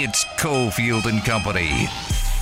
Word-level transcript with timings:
It's 0.00 0.24
Cofield 0.36 1.06
and 1.06 1.24
Company. 1.24 1.88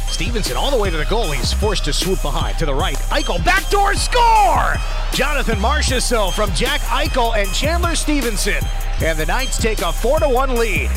Stephenson 0.09 0.59
all 0.59 0.71
the 0.71 0.77
way 0.77 0.91
to 0.91 0.97
the 0.99 1.07
goal. 1.07 1.31
He's 1.33 1.55
forced 1.55 1.87
to 1.87 1.93
swoop 1.95 2.21
behind 2.21 2.59
to 2.59 2.67
the 2.67 2.75
right. 2.75 2.97
Eichel 3.09 3.43
backdoor 3.47 3.95
score. 3.95 4.75
Jonathan 5.15 5.59
Marchessault 5.59 6.35
from 6.35 6.53
Jack 6.53 6.83
Eichel 6.83 7.35
and 7.35 7.51
Chandler 7.55 7.95
Stephenson, 7.95 8.63
and 9.03 9.19
the 9.19 9.25
Knights 9.25 9.57
take 9.57 9.81
a 9.81 9.91
four 9.91 10.21
to 10.21 10.29
one 10.29 10.55
lead. 10.57 10.91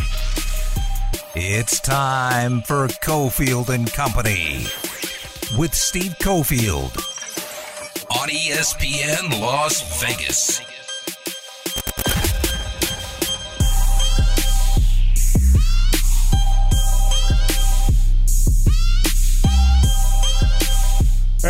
It's 1.33 1.79
time 1.79 2.61
for 2.63 2.87
Cofield 2.87 3.69
and 3.69 3.89
Company 3.93 4.65
with 5.57 5.73
Steve 5.73 6.17
Cofield 6.19 6.93
on 8.19 8.27
ESPN 8.27 9.39
Las 9.39 10.01
Vegas. 10.01 10.68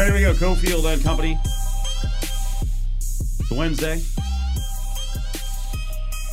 Here 0.10 0.16
we 0.16 0.22
go. 0.24 0.34
Cofield 0.34 0.92
and 0.92 1.04
Company. 1.04 1.38
It's 2.96 3.52
Wednesday. 3.52 4.00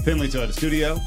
Findlay 0.02 0.28
Toyota 0.28 0.54
Studio. 0.54 0.98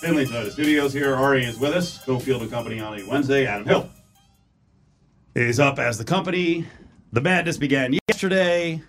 Findlay 0.00 0.24
Toyota 0.24 0.50
Studios 0.50 0.94
here. 0.94 1.14
Ari 1.14 1.44
is 1.44 1.58
with 1.58 1.74
us. 1.74 1.98
Cofield 2.06 2.40
and 2.40 2.50
Company 2.50 2.80
on 2.80 2.98
a 2.98 3.06
Wednesday. 3.06 3.44
Adam 3.44 3.66
Hill 3.66 3.90
is 5.34 5.60
up 5.60 5.78
as 5.78 5.98
the 5.98 6.04
company. 6.04 6.64
The 7.12 7.20
madness 7.20 7.58
began 7.58 7.94
yesterday. 8.08 8.80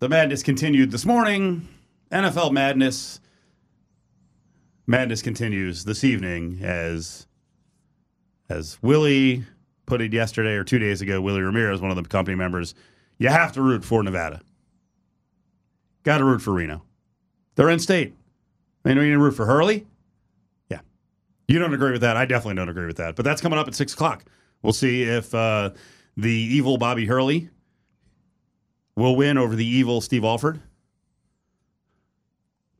The 0.00 0.08
madness 0.08 0.42
continued 0.42 0.90
this 0.90 1.06
morning. 1.06 1.68
NFL 2.10 2.50
madness. 2.50 3.20
Madness 4.88 5.22
continues 5.22 5.84
this 5.84 6.02
evening 6.02 6.58
as 6.60 7.27
as 8.48 8.78
Willie 8.82 9.44
put 9.86 10.00
it 10.00 10.12
yesterday 10.12 10.54
or 10.54 10.64
two 10.64 10.78
days 10.78 11.00
ago, 11.00 11.20
Willie 11.20 11.42
Ramirez, 11.42 11.80
one 11.80 11.90
of 11.90 11.96
the 11.96 12.08
company 12.08 12.34
members, 12.34 12.74
you 13.18 13.28
have 13.28 13.52
to 13.52 13.62
root 13.62 13.84
for 13.84 14.02
Nevada. 14.02 14.40
Got 16.04 16.18
to 16.18 16.24
root 16.24 16.40
for 16.40 16.52
Reno. 16.52 16.82
They're 17.56 17.70
in 17.70 17.78
state. 17.78 18.14
I 18.84 18.94
know 18.94 19.00
you 19.00 19.08
need 19.08 19.14
to 19.14 19.18
root 19.18 19.34
for 19.34 19.46
Hurley. 19.46 19.86
Yeah. 20.70 20.80
You 21.48 21.58
don't 21.58 21.74
agree 21.74 21.92
with 21.92 22.00
that. 22.02 22.16
I 22.16 22.24
definitely 22.24 22.54
don't 22.54 22.68
agree 22.68 22.86
with 22.86 22.96
that. 22.98 23.16
But 23.16 23.24
that's 23.24 23.40
coming 23.40 23.58
up 23.58 23.68
at 23.68 23.74
6 23.74 23.92
o'clock. 23.92 24.24
We'll 24.62 24.72
see 24.72 25.02
if 25.02 25.34
uh, 25.34 25.70
the 26.16 26.30
evil 26.30 26.78
Bobby 26.78 27.06
Hurley 27.06 27.50
will 28.96 29.16
win 29.16 29.38
over 29.38 29.54
the 29.54 29.66
evil 29.66 30.00
Steve 30.00 30.24
Alford. 30.24 30.60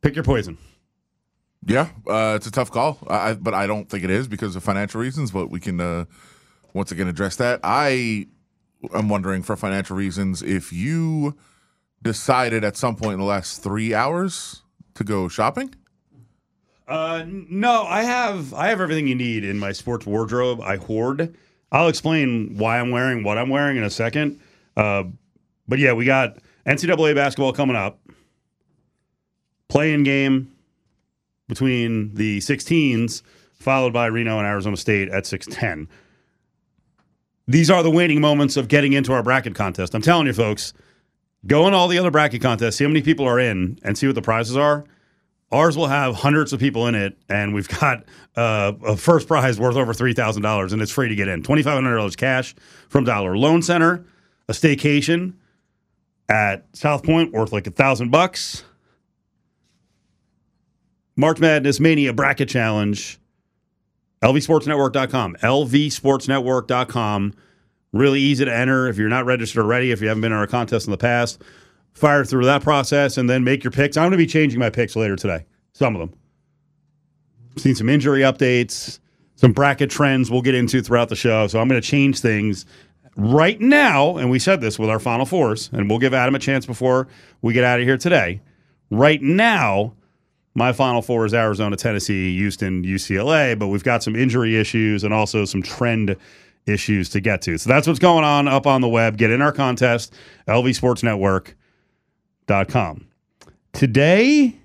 Pick 0.00 0.14
your 0.14 0.24
poison. 0.24 0.56
Yeah, 1.66 1.88
uh, 2.06 2.34
it's 2.36 2.46
a 2.46 2.50
tough 2.50 2.70
call, 2.70 2.98
I, 3.08 3.34
but 3.34 3.52
I 3.52 3.66
don't 3.66 3.88
think 3.88 4.04
it 4.04 4.10
is 4.10 4.28
because 4.28 4.56
of 4.56 4.62
financial 4.62 5.00
reasons. 5.00 5.30
But 5.30 5.50
we 5.50 5.60
can 5.60 5.80
uh, 5.80 6.04
once 6.72 6.92
again 6.92 7.08
address 7.08 7.36
that. 7.36 7.60
I 7.62 8.26
am 8.94 9.08
wondering, 9.08 9.42
for 9.42 9.56
financial 9.56 9.96
reasons, 9.96 10.42
if 10.42 10.72
you 10.72 11.36
decided 12.02 12.64
at 12.64 12.76
some 12.76 12.96
point 12.96 13.14
in 13.14 13.18
the 13.20 13.26
last 13.26 13.62
three 13.62 13.92
hours 13.92 14.62
to 14.94 15.04
go 15.04 15.28
shopping. 15.28 15.74
Uh, 16.86 17.24
no, 17.26 17.82
I 17.82 18.02
have 18.02 18.54
I 18.54 18.68
have 18.68 18.80
everything 18.80 19.06
you 19.06 19.14
need 19.14 19.44
in 19.44 19.58
my 19.58 19.72
sports 19.72 20.06
wardrobe. 20.06 20.60
I 20.60 20.76
hoard. 20.76 21.34
I'll 21.70 21.88
explain 21.88 22.56
why 22.56 22.78
I'm 22.78 22.90
wearing 22.90 23.24
what 23.24 23.36
I'm 23.36 23.50
wearing 23.50 23.76
in 23.76 23.84
a 23.84 23.90
second. 23.90 24.40
Uh, 24.74 25.04
but 25.66 25.78
yeah, 25.78 25.92
we 25.92 26.06
got 26.06 26.38
NCAA 26.66 27.14
basketball 27.14 27.52
coming 27.52 27.76
up. 27.76 27.98
Playing 29.68 30.02
game 30.02 30.50
between 31.48 32.14
the 32.14 32.38
16s, 32.38 33.22
followed 33.54 33.92
by 33.92 34.06
Reno 34.06 34.38
and 34.38 34.46
Arizona 34.46 34.76
State 34.76 35.08
at 35.08 35.26
610. 35.26 35.88
These 37.48 37.70
are 37.70 37.82
the 37.82 37.90
waning 37.90 38.20
moments 38.20 38.56
of 38.56 38.68
getting 38.68 38.92
into 38.92 39.12
our 39.12 39.22
bracket 39.22 39.54
contest. 39.54 39.94
I'm 39.94 40.02
telling 40.02 40.26
you, 40.26 40.34
folks, 40.34 40.74
go 41.46 41.66
in 41.66 41.74
all 41.74 41.88
the 41.88 41.98
other 41.98 42.10
bracket 42.10 42.42
contests, 42.42 42.76
see 42.76 42.84
how 42.84 42.88
many 42.88 43.02
people 43.02 43.26
are 43.26 43.40
in, 43.40 43.78
and 43.82 43.96
see 43.96 44.06
what 44.06 44.14
the 44.14 44.22
prizes 44.22 44.56
are. 44.56 44.84
Ours 45.50 45.78
will 45.78 45.86
have 45.86 46.14
hundreds 46.14 46.52
of 46.52 46.60
people 46.60 46.86
in 46.88 46.94
it, 46.94 47.16
and 47.30 47.54
we've 47.54 47.68
got 47.80 48.04
uh, 48.36 48.72
a 48.86 48.96
first 48.98 49.26
prize 49.26 49.58
worth 49.58 49.76
over 49.76 49.94
three 49.94 50.12
thousand 50.12 50.42
dollars, 50.42 50.74
and 50.74 50.82
it's 50.82 50.92
free 50.92 51.08
to 51.08 51.14
get 51.14 51.26
in. 51.26 51.42
Twenty 51.42 51.62
five 51.62 51.72
hundred 51.74 51.96
dollars 51.96 52.16
cash 52.16 52.54
from 52.90 53.04
Dollar 53.04 53.34
Loan 53.36 53.62
Center, 53.62 54.04
a 54.48 54.52
staycation 54.52 55.32
at 56.28 56.66
South 56.74 57.02
Point 57.02 57.32
worth 57.32 57.50
like 57.50 57.66
a 57.66 57.70
thousand 57.70 58.10
bucks. 58.10 58.62
March 61.18 61.40
Madness 61.40 61.80
Mania 61.80 62.12
Bracket 62.12 62.48
Challenge. 62.48 63.18
LVSportsNetwork.com. 64.22 65.34
LVSportsNetwork.com. 65.42 67.34
Really 67.92 68.20
easy 68.20 68.44
to 68.44 68.56
enter 68.56 68.86
if 68.86 68.96
you're 68.96 69.08
not 69.08 69.26
registered 69.26 69.64
already, 69.64 69.90
if 69.90 70.00
you 70.00 70.06
haven't 70.06 70.20
been 70.20 70.30
in 70.30 70.38
our 70.38 70.46
contest 70.46 70.86
in 70.86 70.92
the 70.92 70.96
past. 70.96 71.42
Fire 71.92 72.24
through 72.24 72.44
that 72.44 72.62
process 72.62 73.18
and 73.18 73.28
then 73.28 73.42
make 73.42 73.64
your 73.64 73.72
picks. 73.72 73.96
I'm 73.96 74.02
going 74.02 74.12
to 74.12 74.16
be 74.16 74.28
changing 74.28 74.60
my 74.60 74.70
picks 74.70 74.94
later 74.94 75.16
today. 75.16 75.44
Some 75.72 75.96
of 75.96 76.00
them. 76.00 76.16
Seen 77.56 77.74
some 77.74 77.88
injury 77.88 78.20
updates, 78.20 79.00
some 79.34 79.50
bracket 79.52 79.90
trends 79.90 80.30
we'll 80.30 80.42
get 80.42 80.54
into 80.54 80.80
throughout 80.82 81.08
the 81.08 81.16
show. 81.16 81.48
So 81.48 81.58
I'm 81.60 81.66
going 81.66 81.80
to 81.80 81.86
change 81.86 82.20
things 82.20 82.64
right 83.16 83.60
now. 83.60 84.18
And 84.18 84.30
we 84.30 84.38
said 84.38 84.60
this 84.60 84.78
with 84.78 84.88
our 84.88 85.00
Final 85.00 85.26
Fours, 85.26 85.68
and 85.72 85.90
we'll 85.90 85.98
give 85.98 86.14
Adam 86.14 86.36
a 86.36 86.38
chance 86.38 86.64
before 86.64 87.08
we 87.42 87.54
get 87.54 87.64
out 87.64 87.80
of 87.80 87.86
here 87.86 87.98
today. 87.98 88.40
Right 88.90 89.20
now, 89.20 89.94
my 90.58 90.72
Final 90.72 91.00
Four 91.00 91.24
is 91.24 91.32
Arizona, 91.32 91.76
Tennessee, 91.76 92.36
Houston, 92.36 92.84
UCLA, 92.84 93.58
but 93.58 93.68
we've 93.68 93.84
got 93.84 94.02
some 94.02 94.14
injury 94.14 94.56
issues 94.56 95.04
and 95.04 95.14
also 95.14 95.46
some 95.46 95.62
trend 95.62 96.14
issues 96.66 97.08
to 97.10 97.20
get 97.20 97.40
to. 97.42 97.56
So 97.56 97.70
that's 97.70 97.86
what's 97.86 98.00
going 98.00 98.24
on 98.24 98.48
up 98.48 98.66
on 98.66 98.82
the 98.82 98.88
web. 98.88 99.16
Get 99.16 99.30
in 99.30 99.40
our 99.40 99.52
contest, 99.52 100.12
lvsportsnetwork.com. 100.48 103.06
Today 103.72 104.56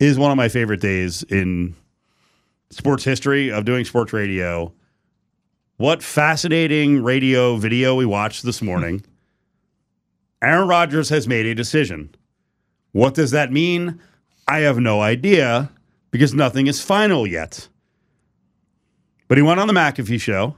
is 0.00 0.18
one 0.18 0.30
of 0.30 0.36
my 0.36 0.48
favorite 0.48 0.80
days 0.80 1.22
in 1.24 1.74
sports 2.70 3.04
history 3.04 3.52
of 3.52 3.64
doing 3.64 3.84
sports 3.84 4.12
radio. 4.12 4.72
What 5.76 6.02
fascinating 6.02 7.02
radio 7.02 7.56
video 7.56 7.94
we 7.94 8.06
watched 8.06 8.42
this 8.42 8.62
morning. 8.62 9.04
Aaron 10.42 10.68
Rodgers 10.68 11.08
has 11.10 11.28
made 11.28 11.46
a 11.46 11.54
decision. 11.54 12.14
What 12.92 13.14
does 13.14 13.30
that 13.32 13.52
mean? 13.52 14.00
I 14.48 14.60
have 14.60 14.78
no 14.78 15.00
idea 15.00 15.70
because 16.10 16.34
nothing 16.34 16.66
is 16.66 16.80
final 16.80 17.26
yet. 17.26 17.68
But 19.28 19.38
he 19.38 19.42
went 19.42 19.58
on 19.58 19.66
the 19.66 19.74
McAfee 19.74 20.20
show, 20.20 20.54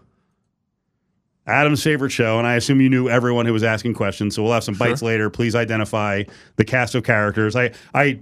Adam's 1.47 1.82
favorite 1.82 2.10
show, 2.10 2.38
and 2.38 2.47
I 2.47 2.56
assume 2.56 2.81
you 2.82 2.91
knew 2.91 3.09
everyone 3.09 3.47
who 3.47 3.53
was 3.54 3.65
asking 3.65 3.94
questions. 3.94 4.34
So 4.34 4.43
we'll 4.43 4.53
have 4.53 4.65
some 4.65 4.75
bites 4.75 5.00
later. 5.00 5.31
Please 5.31 5.54
identify 5.54 6.25
the 6.56 6.65
cast 6.65 6.94
of 6.94 7.04
characters. 7.04 7.56
I, 7.56 7.72
I, 7.94 8.21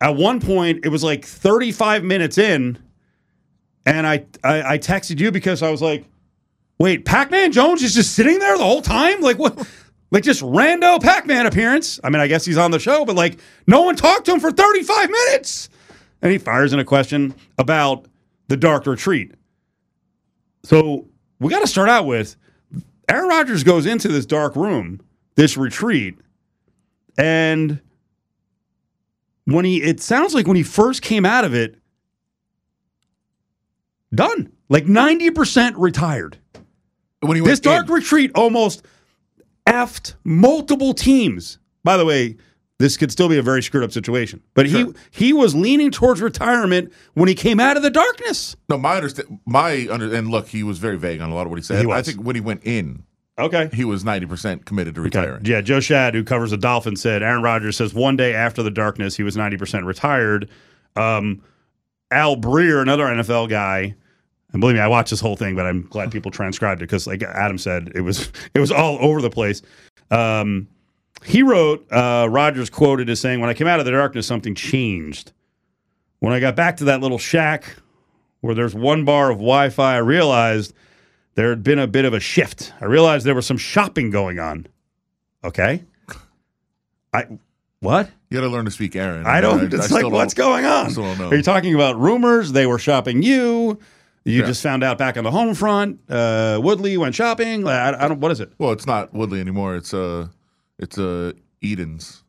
at 0.00 0.16
one 0.16 0.40
point, 0.40 0.84
it 0.84 0.88
was 0.88 1.04
like 1.04 1.24
35 1.24 2.02
minutes 2.02 2.36
in, 2.36 2.78
and 3.86 4.06
I, 4.06 4.26
I, 4.42 4.74
I 4.74 4.78
texted 4.78 5.20
you 5.20 5.30
because 5.30 5.62
I 5.62 5.70
was 5.70 5.80
like, 5.80 6.04
"Wait, 6.80 7.04
Pac-Man 7.04 7.52
Jones 7.52 7.82
is 7.84 7.94
just 7.94 8.14
sitting 8.14 8.40
there 8.40 8.58
the 8.58 8.64
whole 8.64 8.82
time? 8.82 9.20
Like 9.20 9.38
what?" 9.38 9.56
Like 10.10 10.24
just 10.24 10.42
rando 10.42 11.00
Pac-Man 11.02 11.46
appearance. 11.46 12.00
I 12.02 12.10
mean, 12.10 12.20
I 12.20 12.26
guess 12.26 12.44
he's 12.44 12.56
on 12.56 12.70
the 12.70 12.78
show, 12.78 13.04
but 13.04 13.16
like 13.16 13.38
no 13.66 13.82
one 13.82 13.96
talked 13.96 14.26
to 14.26 14.32
him 14.32 14.40
for 14.40 14.50
35 14.50 15.10
minutes. 15.10 15.68
And 16.22 16.32
he 16.32 16.38
fires 16.38 16.72
in 16.72 16.78
a 16.78 16.84
question 16.84 17.34
about 17.58 18.06
the 18.48 18.56
dark 18.56 18.86
retreat. 18.86 19.34
So 20.64 21.06
we 21.38 21.50
got 21.50 21.60
to 21.60 21.66
start 21.66 21.88
out 21.88 22.06
with 22.06 22.36
Aaron 23.08 23.28
Rodgers 23.28 23.64
goes 23.64 23.86
into 23.86 24.08
this 24.08 24.26
dark 24.26 24.56
room, 24.56 25.00
this 25.36 25.56
retreat, 25.56 26.18
and 27.16 27.80
when 29.44 29.64
he 29.64 29.82
it 29.82 30.00
sounds 30.00 30.34
like 30.34 30.46
when 30.46 30.56
he 30.56 30.62
first 30.62 31.02
came 31.02 31.24
out 31.24 31.44
of 31.44 31.54
it, 31.54 31.76
done. 34.14 34.52
Like 34.68 34.84
90% 34.84 35.74
retired. 35.76 36.38
When 37.20 37.36
he 37.36 37.42
This 37.42 37.60
dark 37.60 37.88
in, 37.88 37.94
retreat 37.94 38.30
almost 38.34 38.84
effed 39.72 40.14
multiple 40.24 40.94
teams. 40.94 41.58
By 41.84 41.96
the 41.96 42.04
way, 42.04 42.36
this 42.78 42.96
could 42.96 43.10
still 43.10 43.28
be 43.28 43.38
a 43.38 43.42
very 43.42 43.62
screwed 43.62 43.82
up 43.84 43.92
situation. 43.92 44.40
But 44.54 44.68
Sure. 44.68 44.92
he 45.10 45.26
he 45.26 45.32
was 45.32 45.54
leaning 45.54 45.90
towards 45.90 46.20
retirement 46.20 46.92
when 47.14 47.28
he 47.28 47.34
came 47.34 47.58
out 47.60 47.76
of 47.76 47.82
the 47.82 47.90
darkness. 47.90 48.56
no, 48.68 48.78
my 48.78 48.96
understand, 48.96 49.40
my 49.46 49.86
under, 49.90 50.14
and 50.14 50.28
look, 50.28 50.48
he 50.48 50.62
was 50.62 50.78
very 50.78 50.96
vague 50.96 51.20
on 51.20 51.30
a 51.30 51.34
lot 51.34 51.42
of 51.42 51.50
what 51.50 51.56
he 51.58 51.62
said. 51.62 51.84
He. 51.84 51.90
I 51.90 52.02
think 52.02 52.20
when 52.22 52.36
he 52.36 52.40
went 52.40 52.62
in, 52.64 53.02
Okay. 53.38 53.68
he 53.72 53.84
was 53.84 54.04
ninety 54.04 54.26
percent 54.26 54.64
committed 54.64 54.94
to 54.96 55.00
retiring. 55.00 55.44
Yeah, 55.44 55.60
Joe 55.60 55.78
Schad, 55.78 56.14
who 56.14 56.22
covers 56.24 56.50
the 56.52 56.56
Dolphins, 56.56 57.00
said 57.00 57.22
Aaron 57.22 57.42
Rodgers 57.42 57.76
says 57.76 57.94
one 57.94 58.16
day 58.16 58.32
after 58.34 58.62
the 58.62 58.70
darkness, 58.70 59.16
he 59.16 59.22
was 59.22 59.36
90% 59.36 59.84
retired. 59.84 60.48
Um, 60.96 61.42
Al 62.10 62.36
Breer, 62.36 62.80
another 62.80 63.04
NFL 63.06 63.48
guy, 63.48 63.94
and 64.52 64.60
believe 64.60 64.76
me, 64.76 64.80
I 64.80 64.88
watched 64.88 65.10
this 65.10 65.20
whole 65.20 65.36
thing, 65.36 65.54
but 65.54 65.66
I'm 65.66 65.82
glad 65.82 66.10
people 66.10 66.30
transcribed 66.30 66.80
it 66.80 66.86
because, 66.86 67.06
like 67.06 67.22
Adam 67.22 67.58
said, 67.58 67.92
it 67.94 68.00
was 68.00 68.30
it 68.54 68.60
was 68.60 68.70
all 68.70 68.98
over 69.00 69.20
the 69.20 69.30
place. 69.30 69.62
Um, 70.10 70.68
he 71.24 71.42
wrote, 71.42 71.86
uh, 71.92 72.28
Rodgers 72.30 72.70
quoted 72.70 73.10
as 73.10 73.20
saying, 73.20 73.40
When 73.40 73.50
I 73.50 73.54
came 73.54 73.66
out 73.66 73.80
of 73.80 73.84
the 73.84 73.92
darkness, 73.92 74.26
something 74.26 74.54
changed. 74.54 75.32
When 76.20 76.32
I 76.32 76.40
got 76.40 76.56
back 76.56 76.78
to 76.78 76.84
that 76.84 77.00
little 77.00 77.18
shack 77.18 77.76
where 78.40 78.54
there's 78.54 78.74
one 78.74 79.04
bar 79.04 79.30
of 79.30 79.38
Wi 79.38 79.70
Fi, 79.70 79.94
I 79.94 79.98
realized 79.98 80.72
there 81.34 81.50
had 81.50 81.62
been 81.62 81.78
a 81.78 81.86
bit 81.86 82.04
of 82.04 82.14
a 82.14 82.20
shift. 82.20 82.72
I 82.80 82.86
realized 82.86 83.24
there 83.26 83.34
was 83.34 83.46
some 83.46 83.58
shopping 83.58 84.10
going 84.10 84.38
on. 84.38 84.66
Okay. 85.44 85.84
I, 87.12 87.26
what? 87.80 88.10
You 88.28 88.38
got 88.38 88.44
to 88.44 88.50
learn 88.50 88.64
to 88.64 88.70
speak 88.70 88.96
Aaron. 88.96 89.24
I 89.24 89.40
don't, 89.40 89.72
it's 89.72 89.90
like, 89.90 90.04
what's 90.10 90.34
going 90.34 90.64
on? 90.64 90.90
still 90.90 91.04
don't 91.04 91.18
know. 91.18 91.28
Are 91.28 91.36
you 91.36 91.42
talking 91.42 91.74
about 91.74 91.98
rumors? 91.98 92.52
They 92.52 92.66
were 92.66 92.78
shopping 92.78 93.22
you. 93.22 93.78
You 94.28 94.40
Yeah. 94.40 94.46
just 94.46 94.62
found 94.62 94.84
out 94.84 94.98
back 94.98 95.16
on 95.16 95.24
the 95.24 95.30
home 95.30 95.54
front. 95.54 96.00
Uh, 96.08 96.60
Woodley 96.62 96.96
went 96.96 97.14
shopping. 97.14 97.66
I, 97.66 98.04
I 98.04 98.08
don't, 98.08 98.20
what 98.20 98.30
is 98.30 98.40
it? 98.40 98.52
Well, 98.58 98.72
it's 98.72 98.86
not 98.86 99.12
Woodley 99.14 99.40
anymore. 99.40 99.74
It's 99.76 99.94
uh, 99.94 100.28
it's 100.78 100.98
uh, 100.98 101.32
Edens. 101.62 102.22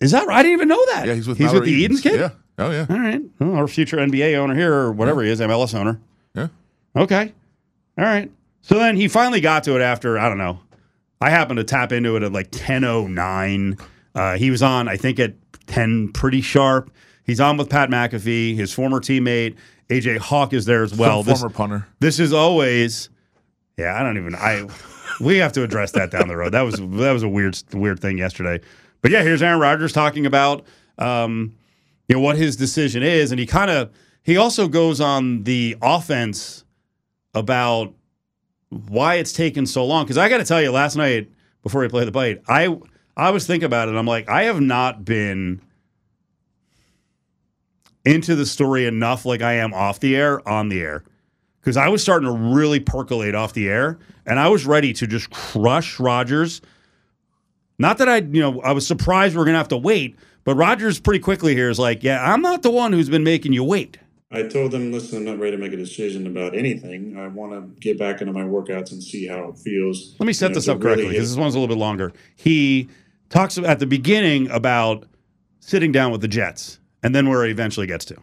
Is 0.00 0.12
that 0.12 0.26
right? 0.26 0.38
I 0.38 0.42
didn't 0.42 0.54
even 0.54 0.68
know 0.68 0.84
that. 0.86 1.06
Yeah, 1.06 1.14
he's 1.14 1.26
with 1.28 1.38
he's 1.38 1.46
Mallory 1.46 1.60
with 1.60 1.68
the 1.68 1.74
Edens 1.84 2.00
kid. 2.00 2.20
Yeah. 2.20 2.30
Oh 2.58 2.70
yeah. 2.70 2.86
All 2.88 2.98
right. 2.98 3.20
Well, 3.38 3.54
our 3.56 3.66
future 3.68 3.96
NBA 3.96 4.34
owner 4.36 4.54
here, 4.54 4.72
or 4.72 4.92
whatever 4.92 5.22
he 5.22 5.30
is, 5.30 5.40
MLS 5.40 5.74
owner. 5.74 6.00
Yeah. 6.34 6.48
Okay. 6.96 7.32
All 7.98 8.04
right. 8.04 8.30
So 8.62 8.78
then 8.78 8.96
he 8.96 9.08
finally 9.08 9.40
got 9.40 9.64
to 9.64 9.74
it 9.76 9.80
after, 9.82 10.18
I 10.18 10.28
don't 10.28 10.38
know. 10.38 10.60
I 11.20 11.30
happened 11.30 11.56
to 11.58 11.64
tap 11.64 11.92
into 11.92 12.16
it 12.16 12.22
at 12.22 12.32
like 12.32 12.50
10.09. 12.50 13.80
Uh, 14.14 14.36
he 14.36 14.50
was 14.50 14.62
on, 14.62 14.88
I 14.88 14.96
think, 14.96 15.18
at 15.18 15.34
10 15.66 16.12
pretty 16.12 16.40
sharp. 16.40 16.90
He's 17.24 17.40
on 17.40 17.56
with 17.56 17.68
Pat 17.70 17.90
McAfee, 17.90 18.56
his 18.56 18.72
former 18.72 19.00
teammate. 19.00 19.56
AJ 19.90 20.18
Hawk 20.18 20.52
is 20.52 20.64
there 20.64 20.82
as 20.82 20.94
well. 20.94 21.22
Some 21.22 21.32
This, 21.32 21.40
former 21.40 21.54
punter. 21.54 21.86
this 21.98 22.18
is 22.20 22.32
always, 22.32 23.10
yeah, 23.76 23.98
I 23.98 24.02
don't 24.02 24.16
even, 24.16 24.34
I, 24.34 24.66
we 25.20 25.36
have 25.38 25.52
to 25.54 25.62
address 25.62 25.92
that 25.92 26.10
down 26.10 26.28
the 26.28 26.36
road. 26.36 26.52
That 26.52 26.62
was, 26.62 26.76
that 26.76 27.12
was 27.12 27.22
a 27.22 27.28
weird, 27.28 27.60
weird 27.72 28.00
thing 28.00 28.16
yesterday. 28.16 28.60
But 29.02 29.10
yeah, 29.10 29.22
here's 29.22 29.42
Aaron 29.42 29.60
Rodgers 29.60 29.92
talking 29.92 30.26
about, 30.26 30.64
um, 30.98 31.54
you 32.08 32.14
know 32.16 32.20
what 32.20 32.36
his 32.36 32.56
decision 32.56 33.02
is, 33.04 33.30
and 33.30 33.38
he 33.38 33.46
kind 33.46 33.70
of 33.70 33.90
he 34.24 34.36
also 34.36 34.66
goes 34.68 35.00
on 35.00 35.44
the 35.44 35.76
offense 35.80 36.64
about 37.34 37.94
why 38.68 39.14
it's 39.14 39.32
taken 39.32 39.64
so 39.64 39.86
long. 39.86 40.04
Because 40.04 40.18
I 40.18 40.28
got 40.28 40.38
to 40.38 40.44
tell 40.44 40.60
you, 40.60 40.72
last 40.72 40.96
night 40.96 41.30
before 41.62 41.80
we 41.80 41.88
played 41.88 42.08
the 42.08 42.12
bite, 42.12 42.42
I 42.48 42.76
I 43.16 43.30
was 43.30 43.46
thinking 43.46 43.64
about 43.66 43.88
it. 43.88 43.94
I'm 43.94 44.06
like, 44.06 44.28
I 44.28 44.42
have 44.42 44.60
not 44.60 45.04
been 45.04 45.62
into 48.04 48.34
the 48.34 48.46
story 48.46 48.86
enough 48.86 49.24
like 49.24 49.42
I 49.42 49.54
am 49.54 49.74
off 49.74 50.00
the 50.00 50.16
air 50.16 50.46
on 50.48 50.68
the 50.68 50.80
air. 50.80 51.04
Because 51.60 51.76
I 51.76 51.88
was 51.88 52.02
starting 52.02 52.26
to 52.26 52.54
really 52.54 52.80
percolate 52.80 53.34
off 53.34 53.52
the 53.52 53.68
air, 53.68 53.98
and 54.24 54.38
I 54.40 54.48
was 54.48 54.64
ready 54.64 54.94
to 54.94 55.06
just 55.06 55.30
crush 55.30 56.00
Rodgers. 56.00 56.62
Not 57.78 57.98
that 57.98 58.08
I, 58.08 58.16
you 58.18 58.40
know, 58.40 58.60
I 58.62 58.72
was 58.72 58.86
surprised 58.86 59.36
we 59.36 59.42
are 59.42 59.44
gonna 59.44 59.58
have 59.58 59.68
to 59.68 59.76
wait, 59.76 60.16
but 60.44 60.54
Rodgers 60.54 60.98
pretty 60.98 61.20
quickly 61.20 61.54
here 61.54 61.68
is 61.68 61.78
like, 61.78 62.02
yeah, 62.02 62.32
I'm 62.32 62.40
not 62.40 62.62
the 62.62 62.70
one 62.70 62.92
who's 62.92 63.10
been 63.10 63.24
making 63.24 63.52
you 63.52 63.62
wait. 63.64 63.98
I 64.32 64.42
told 64.44 64.70
them, 64.70 64.92
listen, 64.92 65.18
I'm 65.18 65.24
not 65.24 65.38
ready 65.38 65.56
to 65.56 65.62
make 65.62 65.72
a 65.72 65.76
decision 65.76 66.26
about 66.26 66.56
anything. 66.56 67.18
I 67.18 67.26
want 67.26 67.52
to 67.52 67.80
get 67.80 67.98
back 67.98 68.20
into 68.20 68.32
my 68.32 68.42
workouts 68.44 68.92
and 68.92 69.02
see 69.02 69.26
how 69.26 69.48
it 69.48 69.58
feels. 69.58 70.14
Let 70.20 70.26
me 70.26 70.32
set 70.32 70.46
You 70.46 70.48
know, 70.50 70.54
this 70.54 70.64
to 70.66 70.72
up 70.72 70.80
correctly 70.80 71.04
because 71.08 71.16
hit- 71.16 71.28
this 71.30 71.36
one's 71.36 71.54
a 71.54 71.58
little 71.58 71.74
bit 71.74 71.80
longer. 71.80 72.12
He 72.36 72.88
talks 73.28 73.58
at 73.58 73.80
the 73.80 73.86
beginning 73.86 74.48
about 74.50 75.04
sitting 75.58 75.90
down 75.92 76.12
with 76.12 76.20
the 76.20 76.28
Jets, 76.28 76.78
and 77.02 77.14
then 77.14 77.28
where 77.28 77.44
he 77.44 77.50
eventually 77.50 77.86
gets 77.86 78.04
to. 78.06 78.16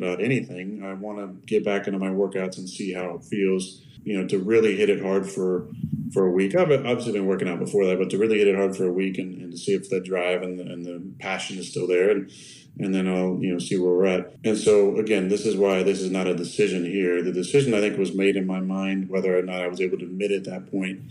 about 0.00 0.22
anything. 0.22 0.82
I 0.82 0.94
want 0.94 1.18
to 1.18 1.46
get 1.46 1.64
back 1.64 1.86
into 1.86 1.98
my 1.98 2.08
workouts 2.08 2.58
and 2.58 2.68
see 2.68 2.92
how 2.92 3.16
it 3.16 3.24
feels. 3.24 3.82
You 4.02 4.18
know, 4.18 4.28
to 4.28 4.38
really 4.38 4.76
hit 4.76 4.88
it 4.88 5.02
hard 5.02 5.28
for 5.28 5.68
for 6.12 6.26
a 6.26 6.30
week. 6.30 6.54
I've 6.56 6.70
obviously 6.72 7.12
been 7.12 7.26
working 7.26 7.48
out 7.48 7.58
before 7.58 7.84
that, 7.86 7.98
but 7.98 8.08
to 8.10 8.18
really 8.18 8.38
hit 8.38 8.48
it 8.48 8.56
hard 8.56 8.74
for 8.74 8.86
a 8.86 8.92
week 8.92 9.18
and, 9.18 9.34
and 9.42 9.52
to 9.52 9.58
see 9.58 9.74
if 9.74 9.90
the 9.90 10.00
drive 10.00 10.42
and 10.42 10.58
the, 10.58 10.62
and 10.62 10.84
the 10.84 11.02
passion 11.18 11.58
is 11.58 11.68
still 11.68 11.86
there, 11.86 12.10
and 12.10 12.30
and 12.78 12.94
then 12.94 13.06
I'll 13.06 13.38
you 13.42 13.52
know 13.52 13.58
see 13.58 13.78
where 13.78 13.92
we're 13.92 14.06
at. 14.06 14.34
And 14.42 14.56
so 14.56 14.96
again, 14.96 15.28
this 15.28 15.44
is 15.44 15.54
why 15.54 15.82
this 15.82 16.00
is 16.00 16.10
not 16.10 16.26
a 16.26 16.34
decision 16.34 16.86
here. 16.86 17.22
The 17.22 17.32
decision 17.32 17.74
I 17.74 17.80
think 17.80 17.98
was 17.98 18.14
made 18.14 18.36
in 18.36 18.46
my 18.46 18.60
mind 18.60 19.10
whether 19.10 19.38
or 19.38 19.42
not 19.42 19.60
I 19.60 19.68
was 19.68 19.82
able 19.82 19.98
to 19.98 20.06
admit 20.06 20.30
at 20.30 20.44
that 20.44 20.70
point. 20.70 21.02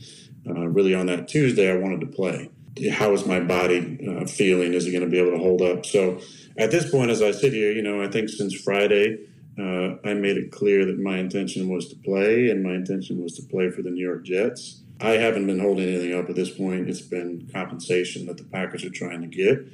Uh, 0.48 0.68
really, 0.68 0.96
on 0.96 1.06
that 1.06 1.28
Tuesday, 1.28 1.72
I 1.72 1.76
wanted 1.76 2.02
to 2.02 2.08
play. 2.08 2.50
How 2.92 3.14
is 3.14 3.26
my 3.26 3.40
body 3.40 4.00
uh, 4.08 4.26
feeling? 4.26 4.74
Is 4.74 4.86
it 4.86 4.92
going 4.92 5.04
to 5.04 5.10
be 5.10 5.20
able 5.20 5.32
to 5.32 5.38
hold 5.38 5.62
up? 5.62 5.86
So 5.86 6.20
at 6.58 6.72
this 6.72 6.90
point, 6.90 7.12
as 7.12 7.22
I 7.22 7.32
sit 7.32 7.54
here, 7.54 7.72
you 7.72 7.82
know, 7.82 8.02
I 8.02 8.08
think 8.08 8.30
since 8.30 8.54
Friday, 8.54 9.18
uh, 9.58 9.96
I 10.06 10.14
made 10.14 10.38
it 10.38 10.52
clear 10.52 10.86
that 10.86 11.00
my 11.00 11.18
intention 11.18 11.68
was 11.68 11.90
to 11.90 11.96
play, 11.98 12.50
and 12.50 12.64
my 12.64 12.74
intention 12.74 13.22
was 13.22 13.36
to 13.36 13.44
play 13.44 13.70
for 13.70 13.82
the 13.82 13.90
New 13.90 14.06
York 14.06 14.24
Jets. 14.24 14.82
I 15.02 15.12
haven't 15.12 15.48
been 15.48 15.60
holding 15.60 15.88
anything 15.88 16.14
up 16.14 16.30
at 16.30 16.36
this 16.36 16.50
point. 16.50 16.90
It's 16.90 17.02
been 17.02 17.50
compensation 17.54 18.26
that 18.28 18.38
the 18.38 18.44
Packers 18.44 18.84
are 18.84 18.90
trying 18.90 19.22
to 19.22 19.28
get 19.28 19.66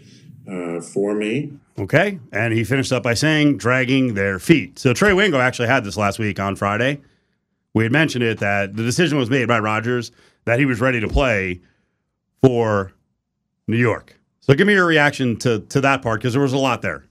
uh, 0.48 0.82
for 0.82 1.16
me. 1.16 1.54
Okay. 1.78 2.20
And 2.32 2.54
he 2.54 2.64
finished 2.64 2.92
up 2.92 3.04
by 3.04 3.16
saying, 3.16 3.58
dragging 3.58 4.14
their 4.14 4.40
feet. 4.40 4.80
So 4.80 4.94
Trey 4.94 5.14
Wingo 5.14 5.40
actually 5.40 5.68
had 5.68 5.84
this 5.84 5.98
last 5.98 6.20
week 6.20 6.40
on 6.40 6.56
Friday. 6.56 7.02
We 7.74 7.84
had 7.84 7.92
mentioned 7.92 8.24
it 8.24 8.40
that 8.40 8.76
the 8.76 8.84
decision 8.84 9.18
was 9.18 9.30
made 9.30 9.48
by 9.48 9.60
Rodgers 9.60 10.12
that 10.46 10.60
he 10.60 10.66
was 10.66 10.80
ready 10.80 11.00
to 11.00 11.08
play 11.08 11.62
for 12.46 12.92
New 13.68 13.78
York. 13.78 14.16
So 14.42 14.54
give 14.54 14.68
me 14.68 14.74
your 14.74 14.86
reaction 14.86 15.38
to, 15.38 15.60
to 15.62 15.82
that 15.82 16.02
part 16.02 16.20
because 16.22 16.34
there 16.34 16.42
was 16.42 16.54
a 16.54 16.58
lot 16.58 16.82
there. 16.82 17.06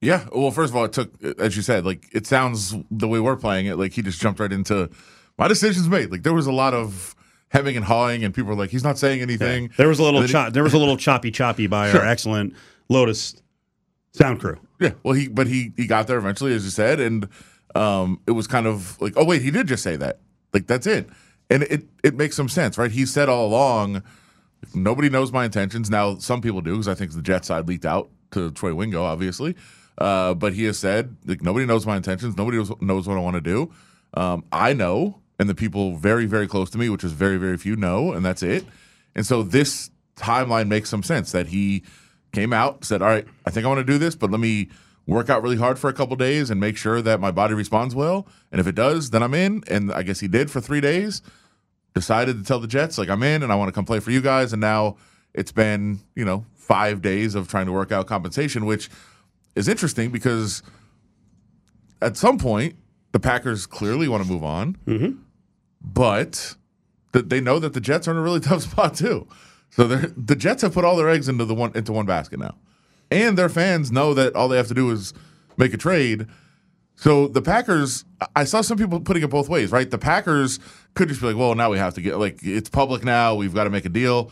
Yeah. 0.00 0.26
Well, 0.34 0.50
first 0.50 0.72
of 0.72 0.76
all, 0.76 0.84
it 0.84 0.92
took, 0.92 1.12
as 1.38 1.56
you 1.56 1.62
said, 1.62 1.84
like 1.84 2.06
it 2.12 2.26
sounds 2.26 2.74
the 2.90 3.06
way 3.06 3.20
we're 3.20 3.36
playing 3.36 3.66
it, 3.66 3.76
like 3.76 3.92
he 3.92 4.02
just 4.02 4.20
jumped 4.20 4.40
right 4.40 4.52
into 4.52 4.90
my 5.38 5.46
decision's 5.46 5.88
made. 5.88 6.10
Like 6.10 6.22
there 6.22 6.32
was 6.34 6.46
a 6.46 6.52
lot 6.52 6.74
of 6.74 7.14
hemming 7.48 7.76
and 7.76 7.84
hawing, 7.84 8.24
and 8.24 8.34
people 8.34 8.48
were 8.50 8.56
like, 8.56 8.70
he's 8.70 8.82
not 8.84 8.98
saying 8.98 9.20
anything. 9.20 9.70
There 9.76 9.88
was 9.88 9.98
a 9.98 10.02
little 10.02 10.22
he- 10.22 10.50
there 10.50 10.62
was 10.62 10.74
a 10.74 10.78
little 10.78 10.96
choppy 10.96 11.30
choppy 11.30 11.66
by 11.66 11.90
Sure. 11.92 12.00
our 12.00 12.06
excellent 12.06 12.54
Lotus 12.88 13.40
sound 14.12 14.40
crew. 14.40 14.58
Yeah. 14.80 14.92
Well, 15.02 15.14
he 15.14 15.28
but 15.28 15.46
he 15.46 15.72
he 15.76 15.86
got 15.86 16.06
there 16.06 16.18
eventually, 16.18 16.54
as 16.54 16.64
you 16.64 16.70
said, 16.70 16.98
and 16.98 17.28
um, 17.74 18.20
it 18.26 18.32
was 18.32 18.46
kind 18.46 18.66
of 18.66 19.00
like, 19.00 19.12
oh 19.16 19.24
wait, 19.24 19.42
he 19.42 19.50
did 19.50 19.66
just 19.68 19.82
say 19.82 19.96
that. 19.96 20.18
Like 20.54 20.66
that's 20.66 20.86
it, 20.86 21.08
and 21.50 21.62
it 21.64 21.84
it 22.02 22.16
makes 22.16 22.34
some 22.36 22.48
sense, 22.48 22.78
right? 22.78 22.90
He 22.90 23.04
said 23.06 23.28
all 23.28 23.46
along, 23.46 24.02
nobody 24.74 25.08
knows 25.08 25.32
my 25.32 25.44
intentions. 25.44 25.90
Now 25.90 26.16
some 26.18 26.40
people 26.40 26.60
do 26.60 26.72
because 26.72 26.88
I 26.88 26.94
think 26.94 27.12
the 27.12 27.22
Jet 27.22 27.44
side 27.44 27.68
leaked 27.68 27.84
out 27.84 28.10
to 28.32 28.50
Trey 28.52 28.72
Wingo, 28.72 29.02
obviously. 29.02 29.56
Uh, 29.98 30.34
but 30.34 30.54
he 30.54 30.64
has 30.64 30.78
said 30.78 31.16
like 31.26 31.42
nobody 31.42 31.66
knows 31.66 31.86
my 31.86 31.96
intentions. 31.96 32.36
Nobody 32.36 32.58
knows, 32.58 32.72
knows 32.80 33.08
what 33.08 33.16
I 33.16 33.20
want 33.20 33.34
to 33.34 33.40
do. 33.40 33.72
Um, 34.14 34.44
I 34.50 34.72
know, 34.72 35.20
and 35.38 35.48
the 35.48 35.54
people 35.54 35.96
very 35.96 36.26
very 36.26 36.46
close 36.46 36.70
to 36.70 36.78
me, 36.78 36.88
which 36.88 37.04
is 37.04 37.12
very 37.12 37.36
very 37.36 37.56
few, 37.56 37.76
know, 37.76 38.12
and 38.12 38.24
that's 38.24 38.42
it. 38.42 38.64
And 39.14 39.26
so 39.26 39.42
this 39.42 39.90
timeline 40.16 40.68
makes 40.68 40.88
some 40.88 41.02
sense 41.02 41.32
that 41.32 41.48
he 41.48 41.82
came 42.32 42.52
out, 42.52 42.84
said, 42.84 43.02
All 43.02 43.08
right, 43.08 43.26
I 43.46 43.50
think 43.50 43.66
I 43.66 43.68
want 43.68 43.78
to 43.78 43.92
do 43.92 43.98
this, 43.98 44.14
but 44.14 44.30
let 44.30 44.40
me 44.40 44.70
work 45.06 45.28
out 45.28 45.42
really 45.42 45.56
hard 45.56 45.78
for 45.78 45.90
a 45.90 45.92
couple 45.92 46.14
days 46.16 46.50
and 46.50 46.60
make 46.60 46.76
sure 46.76 47.02
that 47.02 47.20
my 47.20 47.30
body 47.30 47.54
responds 47.54 47.94
well. 47.94 48.28
And 48.52 48.60
if 48.60 48.66
it 48.66 48.74
does, 48.74 49.10
then 49.10 49.22
I'm 49.22 49.34
in. 49.34 49.64
And 49.66 49.92
I 49.92 50.02
guess 50.02 50.20
he 50.20 50.28
did 50.28 50.50
for 50.50 50.60
three 50.60 50.80
days. 50.80 51.22
Decided 51.94 52.38
to 52.38 52.44
tell 52.44 52.60
the 52.60 52.68
Jets, 52.68 52.98
like, 52.98 53.08
I'm 53.08 53.22
in 53.22 53.42
and 53.42 53.52
I 53.52 53.56
want 53.56 53.68
to 53.68 53.72
come 53.72 53.84
play 53.84 54.00
for 54.00 54.10
you 54.10 54.20
guys. 54.20 54.52
And 54.52 54.60
now 54.60 54.96
it's 55.34 55.52
been, 55.52 56.00
you 56.14 56.24
know, 56.24 56.44
five 56.54 57.02
days 57.02 57.34
of 57.34 57.48
trying 57.48 57.66
to 57.66 57.72
work 57.72 57.90
out 57.90 58.06
compensation, 58.06 58.64
which 58.64 58.88
is 59.56 59.66
interesting 59.68 60.10
because 60.10 60.62
at 62.00 62.16
some 62.16 62.38
point, 62.38 62.76
the 63.12 63.20
Packers 63.20 63.66
clearly 63.66 64.08
want 64.08 64.22
to 64.24 64.30
move 64.30 64.44
on, 64.44 64.76
mm-hmm. 64.86 65.18
but 65.80 66.54
th- 67.12 67.26
they 67.26 67.40
know 67.40 67.58
that 67.58 67.72
the 67.72 67.80
Jets 67.80 68.06
are 68.06 68.12
in 68.12 68.16
a 68.16 68.22
really 68.22 68.40
tough 68.50 68.62
spot 68.62 68.94
too. 68.94 69.26
So 69.70 69.86
the 69.86 70.36
Jets 70.36 70.62
have 70.62 70.74
put 70.74 70.84
all 70.84 70.96
their 70.96 71.08
eggs 71.08 71.28
into 71.28 71.44
the 71.44 71.54
one 71.54 71.72
into 71.76 71.92
one 71.92 72.06
basket 72.06 72.40
now, 72.40 72.56
and 73.10 73.38
their 73.38 73.48
fans 73.48 73.92
know 73.92 74.14
that 74.14 74.34
all 74.34 74.48
they 74.48 74.56
have 74.56 74.68
to 74.68 74.74
do 74.74 74.90
is 74.90 75.14
make 75.56 75.72
a 75.72 75.76
trade. 75.76 76.26
So 77.00 77.28
the 77.28 77.40
Packers, 77.40 78.04
I- 78.36 78.44
saw 78.44 78.60
some 78.60 78.76
people 78.76 79.00
putting 79.00 79.22
it 79.22 79.30
both 79.30 79.48
ways, 79.48 79.72
right? 79.72 79.90
The 79.90 79.96
Packers 79.96 80.60
could 80.92 81.08
just 81.08 81.22
be 81.22 81.28
like, 81.28 81.36
"Well, 81.36 81.54
now 81.54 81.70
we 81.70 81.78
have 81.78 81.94
to 81.94 82.02
get 82.02 82.18
like 82.18 82.40
it's 82.42 82.68
public 82.68 83.04
now. 83.04 83.34
We've 83.34 83.54
got 83.54 83.64
to 83.64 83.70
make 83.70 83.86
a 83.86 83.88
deal," 83.88 84.30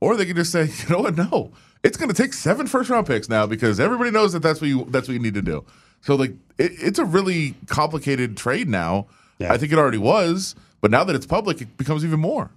or 0.00 0.16
they 0.16 0.26
could 0.26 0.34
just 0.34 0.50
say, 0.50 0.64
"You 0.88 0.88
know 0.88 1.02
what? 1.02 1.16
No, 1.16 1.52
it's 1.84 1.96
going 1.96 2.08
to 2.08 2.14
take 2.14 2.32
seven 2.32 2.66
first 2.66 2.90
round 2.90 3.06
picks 3.06 3.28
now 3.28 3.46
because 3.46 3.78
everybody 3.78 4.10
knows 4.10 4.32
that 4.32 4.40
that's 4.40 4.60
what 4.60 4.66
you 4.66 4.86
that's 4.90 5.06
what 5.06 5.14
you 5.14 5.20
need 5.20 5.34
to 5.34 5.42
do." 5.42 5.64
So 6.00 6.16
like 6.16 6.32
it, 6.58 6.72
it's 6.78 6.98
a 6.98 7.04
really 7.04 7.54
complicated 7.68 8.36
trade 8.36 8.68
now. 8.68 9.06
Yeah. 9.38 9.52
I 9.52 9.56
think 9.56 9.72
it 9.72 9.78
already 9.78 9.98
was, 9.98 10.56
but 10.80 10.90
now 10.90 11.04
that 11.04 11.14
it's 11.14 11.26
public, 11.26 11.62
it 11.62 11.76
becomes 11.76 12.04
even 12.04 12.18
more. 12.18 12.50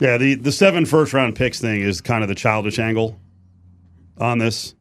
Yeah, 0.00 0.18
the, 0.18 0.36
the 0.36 0.52
seven 0.52 0.86
first 0.86 1.12
round 1.12 1.34
picks 1.34 1.60
thing 1.60 1.80
is 1.80 2.00
kind 2.00 2.22
of 2.22 2.28
the 2.28 2.36
childish 2.36 2.78
angle 2.78 3.18
on 4.18 4.38
this 4.38 4.76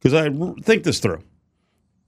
because 0.00 0.14
I 0.14 0.30
think 0.62 0.84
this 0.84 0.98
through. 0.98 1.22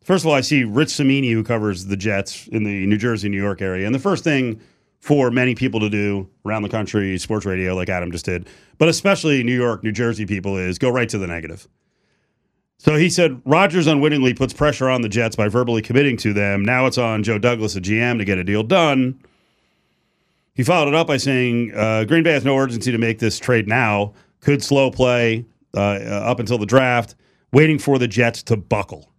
First 0.06 0.24
of 0.24 0.28
all, 0.28 0.34
I 0.34 0.40
see 0.40 0.62
Rich 0.62 0.90
Cimini, 0.90 1.32
who 1.32 1.42
covers 1.42 1.86
the 1.86 1.96
Jets 1.96 2.46
in 2.52 2.62
the 2.62 2.86
New 2.86 2.96
Jersey, 2.96 3.28
New 3.28 3.42
York 3.42 3.60
area. 3.60 3.86
And 3.86 3.92
the 3.92 3.98
first 3.98 4.22
thing 4.22 4.60
for 5.00 5.32
many 5.32 5.56
people 5.56 5.80
to 5.80 5.90
do 5.90 6.30
around 6.44 6.62
the 6.62 6.68
country, 6.68 7.18
sports 7.18 7.44
radio, 7.44 7.74
like 7.74 7.88
Adam 7.88 8.12
just 8.12 8.24
did, 8.24 8.48
but 8.78 8.88
especially 8.88 9.42
New 9.42 9.56
York, 9.56 9.82
New 9.82 9.90
Jersey 9.90 10.24
people, 10.24 10.56
is 10.56 10.78
go 10.78 10.90
right 10.90 11.08
to 11.08 11.18
the 11.18 11.26
negative. 11.26 11.66
So 12.78 12.94
he 12.94 13.10
said 13.10 13.42
Rodgers 13.44 13.88
unwittingly 13.88 14.32
puts 14.32 14.52
pressure 14.52 14.88
on 14.88 15.02
the 15.02 15.08
Jets 15.08 15.34
by 15.34 15.48
verbally 15.48 15.82
committing 15.82 16.16
to 16.18 16.32
them. 16.32 16.64
Now 16.64 16.86
it's 16.86 16.98
on 16.98 17.24
Joe 17.24 17.38
Douglas, 17.38 17.74
a 17.74 17.80
GM, 17.80 18.18
to 18.18 18.24
get 18.24 18.38
a 18.38 18.44
deal 18.44 18.62
done. 18.62 19.18
He 20.54 20.62
followed 20.62 20.86
it 20.86 20.94
up 20.94 21.08
by 21.08 21.16
saying 21.16 21.72
uh, 21.74 22.04
Green 22.04 22.22
Bay 22.22 22.32
has 22.32 22.44
no 22.44 22.56
urgency 22.56 22.92
to 22.92 22.98
make 22.98 23.18
this 23.18 23.40
trade 23.40 23.66
now. 23.66 24.14
Could 24.38 24.62
slow 24.62 24.88
play 24.88 25.46
uh, 25.74 25.80
up 25.80 26.38
until 26.38 26.58
the 26.58 26.66
draft, 26.66 27.16
waiting 27.50 27.80
for 27.80 27.98
the 27.98 28.06
Jets 28.06 28.44
to 28.44 28.56
buckle. 28.56 29.10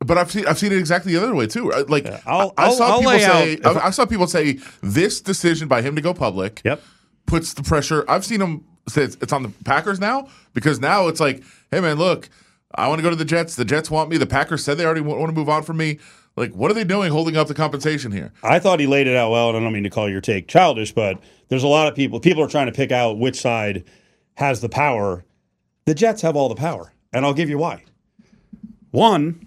But 0.00 0.18
I've 0.18 0.30
seen 0.30 0.46
I've 0.46 0.58
seen 0.58 0.72
it 0.72 0.78
exactly 0.78 1.12
the 1.14 1.22
other 1.22 1.34
way 1.34 1.46
too. 1.46 1.72
Uh, 1.72 1.84
Like 1.88 2.06
I'll- 2.26 2.52
I, 2.58 2.70
saw 2.72 2.86
I'll 2.92 2.98
people 3.00 3.18
say 3.18 3.58
I, 3.64 3.70
I 3.86 3.90
saw 3.90 4.04
people 4.04 4.26
say 4.26 4.58
this 4.82 5.20
decision 5.20 5.68
by 5.68 5.80
him 5.82 5.96
to 5.96 6.02
go 6.02 6.12
public 6.12 6.60
Yep. 6.64 6.82
puts 7.26 7.54
the 7.54 7.62
pressure. 7.62 8.04
I've 8.08 8.24
seen 8.24 8.40
him 8.42 8.64
say 8.88 9.04
it's, 9.04 9.32
on 9.32 9.42
the 9.42 9.48
Packers 9.64 9.98
now 9.98 10.28
because 10.52 10.80
now 10.80 11.08
it's 11.08 11.18
like, 11.18 11.42
hey 11.70 11.80
man, 11.80 11.96
look, 11.96 12.28
I 12.74 12.88
want 12.88 12.98
to 12.98 13.02
go 13.02 13.10
to 13.10 13.16
the 13.16 13.24
Jets. 13.24 13.56
The 13.56 13.64
Jets 13.64 13.90
want 13.90 14.10
me. 14.10 14.18
The 14.18 14.26
Packers 14.26 14.62
said 14.62 14.76
they 14.76 14.84
already 14.84 15.00
want, 15.00 15.18
want 15.18 15.30
to 15.30 15.34
move 15.36 15.48
on 15.48 15.62
from 15.62 15.78
me. 15.78 15.98
Like, 16.36 16.52
what 16.52 16.70
are 16.70 16.74
they 16.74 16.84
doing 16.84 17.10
holding 17.10 17.34
up 17.38 17.48
the 17.48 17.54
compensation 17.54 18.12
here? 18.12 18.30
I 18.42 18.58
thought 18.58 18.78
he 18.78 18.86
laid 18.86 19.06
it 19.06 19.16
out 19.16 19.30
well, 19.30 19.48
and 19.48 19.56
I 19.56 19.60
don't 19.60 19.72
mean 19.72 19.84
to 19.84 19.90
call 19.90 20.06
your 20.10 20.20
take 20.20 20.46
childish, 20.48 20.92
but 20.92 21.18
there's 21.48 21.62
a 21.62 21.66
lot 21.68 21.88
of 21.88 21.94
people. 21.94 22.20
People 22.20 22.42
are 22.44 22.48
trying 22.48 22.66
to 22.66 22.72
pick 22.72 22.92
out 22.92 23.18
which 23.18 23.40
side 23.40 23.84
has 24.34 24.60
the 24.60 24.68
power. 24.68 25.24
The 25.86 25.94
Jets 25.94 26.20
have 26.20 26.36
all 26.36 26.50
the 26.50 26.54
power, 26.54 26.92
and 27.14 27.24
I'll 27.24 27.32
give 27.32 27.48
you 27.48 27.56
why. 27.56 27.84
One, 28.90 29.45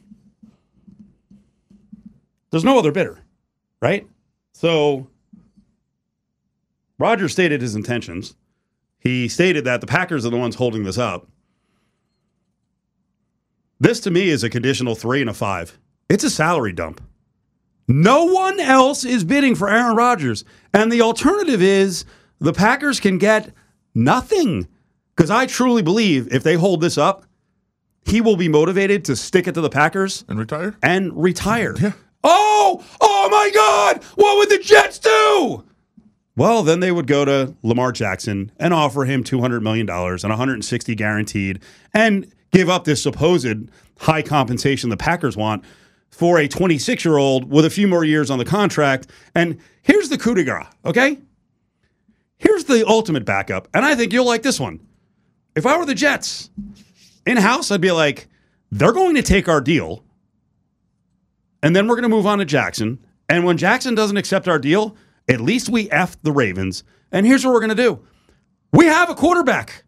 there's 2.52 2.64
no 2.64 2.78
other 2.80 2.92
bidder, 2.92 3.20
right? 3.82 4.08
So 4.54 5.08
Rodgers 6.98 7.32
stated 7.32 7.62
his 7.62 7.76
intentions. 7.76 8.36
He 9.00 9.28
stated 9.28 9.64
that 9.66 9.82
the 9.82 9.88
Packers 9.88 10.26
are 10.26 10.30
the 10.30 10.38
ones 10.38 10.56
holding 10.56 10.84
this 10.84 10.98
up. 10.98 11.28
This 13.80 14.00
to 14.02 14.12
me 14.12 14.30
is 14.30 14.44
a 14.44 14.50
conditional 14.50 14.96
three 14.96 15.22
and 15.22 15.30
a 15.30 15.34
five. 15.34 15.78
It's 16.10 16.24
a 16.24 16.30
salary 16.30 16.74
dump. 16.74 17.02
No 17.88 18.26
one 18.26 18.60
else 18.60 19.04
is 19.06 19.24
bidding 19.24 19.56
for 19.56 19.70
Aaron 19.70 19.96
Rodgers. 19.96 20.44
And 20.74 20.92
the 20.92 21.02
alternative 21.02 21.62
is 21.62 22.04
the 22.40 22.54
Packers 22.54 23.00
can 23.00 23.18
get 23.18 23.54
nothing. 23.96 24.68
Because 25.16 25.32
I 25.32 25.46
truly 25.46 25.82
believe 25.82 26.32
if 26.34 26.44
they 26.44 26.56
hold 26.56 26.82
this 26.82 26.98
up, 26.98 27.26
he 28.06 28.22
will 28.22 28.36
be 28.38 28.48
motivated 28.50 29.06
to 29.06 29.16
stick 29.16 29.48
it 29.48 29.54
to 29.54 29.62
the 29.62 29.70
Packers 29.70 30.24
And 30.28 30.38
retire? 30.40 30.76
and 30.84 31.12
retire. 31.16 31.76
Oh, 32.24 32.84
oh 33.02 33.30
my 33.30 33.52
God. 33.54 34.04
What 34.16 34.38
would 34.38 34.50
the 34.50 34.64
Jets 34.64 35.00
do? 35.00 35.64
Well, 36.36 36.64
then 36.64 36.80
they 36.80 36.92
would 36.92 37.08
go 37.08 37.26
to 37.26 37.54
Lamar 37.64 37.92
Jackson 37.92 38.52
and 38.58 38.74
offer 38.74 39.06
him 39.06 39.24
$200 39.24 39.62
million 39.62 39.90
and 39.90 40.24
160 40.24 40.96
guaranteed 40.96 41.62
and 41.94 42.32
give 42.52 42.70
up 42.70 42.86
this 42.86 43.04
supposed 43.04 43.70
high 44.00 44.22
compensation 44.22 44.90
the 44.90 44.98
Packers 44.98 45.36
want 45.36 45.64
for 46.10 46.40
a 46.40 46.48
26 46.48 47.04
year 47.04 47.18
old 47.18 47.50
with 47.50 47.66
a 47.66 47.70
few 47.70 47.88
more 47.88 48.04
years 48.04 48.32
on 48.32 48.40
the 48.40 48.46
contract. 48.46 49.08
And 49.36 49.60
here's 49.82 50.10
the 50.10 50.18
coup 50.18 50.36
de 50.36 50.44
grace, 50.44 50.66
okay? 50.86 51.18
Here's 52.38 52.64
the 52.64 52.88
ultimate 52.88 53.26
backup. 53.26 53.68
And 53.74 53.86
I 53.86 53.96
think 53.96 54.14
you'll 54.14 54.26
like 54.26 54.44
this 54.44 54.60
one. 54.60 54.80
If 55.56 55.66
I 55.66 55.78
were 55.78 55.86
the 55.86 55.96
Jets 55.96 56.50
in 57.26 57.38
house, 57.38 57.70
I'd 57.70 57.82
be 57.82 57.92
like, 57.92 58.28
they're 58.72 58.94
going 58.94 59.16
to 59.16 59.22
take 59.22 59.50
our 59.50 59.60
deal 59.60 60.04
and 61.62 61.76
then 61.76 61.88
we're 61.88 61.96
going 61.96 62.04
to 62.04 62.10
move 62.10 62.26
on 62.26 62.40
to 62.40 62.46
Jackson. 62.46 63.00
And 63.28 63.46
when 63.46 63.58
Jackson 63.58 63.96
doesn't 63.96 64.18
accept 64.18 64.48
our 64.48 64.60
deal, 64.60 64.96
at 65.28 65.42
least 65.42 65.70
we 65.70 65.90
F 65.92 66.22
the 66.22 66.32
Ravens. 66.32 66.84
And 67.12 67.26
here's 67.26 67.46
what 67.46 67.54
we're 67.54 67.60
going 67.60 67.76
to 67.76 67.76
do 67.76 68.00
we 68.72 68.86
have 68.86 69.10
a 69.10 69.16
quarterback. 69.16 69.84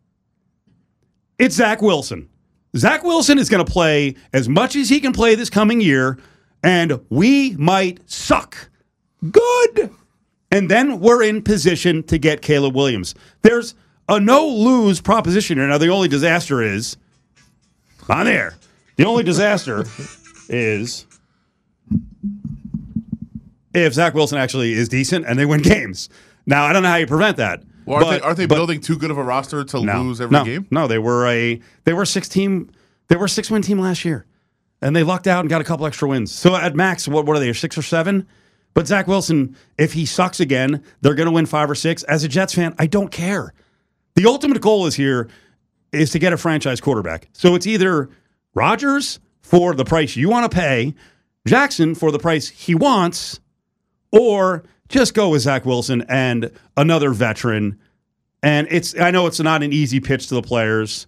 It's 1.37 1.55
Zach 1.55 1.81
Wilson. 1.81 2.29
Zach 2.77 3.03
Wilson 3.03 3.37
is 3.37 3.49
going 3.49 3.65
to 3.65 3.71
play 3.71 4.15
as 4.31 4.47
much 4.47 4.75
as 4.75 4.89
he 4.89 4.99
can 4.99 5.11
play 5.11 5.35
this 5.35 5.49
coming 5.49 5.81
year, 5.81 6.17
and 6.63 7.01
we 7.09 7.55
might 7.57 8.09
suck. 8.09 8.69
Good. 9.29 9.91
And 10.51 10.69
then 10.69 10.99
we're 10.99 11.23
in 11.23 11.41
position 11.41 12.03
to 12.03 12.17
get 12.17 12.41
Caleb 12.41 12.75
Williams. 12.75 13.15
There's 13.41 13.75
a 14.07 14.19
no 14.19 14.47
lose 14.47 15.01
proposition 15.01 15.57
here. 15.57 15.67
Now, 15.67 15.77
the 15.77 15.89
only 15.89 16.07
disaster 16.07 16.61
is 16.61 16.97
on 18.09 18.25
there. 18.25 18.55
The 18.97 19.05
only 19.05 19.23
disaster 19.23 19.85
is 20.49 21.05
if 23.73 23.93
Zach 23.93 24.13
Wilson 24.13 24.37
actually 24.37 24.73
is 24.73 24.89
decent 24.89 25.25
and 25.25 25.37
they 25.37 25.45
win 25.45 25.61
games. 25.61 26.09
Now, 26.45 26.65
I 26.65 26.73
don't 26.73 26.83
know 26.83 26.89
how 26.89 26.95
you 26.95 27.07
prevent 27.07 27.37
that. 27.37 27.63
Well, 27.85 27.97
aren't 27.97 28.09
they, 28.09 28.25
aren't 28.25 28.37
they 28.37 28.45
but- 28.45 28.55
building 28.55 28.81
too 28.81 28.97
good 28.97 29.11
of 29.11 29.17
a 29.17 29.23
roster 29.23 29.63
to 29.63 29.81
no, 29.81 30.01
lose 30.01 30.21
every 30.21 30.33
no, 30.33 30.45
game? 30.45 30.67
No, 30.71 30.87
they 30.87 30.99
were 30.99 31.27
a 31.27 31.59
they 31.83 31.93
were 31.93 32.05
six 32.05 32.29
team 32.29 32.69
they 33.07 33.15
were 33.15 33.25
a 33.25 33.29
six 33.29 33.49
win 33.51 33.61
team 33.61 33.79
last 33.79 34.05
year, 34.05 34.25
and 34.81 34.95
they 34.95 35.03
lucked 35.03 35.27
out 35.27 35.41
and 35.41 35.49
got 35.49 35.61
a 35.61 35.63
couple 35.63 35.85
extra 35.85 36.07
wins. 36.07 36.33
So 36.33 36.55
at 36.55 36.75
max, 36.75 37.07
what 37.07 37.25
what 37.25 37.35
are 37.35 37.39
they? 37.39 37.51
Six 37.53 37.77
or 37.77 37.81
seven? 37.81 38.27
But 38.73 38.87
Zach 38.87 39.07
Wilson, 39.07 39.57
if 39.77 39.93
he 39.93 40.05
sucks 40.05 40.39
again, 40.39 40.83
they're 41.01 41.15
going 41.15 41.25
to 41.25 41.31
win 41.33 41.45
five 41.45 41.69
or 41.69 41.75
six. 41.75 42.03
As 42.03 42.23
a 42.23 42.29
Jets 42.29 42.53
fan, 42.53 42.73
I 42.79 42.87
don't 42.87 43.11
care. 43.11 43.53
The 44.15 44.25
ultimate 44.25 44.61
goal 44.61 44.85
is 44.85 44.95
here 44.95 45.29
is 45.91 46.11
to 46.11 46.19
get 46.19 46.31
a 46.31 46.37
franchise 46.37 46.79
quarterback. 46.79 47.27
So 47.33 47.55
it's 47.55 47.67
either 47.67 48.09
Rodgers 48.53 49.19
for 49.41 49.73
the 49.73 49.83
price 49.83 50.15
you 50.15 50.29
want 50.29 50.49
to 50.49 50.55
pay, 50.55 50.93
Jackson 51.47 51.95
for 51.95 52.11
the 52.11 52.19
price 52.19 52.47
he 52.47 52.75
wants, 52.75 53.39
or 54.11 54.63
just 54.89 55.13
go 55.13 55.29
with 55.29 55.41
Zach 55.41 55.65
Wilson 55.65 56.03
and 56.07 56.51
another 56.77 57.11
veteran. 57.11 57.79
And 58.43 58.67
it's 58.69 58.99
I 58.99 59.11
know 59.11 59.27
it's 59.27 59.39
not 59.39 59.63
an 59.63 59.71
easy 59.71 59.99
pitch 59.99 60.27
to 60.27 60.35
the 60.35 60.41
players, 60.41 61.07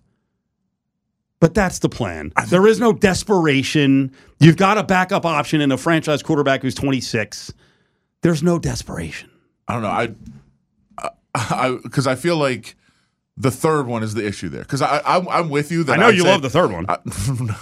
but 1.40 1.54
that's 1.54 1.80
the 1.80 1.90
plan. 1.90 2.32
There 2.48 2.68
is 2.68 2.80
no 2.80 2.94
desperation. 2.94 4.12
You've 4.40 4.58
got 4.58 4.78
a 4.78 4.84
backup 4.84 5.26
option 5.26 5.62
in 5.62 5.72
a 5.72 5.78
franchise 5.78 6.24
quarterback 6.24 6.62
who's 6.62 6.76
26. 6.76 7.54
There's 8.22 8.42
no 8.44 8.58
desperation. 8.58 9.30
I 9.68 9.74
don't 9.74 9.82
know. 9.82 9.90
I, 9.90 11.10
I, 11.36 11.78
because 11.84 12.08
I 12.08 12.16
feel 12.16 12.38
like 12.38 12.76
the 13.36 13.52
third 13.52 13.88
one 13.88 14.04
is 14.04 14.14
the 14.14 14.26
issue 14.26 14.50
there. 14.50 14.62
Because 14.62 14.82
I, 14.82 15.00
I, 15.00 15.40
I'm 15.40 15.50
with 15.50 15.72
you. 15.72 15.84
That 15.84 15.94
I 15.94 15.98
know 15.98 16.08
I'd 16.08 16.16
you 16.16 16.24
love 16.24 16.42
the 16.42 16.50
third 16.50 16.72
one. 16.72 16.86
I, 16.88 16.98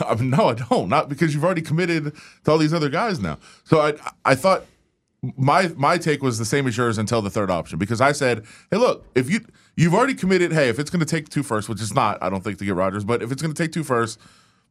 I 0.06 0.16
no, 0.22 0.50
I 0.50 0.54
don't. 0.54 0.90
Not 0.90 1.10
because 1.10 1.34
you've 1.34 1.46
already 1.46 1.62
committed 1.62 2.14
to 2.44 2.52
all 2.52 2.58
these 2.58 2.74
other 2.74 2.90
guys 2.90 3.20
now. 3.20 3.38
So 3.64 3.80
I, 3.80 3.94
I 4.26 4.36
thought 4.36 4.66
my 5.38 5.68
my 5.78 5.98
take 5.98 6.22
was 6.22 6.40
the 6.40 6.46
same 6.46 6.68
as 6.68 6.76
yours 6.76 6.98
until 6.98 7.22
the 7.22 7.30
third 7.30 7.52
option 7.52 7.80
because 7.80 8.02
I 8.02 8.12
said, 8.12 8.44
hey, 8.70 8.78
look, 8.78 9.06
if 9.16 9.30
you 9.30 9.46
you've 9.76 9.94
already 9.94 10.14
committed, 10.16 10.52
hey, 10.52 10.68
if 10.70 10.80
it's 10.80 10.90
going 10.90 11.00
to 11.00 11.06
take 11.06 11.30
two 11.30 11.44
first, 11.44 11.70
which 11.70 11.82
is 11.82 11.94
not, 11.94 12.22
I 12.22 12.30
don't 12.30 12.44
think 12.44 12.58
to 12.60 12.66
get 12.66 12.76
Rodgers, 12.76 13.04
but 13.04 13.22
if 13.24 13.32
it's 13.32 13.42
going 13.42 13.54
to 13.54 13.64
take 13.64 13.72
two 13.72 13.84
first, 13.84 14.20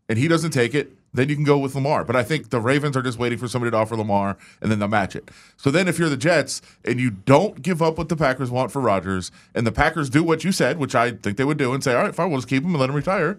and 0.08 0.18
he 0.18 0.28
doesn't 0.28 0.50
take 0.50 0.74
it, 0.74 0.92
then 1.12 1.28
you 1.28 1.34
can 1.34 1.44
go 1.44 1.58
with 1.58 1.74
Lamar. 1.74 2.04
But 2.04 2.16
I 2.16 2.22
think 2.22 2.50
the 2.50 2.60
Ravens 2.60 2.96
are 2.96 3.02
just 3.02 3.18
waiting 3.18 3.38
for 3.38 3.48
somebody 3.48 3.70
to 3.70 3.76
offer 3.76 3.96
Lamar, 3.96 4.36
and 4.60 4.70
then 4.70 4.78
they'll 4.78 4.88
match 4.88 5.16
it. 5.16 5.30
So 5.56 5.70
then, 5.70 5.88
if 5.88 5.98
you're 5.98 6.08
the 6.08 6.16
Jets 6.16 6.62
and 6.84 7.00
you 7.00 7.10
don't 7.10 7.62
give 7.62 7.82
up 7.82 7.98
what 7.98 8.08
the 8.08 8.16
Packers 8.16 8.50
want 8.50 8.70
for 8.70 8.80
Rodgers, 8.80 9.30
and 9.54 9.66
the 9.66 9.72
Packers 9.72 10.10
do 10.10 10.22
what 10.22 10.44
you 10.44 10.52
said, 10.52 10.78
which 10.78 10.94
I 10.94 11.12
think 11.12 11.36
they 11.36 11.44
would 11.44 11.58
do, 11.58 11.72
and 11.72 11.82
say, 11.82 11.94
all 11.94 12.02
right, 12.02 12.14
fine, 12.14 12.30
we'll 12.30 12.38
just 12.38 12.48
keep 12.48 12.62
him 12.62 12.70
and 12.70 12.80
let 12.80 12.90
him 12.90 12.96
retire, 12.96 13.38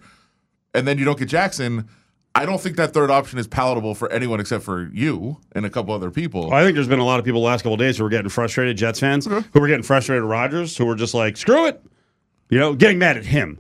and 0.73 0.87
then 0.87 0.97
you 0.97 1.05
don't 1.05 1.19
get 1.19 1.29
Jackson. 1.29 1.87
I 2.33 2.45
don't 2.45 2.61
think 2.61 2.77
that 2.77 2.93
third 2.93 3.11
option 3.11 3.39
is 3.39 3.47
palatable 3.47 3.93
for 3.93 4.09
anyone 4.09 4.39
except 4.39 4.63
for 4.63 4.89
you 4.93 5.37
and 5.51 5.65
a 5.65 5.69
couple 5.69 5.93
other 5.93 6.09
people. 6.09 6.53
I 6.53 6.63
think 6.63 6.75
there's 6.75 6.87
been 6.87 6.99
a 6.99 7.05
lot 7.05 7.19
of 7.19 7.25
people 7.25 7.41
the 7.41 7.47
last 7.47 7.63
couple 7.63 7.73
of 7.73 7.79
days 7.79 7.97
who 7.97 8.03
were 8.03 8.09
getting 8.09 8.29
frustrated, 8.29 8.77
Jets 8.77 9.01
fans, 9.01 9.25
who 9.25 9.59
were 9.59 9.67
getting 9.67 9.83
frustrated 9.83 10.23
at 10.23 10.29
Rodgers, 10.29 10.77
who 10.77 10.85
were 10.85 10.95
just 10.95 11.13
like, 11.13 11.35
screw 11.35 11.65
it. 11.65 11.83
You 12.49 12.57
know, 12.57 12.73
getting 12.73 12.99
mad 12.99 13.17
at 13.17 13.25
him. 13.25 13.59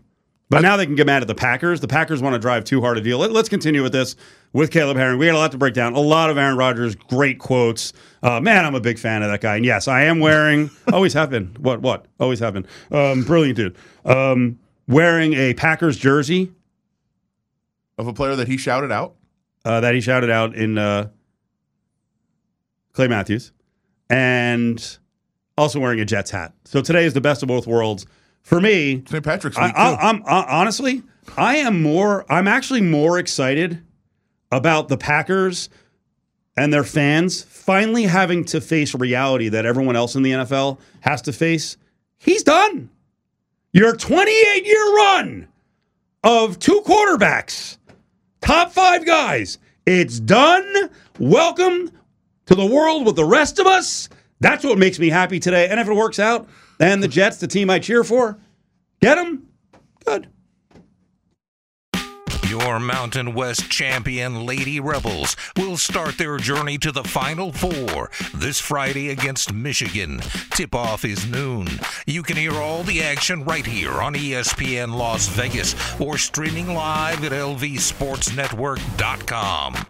But 0.51 0.63
now 0.63 0.75
they 0.75 0.85
can 0.85 0.95
get 0.95 1.05
mad 1.07 1.21
at 1.21 1.29
the 1.29 1.33
Packers. 1.35 1.79
The 1.79 1.87
Packers 1.87 2.21
want 2.21 2.33
to 2.33 2.39
drive 2.39 2.65
too 2.65 2.81
hard 2.81 2.97
a 2.97 3.01
deal. 3.01 3.17
Let, 3.17 3.31
us 3.33 3.47
continue 3.47 3.81
with 3.81 3.93
this 3.93 4.17
with 4.51 4.69
Caleb 4.69 4.97
Herring. 4.97 5.17
We 5.17 5.27
got 5.27 5.35
a 5.35 5.37
lot 5.37 5.51
to 5.53 5.57
break 5.57 5.73
down. 5.73 5.93
A 5.93 5.99
lot 6.01 6.29
of 6.29 6.37
Aaron 6.37 6.57
Rodgers, 6.57 6.93
great 6.93 7.39
quotes. 7.39 7.93
Uh, 8.21 8.41
man, 8.41 8.65
I'm 8.65 8.75
a 8.75 8.81
big 8.81 8.99
fan 8.99 9.23
of 9.23 9.31
that 9.31 9.39
guy. 9.39 9.55
And 9.55 9.63
yes, 9.63 9.87
I 9.87 10.03
am 10.03 10.19
wearing, 10.19 10.69
always 10.91 11.13
have 11.13 11.29
been. 11.29 11.55
What, 11.61 11.81
what? 11.81 12.05
Always 12.19 12.39
have 12.39 12.53
been. 12.53 12.67
Um, 12.91 13.23
brilliant 13.23 13.55
dude. 13.55 13.77
Um, 14.03 14.59
wearing 14.89 15.35
a 15.35 15.53
Packers 15.53 15.95
jersey 15.95 16.51
Of 17.97 18.07
a 18.07 18.13
player 18.13 18.35
that 18.35 18.49
he 18.49 18.57
shouted 18.57 18.91
out. 18.91 19.15
uh, 19.63 19.79
that 19.79 19.95
he 19.95 20.01
shouted 20.01 20.29
out 20.29 20.53
in 20.53 20.77
uh, 20.77 21.07
Clay 22.91 23.07
Matthews, 23.07 23.53
and 24.09 24.97
also 25.57 25.79
wearing 25.79 26.01
a 26.01 26.05
Jets 26.05 26.29
hat. 26.31 26.53
So 26.65 26.81
today 26.81 27.05
is 27.05 27.13
the 27.13 27.21
best 27.21 27.41
of 27.41 27.47
both 27.47 27.67
worlds 27.67 28.05
for 28.43 28.59
me. 28.59 29.03
St. 29.07 29.23
Patrick's 29.23 29.57
week. 29.57 29.73
I, 29.75 29.95
I'm 29.95 30.23
I, 30.25 30.45
honestly, 30.47 31.03
I 31.37 31.57
am 31.57 31.81
more. 31.81 32.25
I'm 32.31 32.47
actually 32.47 32.81
more 32.81 33.17
excited 33.17 33.81
about 34.51 34.89
the 34.89 34.97
Packers 34.97 35.69
and 36.57 36.73
their 36.73 36.83
fans 36.83 37.43
finally 37.43 38.03
having 38.03 38.43
to 38.45 38.59
face 38.59 38.93
reality 38.93 39.49
that 39.49 39.65
everyone 39.65 39.95
else 39.95 40.15
in 40.15 40.23
the 40.23 40.31
NFL 40.31 40.79
has 41.01 41.21
to 41.23 41.33
face. 41.33 41.77
He's 42.17 42.43
done. 42.43 42.89
Your 43.73 43.95
28 43.95 44.65
year 44.65 44.95
run 44.95 45.47
of 46.23 46.59
two 46.59 46.81
quarterbacks, 46.85 47.77
top 48.41 48.71
five 48.71 49.05
guys. 49.05 49.57
It's 49.85 50.19
done. 50.19 50.89
Welcome 51.19 51.91
to 52.47 52.55
the 52.55 52.65
world 52.65 53.05
with 53.05 53.15
the 53.15 53.25
rest 53.25 53.59
of 53.59 53.65
us. 53.65 54.09
That's 54.41 54.63
what 54.63 54.77
makes 54.77 54.99
me 54.99 55.09
happy 55.09 55.39
today. 55.39 55.67
And 55.69 55.79
if 55.79 55.87
it 55.87 55.93
works 55.93 56.19
out, 56.19 56.47
and 56.79 57.01
the 57.01 57.07
Jets, 57.07 57.37
the 57.37 57.47
team 57.47 57.69
I 57.69 57.79
cheer 57.79 58.03
for, 58.03 58.37
get 59.01 59.15
them, 59.15 59.47
good. 60.05 60.27
Your 62.51 62.79
Mountain 62.81 63.33
West 63.33 63.71
champion 63.71 64.45
Lady 64.45 64.81
Rebels 64.81 65.37
will 65.55 65.77
start 65.77 66.17
their 66.17 66.37
journey 66.37 66.77
to 66.79 66.91
the 66.91 67.05
Final 67.05 67.53
Four 67.53 68.11
this 68.33 68.59
Friday 68.59 69.09
against 69.09 69.53
Michigan. 69.53 70.19
Tip 70.49 70.75
off 70.75 71.05
is 71.05 71.25
noon. 71.25 71.69
You 72.05 72.23
can 72.23 72.35
hear 72.35 72.51
all 72.51 72.83
the 72.83 73.01
action 73.01 73.45
right 73.45 73.65
here 73.65 73.93
on 73.93 74.15
ESPN 74.15 74.95
Las 74.95 75.29
Vegas 75.29 75.77
or 76.01 76.17
streaming 76.17 76.73
live 76.73 77.23
at 77.23 77.31
lvsportsnetwork.com. 77.31 79.85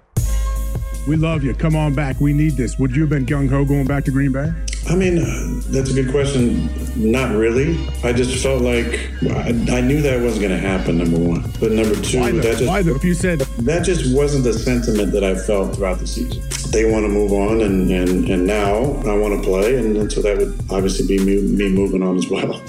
We 1.08 1.15
love 1.15 1.43
you. 1.43 1.53
Come 1.53 1.75
on 1.75 1.96
back. 1.96 2.20
We 2.22 2.31
need 2.31 2.53
this. 2.53 2.77
Would 2.77 2.96
you 2.96 3.01
have 3.01 3.10
been 3.10 3.25
gung 3.25 3.50
ho 3.50 3.65
going 3.65 3.86
back 3.86 4.05
to 4.05 4.12
Green 4.12 4.31
Bay? 4.31 4.51
I 4.89 4.96
mean, 4.96 5.20
uh, 5.20 5.62
that's 5.70 5.89
a 5.89 5.93
good 5.93 6.12
question. 6.12 6.70
Not 6.96 7.36
really. 7.36 7.88
I 8.03 8.13
just 8.13 8.41
felt 8.41 8.62
like 8.62 9.10
I, 9.24 9.50
I 9.70 9.81
knew 9.81 10.01
that 10.01 10.22
wasn't 10.22 10.48
going 10.48 10.60
to 10.62 10.67
happen. 10.67 10.98
Number 10.98 11.17
one, 11.17 11.41
but 11.60 11.72
number 11.72 11.96
two, 12.01 12.20
Why 12.20 12.31
that 12.31 12.41
though? 12.41 12.51
just 12.51 12.65
Why 12.65 12.81
though? 12.81 12.96
If 12.96 13.03
you 13.03 13.13
said 13.13 13.39
that 13.39 13.84
just 13.84 14.15
wasn't 14.15 14.43
the 14.43 14.53
sentiment 14.53 15.12
that 15.13 15.24
I 15.24 15.36
felt 15.36 15.75
throughout 15.75 16.00
the 16.00 16.08
season. 16.08 16.43
They 16.72 16.89
want 16.89 17.03
to 17.05 17.10
move 17.10 17.31
on, 17.31 17.62
and 17.62 17.89
and, 17.91 18.29
and 18.29 18.46
now 18.46 18.75
I 19.05 19.15
want 19.17 19.36
to 19.36 19.41
play, 19.43 19.77
and, 19.77 19.98
and 19.98 20.12
so 20.12 20.22
that 20.22 20.38
would 20.38 20.60
obviously 20.70 21.08
be 21.08 21.24
me, 21.24 21.41
me 21.41 21.70
moving 21.70 22.03
on 22.03 22.17
as 22.17 22.29
well. 22.29 22.62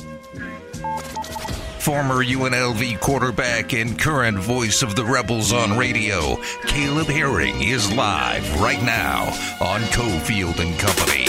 Former 1.83 2.23
UNLV 2.25 3.01
quarterback 3.01 3.75
and 3.75 3.99
current 3.99 4.39
voice 4.39 4.83
of 4.83 4.95
the 4.95 5.05
Rebels 5.05 5.53
on 5.53 5.77
radio, 5.77 6.37
Caleb 6.65 7.09
Herring 7.09 7.61
is 7.61 7.93
live 7.95 8.61
right 8.61 8.81
now 8.85 9.25
on 9.61 9.81
Cofield 9.91 10.61
and 10.61 10.79
Company. 10.79 11.27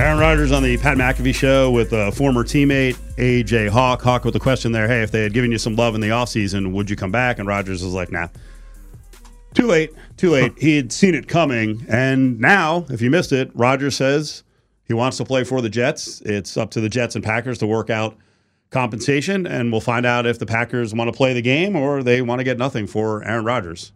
Aaron 0.00 0.20
Rodgers 0.20 0.52
on 0.52 0.62
the 0.62 0.76
Pat 0.76 0.96
McAfee 0.96 1.34
show 1.34 1.72
with 1.72 1.92
a 1.92 2.12
former 2.12 2.44
teammate, 2.44 2.94
AJ 3.16 3.70
Hawk. 3.70 4.02
Hawk 4.02 4.24
with 4.24 4.34
the 4.34 4.40
question 4.40 4.70
there 4.70 4.86
hey, 4.86 5.02
if 5.02 5.10
they 5.10 5.24
had 5.24 5.32
given 5.32 5.50
you 5.50 5.58
some 5.58 5.74
love 5.74 5.96
in 5.96 6.00
the 6.00 6.10
offseason, 6.10 6.70
would 6.70 6.88
you 6.88 6.94
come 6.94 7.10
back? 7.10 7.40
And 7.40 7.48
Rodgers 7.48 7.82
was 7.82 7.94
like, 7.94 8.12
nah. 8.12 8.28
Too 9.52 9.66
late. 9.66 9.90
Too 10.16 10.30
late. 10.30 10.56
he 10.60 10.76
had 10.76 10.92
seen 10.92 11.16
it 11.16 11.26
coming. 11.26 11.84
And 11.88 12.38
now, 12.38 12.86
if 12.88 13.02
you 13.02 13.10
missed 13.10 13.32
it, 13.32 13.50
Rodgers 13.52 13.96
says 13.96 14.44
he 14.84 14.94
wants 14.94 15.16
to 15.16 15.24
play 15.24 15.42
for 15.42 15.60
the 15.60 15.68
Jets. 15.68 16.20
It's 16.20 16.56
up 16.56 16.70
to 16.70 16.80
the 16.80 16.88
Jets 16.88 17.16
and 17.16 17.24
Packers 17.24 17.58
to 17.58 17.66
work 17.66 17.90
out 17.90 18.16
compensation, 18.70 19.46
and 19.46 19.72
we'll 19.72 19.80
find 19.80 20.04
out 20.04 20.26
if 20.26 20.38
the 20.38 20.46
Packers 20.46 20.94
want 20.94 21.12
to 21.12 21.16
play 21.16 21.32
the 21.32 21.42
game 21.42 21.76
or 21.76 22.02
they 22.02 22.22
want 22.22 22.40
to 22.40 22.44
get 22.44 22.58
nothing 22.58 22.86
for 22.86 23.24
Aaron 23.24 23.44
Rodgers. 23.44 23.92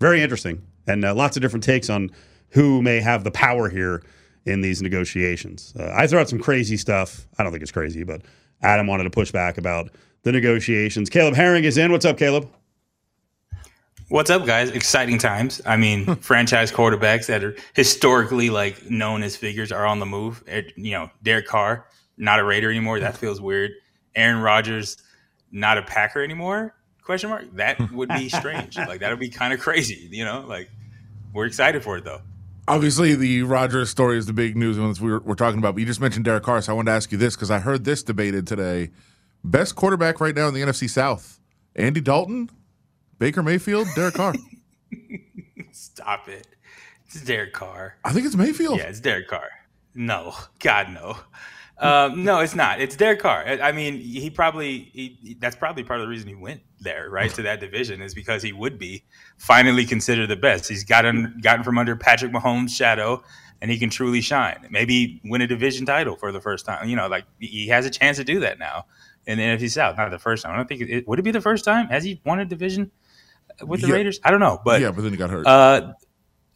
Very 0.00 0.22
interesting, 0.22 0.62
and 0.86 1.04
uh, 1.04 1.14
lots 1.14 1.36
of 1.36 1.42
different 1.42 1.64
takes 1.64 1.90
on 1.90 2.10
who 2.50 2.82
may 2.82 3.00
have 3.00 3.24
the 3.24 3.30
power 3.30 3.68
here 3.68 4.02
in 4.46 4.60
these 4.60 4.82
negotiations. 4.82 5.74
Uh, 5.78 5.90
I 5.94 6.06
throw 6.06 6.20
out 6.20 6.28
some 6.28 6.38
crazy 6.38 6.76
stuff. 6.76 7.26
I 7.38 7.42
don't 7.42 7.52
think 7.52 7.62
it's 7.62 7.72
crazy, 7.72 8.04
but 8.04 8.22
Adam 8.62 8.86
wanted 8.86 9.04
to 9.04 9.10
push 9.10 9.30
back 9.30 9.58
about 9.58 9.90
the 10.22 10.32
negotiations. 10.32 11.10
Caleb 11.10 11.34
Herring 11.34 11.64
is 11.64 11.78
in. 11.78 11.92
What's 11.92 12.04
up, 12.04 12.18
Caleb? 12.18 12.48
What's 14.08 14.30
up, 14.30 14.44
guys? 14.44 14.70
Exciting 14.70 15.18
times. 15.18 15.62
I 15.64 15.76
mean, 15.76 16.14
franchise 16.20 16.70
quarterbacks 16.70 17.26
that 17.26 17.42
are 17.42 17.56
historically 17.74 18.50
like 18.50 18.90
known 18.90 19.22
as 19.22 19.34
figures 19.34 19.72
are 19.72 19.86
on 19.86 19.98
the 19.98 20.06
move. 20.06 20.44
You 20.76 20.92
know, 20.92 21.10
Derek 21.22 21.46
Carr, 21.46 21.86
not 22.16 22.38
a 22.38 22.44
Raider 22.44 22.70
anymore. 22.70 23.00
That 23.00 23.16
feels 23.16 23.40
weird. 23.40 23.72
Aaron 24.16 24.40
Rodgers, 24.40 24.96
not 25.52 25.78
a 25.78 25.82
Packer 25.82 26.22
anymore? 26.22 26.74
Question 27.02 27.30
mark. 27.30 27.44
That 27.54 27.78
would 27.92 28.08
be 28.08 28.28
strange. 28.28 28.76
like 28.76 29.00
that 29.00 29.10
would 29.10 29.20
be 29.20 29.28
kind 29.28 29.52
of 29.52 29.60
crazy. 29.60 30.08
You 30.10 30.24
know, 30.24 30.44
like 30.46 30.70
we're 31.32 31.46
excited 31.46 31.82
for 31.82 31.98
it 31.98 32.04
though. 32.04 32.20
Obviously, 32.66 33.14
the 33.14 33.42
Rodgers 33.42 33.90
story 33.90 34.16
is 34.16 34.24
the 34.24 34.32
big 34.32 34.56
news 34.56 34.78
ones 34.78 34.98
we 34.98 35.10
were, 35.10 35.20
we're 35.20 35.34
talking 35.34 35.58
about. 35.58 35.74
But 35.74 35.80
you 35.80 35.86
just 35.86 36.00
mentioned 36.00 36.24
Derek 36.24 36.44
Carr, 36.44 36.62
so 36.62 36.72
I 36.72 36.76
wanted 36.76 36.90
to 36.92 36.96
ask 36.96 37.12
you 37.12 37.18
this 37.18 37.36
because 37.36 37.50
I 37.50 37.58
heard 37.58 37.84
this 37.84 38.02
debated 38.02 38.46
today. 38.46 38.90
Best 39.42 39.76
quarterback 39.76 40.18
right 40.20 40.34
now 40.34 40.48
in 40.48 40.54
the 40.54 40.62
NFC 40.62 40.88
South: 40.88 41.40
Andy 41.76 42.00
Dalton, 42.00 42.48
Baker 43.18 43.42
Mayfield, 43.42 43.86
Derek 43.94 44.14
Carr. 44.14 44.34
Stop 45.72 46.28
it. 46.28 46.46
It's 47.06 47.22
Derek 47.22 47.52
Carr. 47.52 47.96
I 48.04 48.12
think 48.12 48.24
it's 48.26 48.34
Mayfield. 48.34 48.78
Yeah, 48.78 48.84
it's 48.84 49.00
Derek 49.00 49.28
Carr. 49.28 49.50
No, 49.94 50.34
God, 50.58 50.88
no. 50.90 51.16
Um, 51.78 52.22
no, 52.24 52.38
it's 52.40 52.54
not. 52.54 52.80
It's 52.80 52.94
Derek 52.96 53.18
Carr. 53.20 53.44
I 53.46 53.58
I 53.68 53.72
mean, 53.72 53.98
he 54.00 54.30
probably 54.30 54.90
he, 54.92 55.36
that's 55.40 55.56
probably 55.56 55.82
part 55.82 56.00
of 56.00 56.06
the 56.06 56.10
reason 56.10 56.28
he 56.28 56.34
went 56.34 56.60
there, 56.80 57.10
right, 57.10 57.30
to 57.32 57.42
that 57.42 57.58
division 57.60 58.00
is 58.00 58.14
because 58.14 58.42
he 58.42 58.52
would 58.52 58.78
be 58.78 59.02
finally 59.38 59.84
considered 59.84 60.28
the 60.28 60.36
best. 60.36 60.68
He's 60.68 60.84
gotten 60.84 61.38
gotten 61.42 61.64
from 61.64 61.76
under 61.78 61.96
Patrick 61.96 62.30
Mahomes' 62.32 62.70
shadow, 62.70 63.24
and 63.60 63.70
he 63.72 63.78
can 63.78 63.90
truly 63.90 64.20
shine. 64.20 64.66
Maybe 64.70 65.20
win 65.24 65.40
a 65.40 65.46
division 65.48 65.84
title 65.84 66.14
for 66.16 66.30
the 66.30 66.40
first 66.40 66.64
time. 66.64 66.88
You 66.88 66.94
know, 66.94 67.08
like 67.08 67.24
he 67.40 67.66
has 67.68 67.86
a 67.86 67.90
chance 67.90 68.18
to 68.18 68.24
do 68.24 68.38
that 68.40 68.60
now 68.60 68.86
in 69.26 69.38
the 69.38 69.44
NFC 69.44 69.68
South. 69.68 69.96
Not 69.96 70.10
the 70.10 70.18
first 70.20 70.44
time. 70.44 70.52
I 70.52 70.56
don't 70.56 70.68
think 70.68 70.82
it, 70.82 71.08
would 71.08 71.18
it 71.18 71.22
be 71.22 71.32
the 71.32 71.40
first 71.40 71.64
time. 71.64 71.88
Has 71.88 72.04
he 72.04 72.20
won 72.24 72.38
a 72.38 72.44
division 72.44 72.92
with 73.66 73.80
the 73.80 73.88
Yeah. 73.88 73.94
Raiders? 73.94 74.20
I 74.22 74.30
don't 74.30 74.40
know, 74.40 74.60
but 74.64 74.80
yeah, 74.80 74.92
but 74.92 75.02
then 75.02 75.10
he 75.10 75.16
got 75.16 75.30
hurt. 75.30 75.44
uh, 75.46 75.92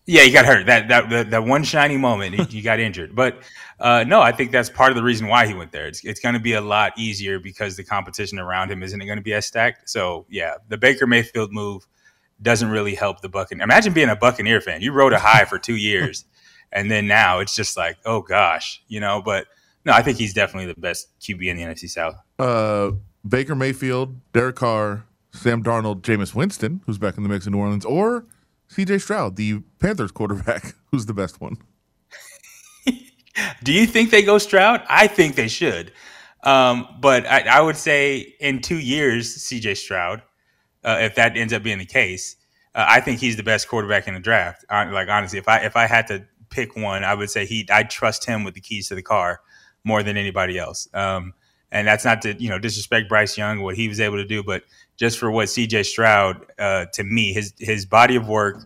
yeah, 0.07 0.23
he 0.23 0.31
got 0.31 0.47
hurt. 0.47 0.67
That 0.67 0.89
that 0.89 1.11
that, 1.11 1.31
that 1.33 1.45
one 1.45 1.65
shiny 1.65 1.99
moment, 1.99 2.35
he, 2.35 2.43
he 2.45 2.63
got 2.63 2.81
injured. 2.81 3.15
But 3.15 3.43
uh, 3.81 4.05
no, 4.07 4.21
I 4.21 4.33
think 4.33 4.51
that's 4.51 4.71
part 4.71 4.91
of 4.91 4.97
the 4.97 5.03
reason 5.03 5.29
why 5.29 5.47
he 5.47 5.55
went 5.55 5.73
there. 5.73 5.87
It's 5.87 6.05
it's 6.05 6.21
going 6.21 6.35
to 6.35 6.41
be 6.41 6.55
a 6.55 6.61
lot 6.61 6.93
easier 6.99 7.39
because 7.39 7.77
the 7.77 7.85
competition 7.85 8.39
around 8.39 8.71
him 8.71 8.83
isn't 8.83 8.99
going 8.99 9.17
to 9.17 9.23
be 9.23 9.35
as 9.35 9.47
stacked. 9.47 9.89
So 9.89 10.27
yeah, 10.29 10.55
the 10.69 10.77
Baker 10.77 11.07
Mayfield 11.07 11.53
move 11.53 11.87
doesn't 12.43 12.71
really 12.71 12.95
help 12.95 13.21
the 13.21 13.29
Buccaneer. 13.29 13.65
Imagine 13.65 13.93
being 13.93 14.09
a 14.09 14.17
Buccaneer 14.17 14.61
fan. 14.61 14.81
You 14.81 14.93
rode 14.93 15.13
a 15.13 15.19
high 15.19 15.45
for 15.45 15.59
two 15.59 15.77
years, 15.77 16.25
and 16.73 16.91
then 16.91 17.07
now 17.07 17.39
it's 17.39 17.55
just 17.55 17.77
like, 17.77 17.99
oh 18.05 18.23
gosh, 18.23 18.83
you 18.89 19.01
know. 19.01 19.23
But 19.25 19.47
no, 19.85 19.93
I 19.93 20.03
think 20.03 20.19
he's 20.19 20.35
definitely 20.35 20.73
the 20.73 20.81
best 20.81 21.09
QB 21.21 21.47
in 21.47 21.57
the 21.57 21.63
NFC 21.63 21.89
South. 21.89 22.17
uh, 22.39 22.93
Baker 23.29 23.55
Mayfield, 23.55 24.17
Derek 24.33 24.57
Carr, 24.57 25.05
Sam 25.33 25.63
Darnold, 25.63 26.03
Jameis 26.03 26.35
Winston, 26.35 26.81
who's 26.87 26.99
back 26.99 27.17
in 27.17 27.23
the 27.23 27.29
mix 27.29 27.47
in 27.47 27.53
New 27.53 27.59
Orleans, 27.59 27.85
or 27.85 28.27
C.J. 28.69 28.99
Stroud, 28.99 29.37
the 29.37 29.61
Panthers 29.79 30.11
quarterback, 30.11 30.75
who's 30.91 31.07
the 31.07 31.15
best 31.15 31.41
one? 31.41 31.59
Do 33.63 33.73
you 33.73 33.87
think 33.87 34.11
they 34.11 34.23
go 34.23 34.39
Stroud? 34.39 34.83
I 34.89 35.07
think 35.07 35.35
they 35.37 35.49
should. 35.49 35.93
Um, 36.45 36.89
but 37.01 37.27
I, 37.27 37.41
I 37.59 37.61
would 37.61 37.77
say 37.77 38.35
in 38.41 38.61
two 38.61 38.79
years, 38.79 39.37
CJ 39.39 39.77
Stroud, 39.77 40.23
uh, 40.85 40.99
if 41.01 41.15
that 41.17 41.37
ends 41.37 41.53
up 41.53 41.63
being 41.63 41.79
the 41.79 41.87
case, 41.87 42.37
uh, 42.75 42.85
I 42.89 43.01
think 43.01 43.21
he's 43.21 43.37
the 43.37 43.43
best 43.43 43.69
quarterback 43.69 44.07
in 44.09 44.15
the 44.15 44.21
draft. 44.21 44.65
Hon- 44.71 44.93
Like 44.93 45.09
honestly, 45.09 45.39
if 45.39 45.49
I 45.49 45.59
if 45.61 45.77
I 45.77 45.87
had 45.87 46.07
to 46.09 46.25
pick 46.51 46.77
one, 46.77 47.05
I 47.05 47.15
would 47.15 47.31
say 47.31 47.45
he. 47.47 47.67
I 47.71 47.83
trust 47.83 48.25
him 48.25 48.45
with 48.45 48.55
the 48.55 48.61
keys 48.61 48.89
to 48.89 48.95
the 48.95 49.03
car 49.03 49.41
more 49.85 50.03
than 50.03 50.17
anybody 50.17 50.59
else. 50.59 50.89
Um, 50.95 51.35
and 51.71 51.87
that's 51.87 52.05
not 52.05 52.23
to 52.23 52.41
you 52.41 52.49
know 52.49 52.59
disrespect 52.59 53.09
Bryce 53.09 53.37
Young 53.37 53.61
what 53.61 53.77
he 53.77 53.89
was 53.89 54.01
able 54.01 54.17
to 54.17 54.25
do, 54.25 54.43
but 54.43 54.63
just 54.97 55.19
for 55.19 55.31
what 55.31 55.49
CJ 55.49 55.85
Stroud 55.87 56.47
uh, 56.59 56.87
to 56.95 57.05
me 57.05 57.33
his 57.33 57.53
his 57.59 57.85
body 57.85 58.17
of 58.17 58.29
work, 58.29 58.63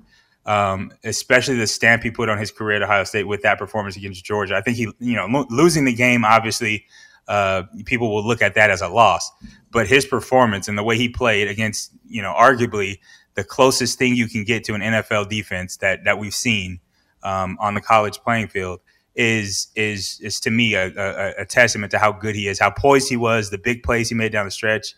um, 0.47 0.93
especially 1.05 1.57
the 1.57 1.67
stamp 1.67 2.03
he 2.03 2.11
put 2.11 2.29
on 2.29 2.39
his 2.39 2.51
career 2.51 2.77
at 2.77 2.83
Ohio 2.83 3.05
State 3.05 3.25
with 3.25 3.43
that 3.43 3.59
performance 3.59 3.97
against 3.97 4.25
Georgia. 4.25 4.57
I 4.57 4.61
think 4.61 4.77
he 4.77 4.93
you 4.99 5.17
know 5.17 5.27
lo- 5.27 5.47
losing 5.51 5.85
the 5.85 5.95
game 5.95 6.25
obviously 6.25 6.87
uh, 7.29 7.63
people 7.85 8.13
will 8.13 8.27
look 8.27 8.43
at 8.43 8.55
that 8.55 8.71
as 8.71 8.83
a 8.83 8.89
loss, 8.89 9.31
but 9.71 9.87
his 9.87 10.05
performance 10.05 10.69
and 10.69 10.77
the 10.77 10.83
way 10.83 10.97
he 10.97 11.09
played 11.09 11.49
against 11.49 11.93
you 12.07 12.23
know 12.23 12.35
arguably 12.37 12.99
the 13.35 13.45
closest 13.45 13.99
thing 13.99 14.15
you 14.15 14.29
can 14.29 14.45
get 14.45 14.65
to 14.65 14.75
an 14.75 14.81
NFL 14.81 15.29
defense 15.29 15.77
that 15.79 16.05
that 16.05 16.19
we've 16.19 16.35
seen 16.35 16.81
um, 17.23 17.57
on 17.61 17.75
the 17.75 17.81
college 17.81 18.19
playing 18.21 18.49
field 18.49 18.81
is 19.15 19.69
is 19.77 20.21
is 20.23 20.41
to 20.41 20.51
me 20.51 20.75
a, 20.75 20.87
a, 20.97 21.43
a 21.43 21.47
testament 21.47 21.91
to 21.93 21.99
how 21.99 22.13
good 22.13 22.35
he 22.35 22.49
is, 22.49 22.59
how 22.59 22.71
poised 22.71 23.09
he 23.09 23.17
was, 23.17 23.51
the 23.51 23.59
big 23.59 23.83
plays 23.83 24.09
he 24.09 24.15
made 24.15 24.33
down 24.33 24.45
the 24.45 24.51
stretch. 24.51 24.95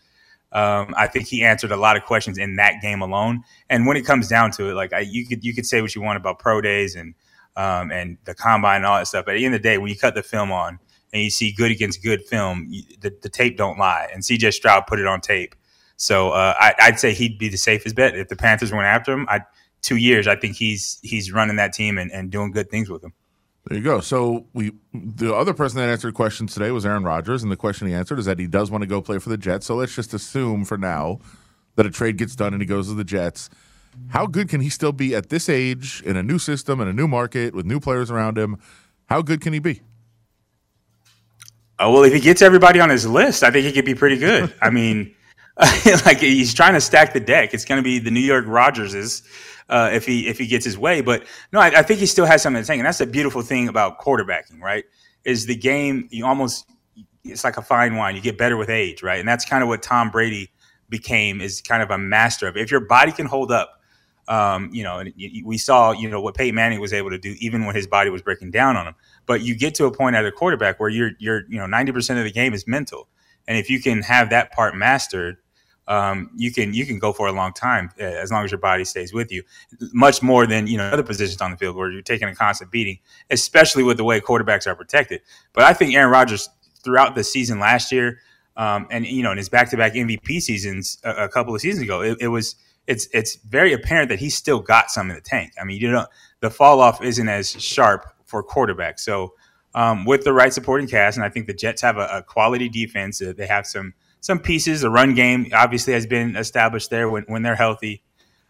Um, 0.55 0.93
I 0.97 1.07
think 1.07 1.27
he 1.27 1.43
answered 1.43 1.71
a 1.71 1.77
lot 1.77 1.97
of 1.97 2.05
questions 2.05 2.37
in 2.37 2.55
that 2.55 2.81
game 2.81 3.01
alone. 3.01 3.43
And 3.69 3.85
when 3.85 3.97
it 3.97 4.05
comes 4.05 4.29
down 4.29 4.51
to 4.51 4.69
it, 4.69 4.73
like 4.73 4.93
I, 4.93 5.01
you 5.01 5.27
could 5.27 5.43
you 5.43 5.53
could 5.53 5.65
say 5.65 5.81
what 5.81 5.93
you 5.93 6.01
want 6.01 6.15
about 6.17 6.39
pro 6.39 6.61
days 6.61 6.95
and 6.95 7.13
um, 7.57 7.91
and 7.91 8.17
the 8.23 8.33
combine 8.33 8.77
and 8.77 8.85
all 8.85 8.97
that 8.97 9.07
stuff, 9.07 9.25
but 9.25 9.35
at 9.35 9.37
the 9.37 9.45
end 9.45 9.55
of 9.55 9.61
the 9.61 9.67
day, 9.67 9.77
when 9.77 9.89
you 9.89 9.97
cut 9.97 10.15
the 10.15 10.23
film 10.23 10.51
on 10.51 10.79
and 11.13 11.21
you 11.21 11.29
see 11.29 11.51
good 11.51 11.71
against 11.71 12.03
good 12.03 12.23
film, 12.25 12.67
you, 12.69 12.83
the, 12.99 13.13
the 13.21 13.29
tape 13.29 13.57
don't 13.57 13.77
lie. 13.77 14.07
And 14.13 14.23
CJ 14.23 14.53
Stroud 14.53 14.87
put 14.87 14.99
it 14.99 15.07
on 15.07 15.21
tape. 15.21 15.55
So 15.97 16.31
uh, 16.31 16.53
I, 16.59 16.73
I'd 16.79 16.99
say 16.99 17.13
he'd 17.13 17.37
be 17.37 17.47
the 17.47 17.57
safest 17.57 17.95
bet 17.95 18.15
if 18.15 18.27
the 18.27 18.35
Panthers 18.35 18.71
went 18.71 18.85
after 18.85 19.13
him. 19.13 19.25
I, 19.29 19.41
two 19.81 19.95
years, 19.95 20.27
I 20.27 20.35
think 20.35 20.55
he's 20.55 20.99
he's 21.01 21.31
running 21.31 21.55
that 21.57 21.73
team 21.73 21.97
and, 21.97 22.11
and 22.11 22.31
doing 22.31 22.51
good 22.51 22.69
things 22.69 22.89
with 22.89 23.01
them. 23.01 23.13
There 23.67 23.77
you 23.79 23.83
go. 23.83 23.99
So 23.99 24.45
we 24.53 24.73
the 24.93 25.33
other 25.33 25.53
person 25.53 25.79
that 25.79 25.89
answered 25.89 26.13
questions 26.13 26.53
today 26.53 26.69
was 26.69 26.85
Aaron 26.85 27.03
Rodgers, 27.03 27.41
and 27.41 27.51
the 27.51 27.57
question 27.57 27.87
he 27.87 27.93
answered 27.93 28.19
is 28.19 28.25
that 28.25 28.37
he 28.37 28.45
does 28.45 28.69
want 28.69 28.83
to 28.83 28.87
go 28.87 29.01
play 29.01 29.17
for 29.17 29.29
the 29.29 29.37
Jets. 29.37 29.65
So 29.65 29.75
let's 29.75 29.95
just 29.95 30.13
assume 30.13 30.65
for 30.65 30.77
now 30.77 31.19
that 31.75 31.85
a 31.85 31.89
trade 31.89 32.17
gets 32.17 32.35
done 32.35 32.53
and 32.53 32.61
he 32.61 32.67
goes 32.67 32.87
to 32.89 32.93
the 32.93 33.03
Jets. 33.03 33.49
How 34.09 34.27
good 34.27 34.49
can 34.49 34.61
he 34.61 34.69
still 34.69 34.91
be 34.91 35.15
at 35.15 35.29
this 35.29 35.49
age 35.49 36.03
in 36.05 36.15
a 36.15 36.21
new 36.21 36.37
system 36.37 36.79
in 36.79 36.87
a 36.87 36.93
new 36.93 37.07
market 37.07 37.55
with 37.55 37.65
new 37.65 37.79
players 37.79 38.11
around 38.11 38.37
him? 38.37 38.57
How 39.07 39.21
good 39.21 39.41
can 39.41 39.53
he 39.53 39.59
be? 39.59 39.81
Oh 41.79 41.91
well, 41.91 42.03
if 42.03 42.13
he 42.13 42.19
gets 42.19 42.41
everybody 42.41 42.79
on 42.79 42.89
his 42.89 43.07
list, 43.07 43.43
I 43.43 43.49
think 43.49 43.65
he 43.65 43.71
could 43.71 43.85
be 43.85 43.95
pretty 43.95 44.17
good. 44.17 44.53
I 44.61 44.69
mean, 44.69 45.15
like 46.05 46.19
he's 46.19 46.53
trying 46.53 46.73
to 46.73 46.81
stack 46.81 47.13
the 47.13 47.19
deck. 47.19 47.53
It's 47.53 47.65
going 47.65 47.79
to 47.79 47.83
be 47.83 47.97
the 47.97 48.11
New 48.11 48.19
York 48.19 48.45
Rodgerses 48.45 49.23
uh, 49.69 49.89
if 49.93 50.05
he 50.05 50.27
if 50.27 50.37
he 50.37 50.47
gets 50.47 50.65
his 50.65 50.77
way. 50.77 51.01
But 51.01 51.25
no, 51.51 51.59
I, 51.59 51.67
I 51.67 51.81
think 51.81 51.99
he 51.99 52.05
still 52.05 52.25
has 52.25 52.41
something 52.41 52.61
to 52.61 52.67
take, 52.67 52.79
and 52.79 52.85
that's 52.85 52.99
the 52.99 53.05
beautiful 53.07 53.41
thing 53.41 53.67
about 53.67 53.99
quarterbacking, 53.99 54.61
right? 54.61 54.85
Is 55.23 55.45
the 55.45 55.55
game 55.55 56.07
you 56.11 56.25
almost 56.25 56.65
it's 57.23 57.43
like 57.43 57.57
a 57.57 57.61
fine 57.61 57.95
wine. 57.95 58.15
You 58.15 58.21
get 58.21 58.37
better 58.37 58.57
with 58.57 58.69
age, 58.69 59.03
right? 59.03 59.19
And 59.19 59.27
that's 59.27 59.45
kind 59.45 59.63
of 59.63 59.69
what 59.69 59.81
Tom 59.81 60.09
Brady 60.09 60.51
became 60.89 61.41
is 61.41 61.61
kind 61.61 61.81
of 61.81 61.91
a 61.91 61.97
master 61.97 62.47
of. 62.47 62.55
If 62.55 62.71
your 62.71 62.81
body 62.81 63.11
can 63.11 63.25
hold 63.25 63.51
up, 63.51 63.81
um, 64.27 64.69
you 64.71 64.83
know, 64.83 64.99
and 64.99 65.13
we 65.43 65.57
saw, 65.57 65.91
you 65.91 66.09
know, 66.09 66.21
what 66.21 66.35
Peyton 66.35 66.55
Manning 66.55 66.79
was 66.79 66.93
able 66.93 67.11
to 67.11 67.17
do 67.17 67.35
even 67.39 67.65
when 67.65 67.75
his 67.75 67.87
body 67.87 68.09
was 68.09 68.21
breaking 68.21 68.51
down 68.51 68.75
on 68.75 68.87
him. 68.87 68.95
But 69.25 69.41
you 69.41 69.55
get 69.55 69.75
to 69.75 69.85
a 69.85 69.91
point 69.91 70.15
at 70.15 70.25
a 70.25 70.31
quarterback 70.31 70.79
where 70.79 70.89
you're, 70.89 71.11
you're, 71.19 71.43
you 71.49 71.57
know, 71.57 71.67
ninety 71.67 71.91
percent 71.91 72.19
of 72.19 72.25
the 72.25 72.31
game 72.31 72.53
is 72.53 72.67
mental, 72.67 73.07
and 73.47 73.57
if 73.57 73.69
you 73.69 73.81
can 73.81 74.01
have 74.01 74.29
that 74.31 74.51
part 74.51 74.75
mastered, 74.75 75.37
um, 75.87 76.31
you 76.35 76.51
can 76.51 76.73
you 76.73 76.85
can 76.85 76.97
go 76.97 77.13
for 77.13 77.27
a 77.27 77.31
long 77.31 77.53
time 77.53 77.91
uh, 77.99 78.03
as 78.03 78.31
long 78.31 78.43
as 78.43 78.51
your 78.51 78.59
body 78.59 78.83
stays 78.83 79.13
with 79.13 79.31
you. 79.31 79.43
Much 79.93 80.21
more 80.21 80.47
than 80.47 80.67
you 80.67 80.77
know 80.77 80.85
other 80.85 81.03
positions 81.03 81.41
on 81.41 81.51
the 81.51 81.57
field 81.57 81.75
where 81.75 81.91
you're 81.91 82.01
taking 82.01 82.27
a 82.27 82.35
constant 82.35 82.71
beating, 82.71 82.99
especially 83.29 83.83
with 83.83 83.97
the 83.97 84.03
way 84.03 84.19
quarterbacks 84.19 84.65
are 84.67 84.75
protected. 84.75 85.21
But 85.53 85.63
I 85.63 85.73
think 85.73 85.93
Aaron 85.93 86.11
Rodgers 86.11 86.49
throughout 86.83 87.15
the 87.15 87.23
season 87.23 87.59
last 87.59 87.91
year, 87.91 88.19
um, 88.57 88.87
and 88.89 89.05
you 89.05 89.21
know 89.21 89.31
in 89.31 89.37
his 89.37 89.49
back-to-back 89.49 89.93
MVP 89.93 90.41
seasons 90.41 90.97
a, 91.03 91.25
a 91.25 91.29
couple 91.29 91.53
of 91.53 91.61
seasons 91.61 91.83
ago, 91.83 92.01
it, 92.01 92.17
it, 92.19 92.27
was 92.29 92.55
it's 92.87 93.07
it's 93.13 93.35
very 93.35 93.73
apparent 93.73 94.09
that 94.09 94.19
he's 94.19 94.35
still 94.35 94.59
got 94.59 94.89
some 94.89 95.09
in 95.09 95.15
the 95.15 95.21
tank. 95.21 95.53
I 95.61 95.65
mean, 95.65 95.79
you 95.79 95.91
know, 95.91 96.07
the 96.39 96.49
fall 96.49 96.81
off 96.81 97.03
isn't 97.03 97.29
as 97.29 97.51
sharp 97.61 98.07
for 98.25 98.43
quarterbacks. 98.43 99.01
So 99.01 99.33
um, 99.75 100.05
with 100.05 100.23
the 100.23 100.33
right 100.33 100.51
supporting 100.51 100.87
cast, 100.87 101.17
and 101.17 101.25
I 101.25 101.29
think 101.29 101.45
the 101.45 101.53
Jets 101.53 101.81
have 101.81 101.97
a, 101.97 102.07
a 102.11 102.23
quality 102.23 102.69
defense. 102.69 103.21
Uh, 103.21 103.33
they 103.37 103.45
have 103.45 103.67
some 103.67 103.93
some 104.25 104.39
pieces. 104.39 104.81
The 104.81 104.89
run 104.89 105.13
game 105.13 105.51
obviously 105.53 105.93
has 105.93 106.07
been 106.07 106.35
established 106.35 106.89
there 106.89 107.07
when, 107.11 107.25
when 107.27 107.43
they're 107.43 107.55
healthy. 107.55 108.01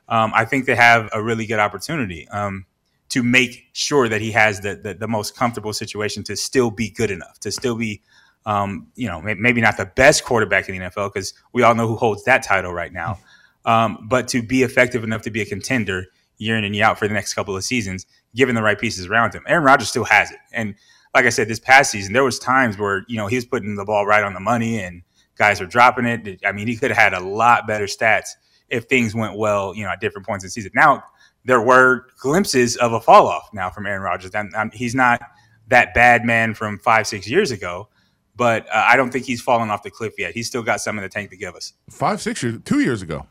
Um, 0.08 0.32
I 0.34 0.46
think 0.46 0.68
they 0.68 0.76
have 0.76 1.10
a 1.12 1.22
really 1.22 1.46
good 1.46 1.60
opportunity 1.60 2.30
um, 2.30 2.66
to 3.10 3.22
make 3.22 3.68
sure 3.74 4.08
that 4.08 4.22
he 4.22 4.32
has 4.32 4.62
the, 4.62 4.76
the, 4.76 4.94
the 4.94 5.08
most 5.10 5.36
comfortable 5.36 5.74
situation 5.74 6.24
to 6.24 6.38
still 6.38 6.72
be 6.72 6.90
good 6.90 7.12
enough, 7.12 7.42
to 7.42 7.52
still 7.52 7.76
be, 7.76 8.02
um, 8.46 8.88
you 8.96 9.10
know, 9.10 9.22
maybe 9.22 9.60
not 9.60 9.76
the 9.76 9.86
best 9.86 10.24
quarterback 10.24 10.70
in 10.70 10.78
the 10.78 10.86
NFL 10.86 11.14
because 11.14 11.34
we 11.52 11.62
all 11.62 11.76
know 11.76 11.90
who 11.90 11.98
holds 11.98 12.24
that 12.24 12.42
title 12.42 12.72
right 12.72 12.94
now, 12.94 13.20
um, 13.66 14.08
but 14.10 14.30
to 14.30 14.42
be 14.42 14.64
effective 14.64 15.04
enough 15.04 15.24
to 15.24 15.32
be 15.32 15.42
a 15.42 15.46
contender 15.46 16.06
year 16.38 16.58
in 16.58 16.64
and 16.64 16.74
year 16.74 16.86
out 16.86 16.98
for 16.98 17.06
the 17.10 17.14
next 17.14 17.34
couple 17.34 17.54
of 17.54 17.66
seasons, 17.66 18.06
given 18.34 18.56
the 18.56 18.64
right 18.64 18.80
pieces 18.80 19.08
around 19.08 19.34
him. 19.34 19.44
Aaron 19.46 19.66
Rodgers 19.66 19.90
still 19.90 20.06
has 20.06 20.32
it, 20.32 20.40
and 20.54 20.76
like 21.14 21.26
I 21.26 21.30
said, 21.30 21.50
this 21.50 21.60
past 21.60 21.92
season 21.92 22.14
there 22.14 22.24
was 22.24 22.40
times 22.40 22.78
where 22.78 23.04
you 23.10 23.18
know 23.18 23.28
he 23.28 23.36
was 23.36 23.46
putting 23.46 23.76
the 23.76 23.84
ball 23.84 24.06
right 24.06 24.24
on 24.24 24.34
the 24.34 24.40
money 24.40 24.80
and 24.80 25.02
guys 25.38 25.62
are 25.62 25.66
dropping 25.66 26.06
it. 26.06 26.40
I 26.46 26.52
mean, 26.52 26.68
he 26.68 26.76
could 26.78 26.92
have 26.92 26.98
had 26.98 27.14
a 27.14 27.20
lot 27.20 27.68
better 27.68 27.86
stats 27.86 28.30
if 28.70 28.86
things 28.86 29.14
went 29.14 29.38
well, 29.38 29.76
you 29.76 29.84
know, 29.84 29.92
at 29.92 30.02
different 30.02 30.26
points 30.26 30.44
in 30.44 30.48
the 30.48 30.52
season. 30.52 30.72
Now, 30.74 31.04
there 31.44 31.62
were 31.62 32.08
glimpses 32.20 32.76
of 32.78 32.94
a 32.94 33.00
fall 33.00 33.28
off 33.28 33.50
now 33.54 33.70
from 33.70 33.86
Aaron 33.86 34.02
Rodgers. 34.02 34.32
And, 34.34 34.54
um, 34.56 34.72
he's 34.74 34.96
not 34.96 35.22
that 35.68 35.94
bad 35.94 36.26
man 36.26 36.54
from 36.54 36.80
five, 36.80 37.08
six 37.08 37.28
years 37.28 37.52
ago, 37.52 37.90
but 38.36 38.68
uh, 38.68 38.86
I 38.88 38.96
don't 38.96 39.12
think 39.12 39.26
he's 39.26 39.42
fallen 39.42 39.70
off 39.70 39.84
the 39.84 39.92
cliff 39.92 40.14
yet. 40.18 40.34
He's 40.34 40.48
still 40.48 40.64
got 40.64 40.82
some 40.82 40.98
in 40.98 41.04
the 41.04 41.10
tank 41.10 41.30
to 41.30 41.38
give 41.38 41.56
us. 41.56 41.74
Five, 41.90 42.22
six 42.22 42.42
years, 42.42 42.60
two 42.66 42.80
years 42.80 43.02
ago. 43.02 43.28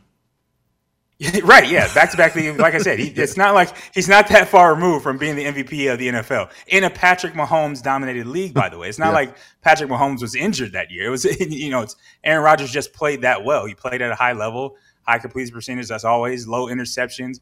right, 1.44 1.70
yeah, 1.70 1.92
back 1.94 2.10
to 2.10 2.16
back. 2.16 2.34
Like 2.34 2.74
I 2.74 2.78
said, 2.78 2.98
he, 2.98 3.06
it's 3.06 3.36
not 3.36 3.54
like 3.54 3.72
he's 3.94 4.08
not 4.08 4.28
that 4.28 4.48
far 4.48 4.74
removed 4.74 5.04
from 5.04 5.16
being 5.16 5.36
the 5.36 5.44
MVP 5.44 5.92
of 5.92 6.00
the 6.00 6.08
NFL 6.08 6.50
in 6.66 6.82
a 6.82 6.90
Patrick 6.90 7.34
Mahomes 7.34 7.80
dominated 7.80 8.26
league. 8.26 8.52
By 8.52 8.68
the 8.68 8.78
way, 8.78 8.88
it's 8.88 8.98
not 8.98 9.08
yeah. 9.08 9.12
like 9.12 9.36
Patrick 9.62 9.88
Mahomes 9.88 10.22
was 10.22 10.34
injured 10.34 10.72
that 10.72 10.90
year. 10.90 11.06
It 11.06 11.10
was, 11.10 11.24
you 11.40 11.70
know, 11.70 11.82
it's 11.82 11.94
Aaron 12.24 12.42
Rodgers 12.42 12.72
just 12.72 12.92
played 12.92 13.22
that 13.22 13.44
well. 13.44 13.64
He 13.64 13.74
played 13.74 14.02
at 14.02 14.10
a 14.10 14.16
high 14.16 14.32
level, 14.32 14.76
high 15.02 15.18
completion 15.18 15.54
percentage. 15.54 15.86
That's 15.86 16.04
always 16.04 16.48
low 16.48 16.66
interceptions. 16.66 17.38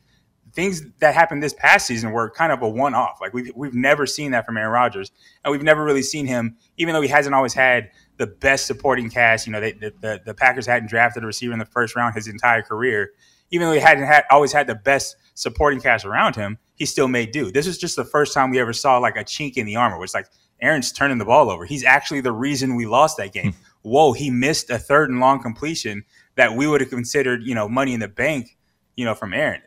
Things 0.52 0.82
that 0.98 1.14
happened 1.14 1.42
this 1.42 1.54
past 1.54 1.86
season 1.86 2.12
were 2.12 2.28
kind 2.28 2.52
of 2.52 2.60
a 2.60 2.68
one 2.68 2.94
off. 2.94 3.20
Like 3.22 3.32
we've 3.32 3.50
we've 3.56 3.72
never 3.72 4.04
seen 4.04 4.32
that 4.32 4.44
from 4.44 4.58
Aaron 4.58 4.70
Rodgers, 4.70 5.10
and 5.42 5.50
we've 5.50 5.62
never 5.62 5.82
really 5.82 6.02
seen 6.02 6.26
him, 6.26 6.58
even 6.76 6.92
though 6.92 7.00
he 7.00 7.08
hasn't 7.08 7.34
always 7.34 7.54
had 7.54 7.90
the 8.18 8.26
best 8.26 8.66
supporting 8.66 9.08
cast. 9.08 9.46
You 9.46 9.54
know, 9.54 9.60
they, 9.62 9.72
the, 9.72 9.94
the 9.98 10.20
the 10.26 10.34
Packers 10.34 10.66
hadn't 10.66 10.90
drafted 10.90 11.22
a 11.22 11.26
receiver 11.26 11.54
in 11.54 11.58
the 11.58 11.64
first 11.64 11.96
round 11.96 12.14
his 12.14 12.28
entire 12.28 12.60
career 12.60 13.12
even 13.52 13.68
though 13.68 13.74
he 13.74 13.80
hadn't 13.80 14.04
had 14.04 14.24
always 14.30 14.52
had 14.52 14.66
the 14.66 14.74
best 14.74 15.16
supporting 15.34 15.80
cast 15.80 16.04
around 16.04 16.34
him, 16.34 16.58
he 16.74 16.86
still 16.86 17.06
made 17.06 17.30
do. 17.30 17.52
This 17.52 17.66
is 17.66 17.78
just 17.78 17.94
the 17.94 18.04
first 18.04 18.34
time 18.34 18.50
we 18.50 18.58
ever 18.58 18.72
saw 18.72 18.98
like 18.98 19.16
a 19.16 19.22
chink 19.24 19.56
in 19.56 19.66
the 19.66 19.76
armor, 19.76 19.98
which 19.98 20.14
like 20.14 20.26
Aaron's 20.60 20.90
turning 20.90 21.18
the 21.18 21.24
ball 21.24 21.50
over. 21.50 21.64
He's 21.64 21.84
actually 21.84 22.22
the 22.22 22.32
reason 22.32 22.74
we 22.74 22.86
lost 22.86 23.18
that 23.18 23.32
game. 23.32 23.54
Whoa, 23.82 24.12
he 24.12 24.30
missed 24.30 24.70
a 24.70 24.78
third 24.78 25.10
and 25.10 25.20
long 25.20 25.42
completion 25.42 26.04
that 26.36 26.56
we 26.56 26.66
would 26.66 26.80
have 26.80 26.90
considered, 26.90 27.42
you 27.44 27.54
know, 27.54 27.68
money 27.68 27.92
in 27.92 28.00
the 28.00 28.08
bank, 28.08 28.56
you 28.96 29.04
know, 29.04 29.14
from 29.14 29.34
Aaron. 29.34 29.60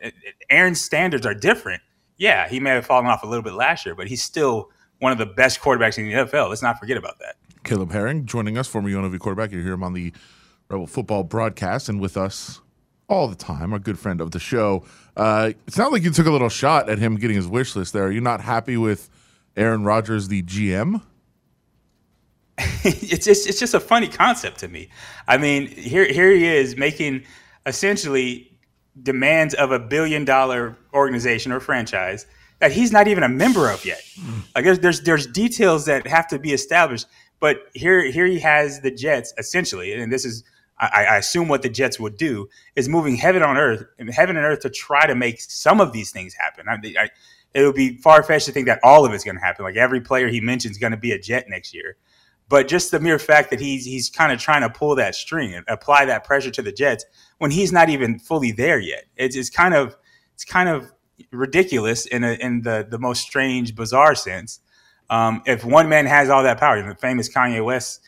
Aaron's 0.50 0.80
standards 0.80 1.24
are 1.24 1.34
different. 1.34 1.82
Yeah, 2.16 2.48
he 2.48 2.60
may 2.60 2.70
have 2.70 2.86
fallen 2.86 3.06
off 3.06 3.22
a 3.22 3.26
little 3.26 3.42
bit 3.42 3.52
last 3.52 3.86
year, 3.86 3.94
but 3.94 4.08
he's 4.08 4.22
still 4.22 4.70
one 4.98 5.12
of 5.12 5.18
the 5.18 5.26
best 5.26 5.60
quarterbacks 5.60 5.98
in 5.98 6.06
the 6.06 6.12
NFL. 6.12 6.48
Let's 6.48 6.62
not 6.62 6.78
forget 6.78 6.96
about 6.96 7.18
that. 7.20 7.36
Caleb 7.62 7.92
Herring 7.92 8.26
joining 8.26 8.56
us, 8.56 8.66
former 8.66 8.88
UNLV 8.88 9.18
quarterback. 9.18 9.52
You 9.52 9.62
hear 9.62 9.74
him 9.74 9.84
on 9.84 9.92
the 9.92 10.12
Rebel 10.70 10.86
Football 10.86 11.24
broadcast, 11.24 11.88
and 11.88 12.00
with 12.00 12.16
us 12.16 12.60
all 13.08 13.28
the 13.28 13.36
time, 13.36 13.72
a 13.72 13.78
good 13.78 13.98
friend 13.98 14.20
of 14.20 14.32
the 14.32 14.38
show. 14.38 14.84
Uh, 15.16 15.52
it's 15.66 15.78
not 15.78 15.92
like 15.92 16.02
you 16.02 16.10
took 16.10 16.26
a 16.26 16.30
little 16.30 16.48
shot 16.48 16.88
at 16.88 16.98
him 16.98 17.16
getting 17.16 17.36
his 17.36 17.46
wish 17.46 17.76
list 17.76 17.92
there. 17.92 18.06
Are 18.06 18.12
you 18.12 18.20
not 18.20 18.40
happy 18.40 18.76
with 18.76 19.08
Aaron 19.56 19.84
Rodgers, 19.84 20.28
the 20.28 20.42
GM? 20.42 21.02
it's 22.58 23.24
just 23.24 23.46
it's 23.46 23.60
just 23.60 23.74
a 23.74 23.80
funny 23.80 24.08
concept 24.08 24.58
to 24.60 24.68
me. 24.68 24.88
I 25.28 25.36
mean, 25.36 25.66
here 25.66 26.10
here 26.10 26.30
he 26.30 26.46
is 26.46 26.76
making 26.76 27.24
essentially 27.66 28.50
demands 29.02 29.52
of 29.54 29.72
a 29.72 29.78
billion 29.78 30.24
dollar 30.24 30.76
organization 30.94 31.52
or 31.52 31.60
franchise 31.60 32.26
that 32.60 32.72
he's 32.72 32.90
not 32.90 33.08
even 33.08 33.22
a 33.22 33.28
member 33.28 33.70
of 33.70 33.84
yet. 33.84 34.00
Like 34.54 34.64
there's 34.64 34.78
there's 34.78 35.02
there's 35.02 35.26
details 35.26 35.84
that 35.84 36.06
have 36.06 36.26
to 36.28 36.38
be 36.38 36.52
established. 36.52 37.06
But 37.40 37.58
here 37.74 38.10
here 38.10 38.26
he 38.26 38.38
has 38.38 38.80
the 38.80 38.90
Jets 38.90 39.34
essentially, 39.36 39.92
and 39.92 40.10
this 40.10 40.24
is 40.24 40.42
I, 40.78 41.06
I, 41.10 41.16
assume 41.16 41.48
what 41.48 41.62
the 41.62 41.70
Jets 41.70 41.98
would 41.98 42.18
do 42.18 42.48
is 42.74 42.88
moving 42.88 43.16
heaven 43.16 43.42
on 43.42 43.56
earth, 43.56 43.84
heaven 44.12 44.36
and 44.36 44.44
earth 44.44 44.60
to 44.60 44.70
try 44.70 45.06
to 45.06 45.14
make 45.14 45.40
some 45.40 45.80
of 45.80 45.92
these 45.92 46.10
things 46.10 46.34
happen. 46.34 46.66
I, 46.68 46.74
I, 47.00 47.08
it 47.54 47.64
would 47.64 47.74
be 47.74 47.96
far 47.96 48.22
fetched 48.22 48.46
to 48.46 48.52
think 48.52 48.66
that 48.66 48.80
all 48.82 49.06
of 49.06 49.12
it's 49.14 49.24
going 49.24 49.36
to 49.36 49.40
happen. 49.40 49.64
Like 49.64 49.76
every 49.76 50.02
player 50.02 50.28
he 50.28 50.40
mentions 50.40 50.72
is 50.72 50.78
going 50.78 50.90
to 50.90 50.98
be 50.98 51.12
a 51.12 51.18
Jet 51.18 51.48
next 51.48 51.72
year. 51.72 51.96
But 52.48 52.68
just 52.68 52.90
the 52.90 53.00
mere 53.00 53.18
fact 53.18 53.50
that 53.50 53.58
he's 53.58 53.84
he's 53.84 54.08
kind 54.08 54.30
of 54.32 54.38
trying 54.38 54.62
to 54.62 54.70
pull 54.70 54.94
that 54.96 55.14
string 55.14 55.54
and 55.54 55.64
apply 55.66 56.04
that 56.04 56.24
pressure 56.24 56.50
to 56.52 56.62
the 56.62 56.72
Jets 56.72 57.04
when 57.38 57.50
he's 57.50 57.72
not 57.72 57.88
even 57.88 58.18
fully 58.18 58.52
there 58.52 58.78
yet, 58.78 59.04
it's, 59.16 59.34
it's 59.34 59.50
kind 59.50 59.74
of 59.74 59.96
it's 60.34 60.44
kind 60.44 60.68
of 60.68 60.92
ridiculous 61.32 62.06
in 62.06 62.22
a, 62.22 62.32
in 62.34 62.62
the 62.62 62.86
the 62.88 62.98
most 62.98 63.22
strange, 63.22 63.74
bizarre 63.74 64.14
sense. 64.14 64.60
Um, 65.08 65.42
if 65.46 65.64
one 65.64 65.88
man 65.88 66.06
has 66.06 66.30
all 66.30 66.42
that 66.42 66.58
power, 66.58 66.80
the 66.82 66.94
famous 66.94 67.32
Kanye 67.32 67.64
West 67.64 68.00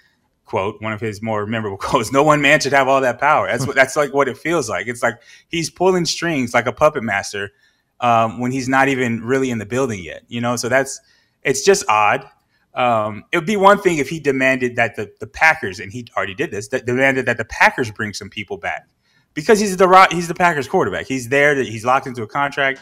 quote, 0.49 0.81
one 0.81 0.93
of 0.93 1.01
his 1.01 1.23
more 1.23 1.47
memorable 1.47 1.77
quotes, 1.79 2.11
no 2.11 2.23
one 2.23 2.41
man 2.41 2.61
should 2.61 2.73
have 2.73 2.89
all 2.89 3.01
that 3.01 3.21
power. 3.21 3.47
That's 3.47 3.67
what 3.67 3.77
that's 3.77 3.97
like 3.97 4.13
what 4.13 4.29
it 4.29 4.39
feels 4.39 4.69
like. 4.69 4.87
It's 4.87 5.03
like 5.03 5.21
he's 5.49 5.71
pulling 5.71 6.07
strings 6.07 6.55
like 6.55 6.67
a 6.67 6.73
puppet 6.73 7.03
master 7.03 7.53
um, 8.01 8.41
when 8.41 8.51
he's 8.51 8.69
not 8.69 8.89
even 8.89 9.23
really 9.23 9.51
in 9.51 9.59
the 9.59 9.67
building 9.67 10.03
yet. 10.03 10.23
You 10.29 10.41
know, 10.41 10.57
so 10.57 10.69
that's 10.69 11.01
it's 11.43 11.65
just 11.65 11.85
odd. 11.89 12.29
Um, 12.75 13.25
it 13.33 13.37
would 13.37 13.47
be 13.47 13.57
one 13.57 13.81
thing 13.81 13.99
if 13.99 14.09
he 14.09 14.21
demanded 14.21 14.77
that 14.77 14.95
the, 14.97 15.13
the 15.19 15.27
Packers, 15.27 15.81
and 15.81 15.91
he 15.91 16.07
already 16.17 16.35
did 16.35 16.51
this, 16.51 16.69
that 16.69 16.87
demanded 16.87 17.27
that 17.27 17.37
the 17.37 17.45
Packers 17.45 17.91
bring 17.91 18.13
some 18.13 18.31
people 18.31 18.57
back 18.57 18.87
because 19.35 19.59
he's 19.59 19.77
the 19.77 20.09
he's 20.11 20.29
the 20.29 20.35
Packers 20.35 20.69
quarterback. 20.69 21.07
He's 21.07 21.29
there. 21.29 21.55
He's 21.57 21.85
locked 21.85 22.07
into 22.07 22.23
a 22.23 22.27
contract. 22.27 22.81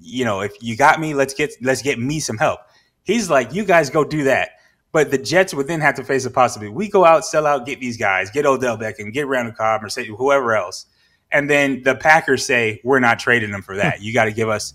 You 0.00 0.24
know, 0.24 0.40
if 0.40 0.52
you 0.60 0.76
got 0.76 1.00
me, 1.00 1.14
let's 1.14 1.34
get 1.34 1.52
let's 1.60 1.82
get 1.82 1.98
me 1.98 2.20
some 2.20 2.38
help. 2.38 2.60
He's 3.04 3.28
like, 3.28 3.52
you 3.52 3.64
guys 3.64 3.90
go 3.90 4.04
do 4.04 4.24
that. 4.24 4.50
But 4.92 5.10
the 5.10 5.18
Jets 5.18 5.54
would 5.54 5.66
then 5.66 5.80
have 5.80 5.94
to 5.94 6.04
face 6.04 6.26
a 6.26 6.30
possibility. 6.30 6.74
We 6.74 6.88
go 6.88 7.04
out, 7.04 7.24
sell 7.24 7.46
out, 7.46 7.64
get 7.64 7.80
these 7.80 7.96
guys, 7.96 8.30
get 8.30 8.44
Odell 8.44 8.76
Beckham, 8.76 9.12
get 9.12 9.26
Randall 9.26 9.54
Cobb, 9.54 9.82
or 9.82 9.88
say 9.88 10.06
whoever 10.06 10.54
else. 10.54 10.86
And 11.30 11.48
then 11.48 11.82
the 11.82 11.94
Packers 11.94 12.44
say, 12.44 12.80
we're 12.84 13.00
not 13.00 13.18
trading 13.18 13.50
them 13.50 13.62
for 13.62 13.74
that. 13.76 14.02
You 14.02 14.12
got 14.12 14.26
to 14.26 14.32
give 14.32 14.50
us 14.50 14.74